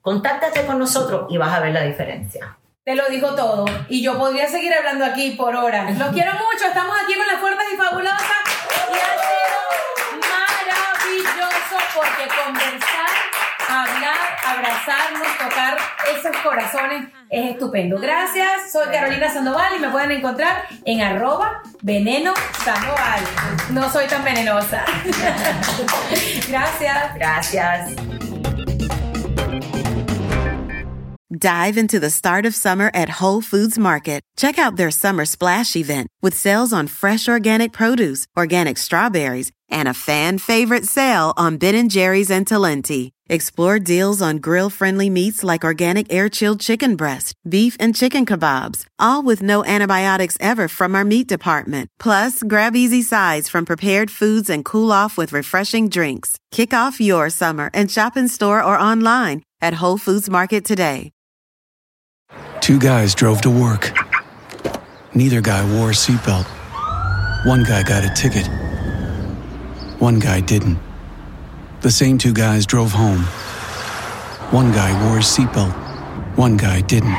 contáctate 0.00 0.64
con 0.64 0.78
nosotros 0.78 1.26
y 1.30 1.38
vas 1.38 1.52
a 1.52 1.58
ver 1.58 1.72
la 1.74 1.82
diferencia. 1.82 2.56
Te 2.84 2.94
lo 2.94 3.02
digo 3.08 3.34
todo. 3.34 3.64
Y 3.88 4.00
yo 4.00 4.16
podría 4.16 4.46
seguir 4.46 4.72
hablando 4.72 5.04
aquí 5.04 5.32
por 5.32 5.56
horas. 5.56 5.98
Los 5.98 6.10
quiero 6.10 6.30
mucho. 6.34 6.66
Estamos 6.68 6.94
aquí 7.04 7.14
con 7.14 7.26
las 7.26 7.40
fuertes 7.40 7.66
y 7.74 7.76
fabulosas. 7.76 8.22
Y 8.88 8.92
maravilloso 8.94 9.47
porque 11.98 12.28
conversar, 12.44 13.10
hablar, 13.68 14.16
abrazarnos, 14.46 15.28
tocar 15.36 15.76
esos 16.14 16.36
corazones 16.42 17.08
es 17.28 17.50
estupendo. 17.52 17.98
Gracias. 17.98 18.70
Soy 18.72 18.86
Carolina 18.92 19.28
Sandoval 19.28 19.76
y 19.76 19.80
me 19.80 19.88
pueden 19.88 20.12
encontrar 20.12 20.68
en 20.84 21.00
arroba 21.00 21.62
veneno 21.82 22.34
Sandoval. 22.64 23.20
No 23.70 23.90
soy 23.90 24.06
tan 24.06 24.22
venenosa. 24.22 24.84
Gracias. 26.48 27.14
Gracias. 27.16 27.96
Dive 31.30 31.76
into 31.76 32.00
the 32.00 32.10
start 32.10 32.46
of 32.46 32.54
summer 32.54 32.90
at 32.94 33.20
Whole 33.20 33.42
Foods 33.42 33.78
Market. 33.78 34.22
Check 34.36 34.58
out 34.58 34.76
their 34.76 34.90
summer 34.90 35.26
splash 35.26 35.76
event 35.76 36.08
with 36.22 36.34
sales 36.34 36.72
on 36.72 36.86
fresh 36.86 37.28
organic 37.28 37.72
produce, 37.72 38.26
organic 38.36 38.78
strawberries, 38.78 39.52
and 39.70 39.88
a 39.88 39.94
fan 39.94 40.38
favorite 40.38 40.84
sale 40.84 41.32
on 41.36 41.58
Ben 41.58 41.88
& 41.88 41.90
Jerry's 41.90 42.30
and 42.30 42.46
Talenti. 42.46 43.10
Explore 43.30 43.78
deals 43.78 44.22
on 44.22 44.38
grill-friendly 44.38 45.10
meats 45.10 45.44
like 45.44 45.64
organic 45.64 46.12
air-chilled 46.12 46.60
chicken 46.60 46.96
breast, 46.96 47.34
beef 47.48 47.76
and 47.78 47.94
chicken 47.94 48.24
kebabs, 48.24 48.86
all 48.98 49.22
with 49.22 49.42
no 49.42 49.64
antibiotics 49.64 50.36
ever 50.40 50.66
from 50.66 50.94
our 50.94 51.04
meat 51.04 51.28
department. 51.28 51.88
Plus, 51.98 52.42
grab 52.42 52.74
easy 52.74 53.02
sides 53.02 53.48
from 53.48 53.66
prepared 53.66 54.10
foods 54.10 54.48
and 54.48 54.64
cool 54.64 54.90
off 54.90 55.18
with 55.18 55.32
refreshing 55.32 55.88
drinks. 55.88 56.38
Kick 56.50 56.72
off 56.72 57.00
your 57.00 57.28
summer 57.30 57.70
and 57.74 57.90
shop 57.90 58.16
in 58.16 58.28
store 58.28 58.62
or 58.62 58.78
online 58.78 59.42
at 59.60 59.74
Whole 59.74 59.98
Foods 59.98 60.30
Market 60.30 60.64
today. 60.64 61.12
Two 62.60 62.78
guys 62.78 63.14
drove 63.14 63.40
to 63.42 63.50
work. 63.50 63.92
Neither 65.14 65.40
guy 65.40 65.64
wore 65.76 65.90
a 65.90 65.94
seatbelt. 65.94 66.46
One 67.46 67.64
guy 67.64 67.82
got 67.82 68.04
a 68.04 68.10
ticket. 68.14 68.46
One 69.98 70.20
guy 70.20 70.40
didn't. 70.40 70.78
The 71.80 71.90
same 71.90 72.18
two 72.18 72.32
guys 72.32 72.66
drove 72.66 72.92
home. 72.92 73.22
One 74.52 74.70
guy 74.70 74.92
wore 75.04 75.16
his 75.16 75.26
seatbelt. 75.26 75.72
One 76.36 76.56
guy 76.56 76.82
didn't. 76.82 77.18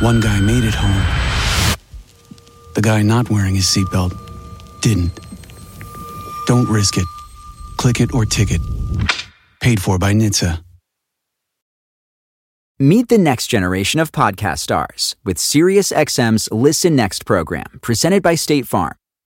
One 0.00 0.20
guy 0.20 0.40
made 0.40 0.64
it 0.64 0.74
home. 0.74 1.76
The 2.74 2.80
guy 2.80 3.02
not 3.02 3.28
wearing 3.28 3.54
his 3.54 3.66
seatbelt 3.66 4.12
didn't. 4.80 5.12
Don't 6.46 6.68
risk 6.68 6.96
it. 6.96 7.06
Click 7.76 8.00
it 8.00 8.14
or 8.14 8.24
ticket. 8.24 8.62
Paid 9.60 9.82
for 9.82 9.98
by 9.98 10.14
NHTSA. 10.14 10.62
Meet 12.78 13.08
the 13.08 13.18
next 13.18 13.48
generation 13.48 14.00
of 14.00 14.12
podcast 14.12 14.60
stars 14.60 15.16
with 15.24 15.36
SiriusXM's 15.36 16.48
Listen 16.52 16.94
Next 16.94 17.26
program, 17.26 17.78
presented 17.82 18.22
by 18.22 18.36
State 18.36 18.66
Farm. 18.66 18.94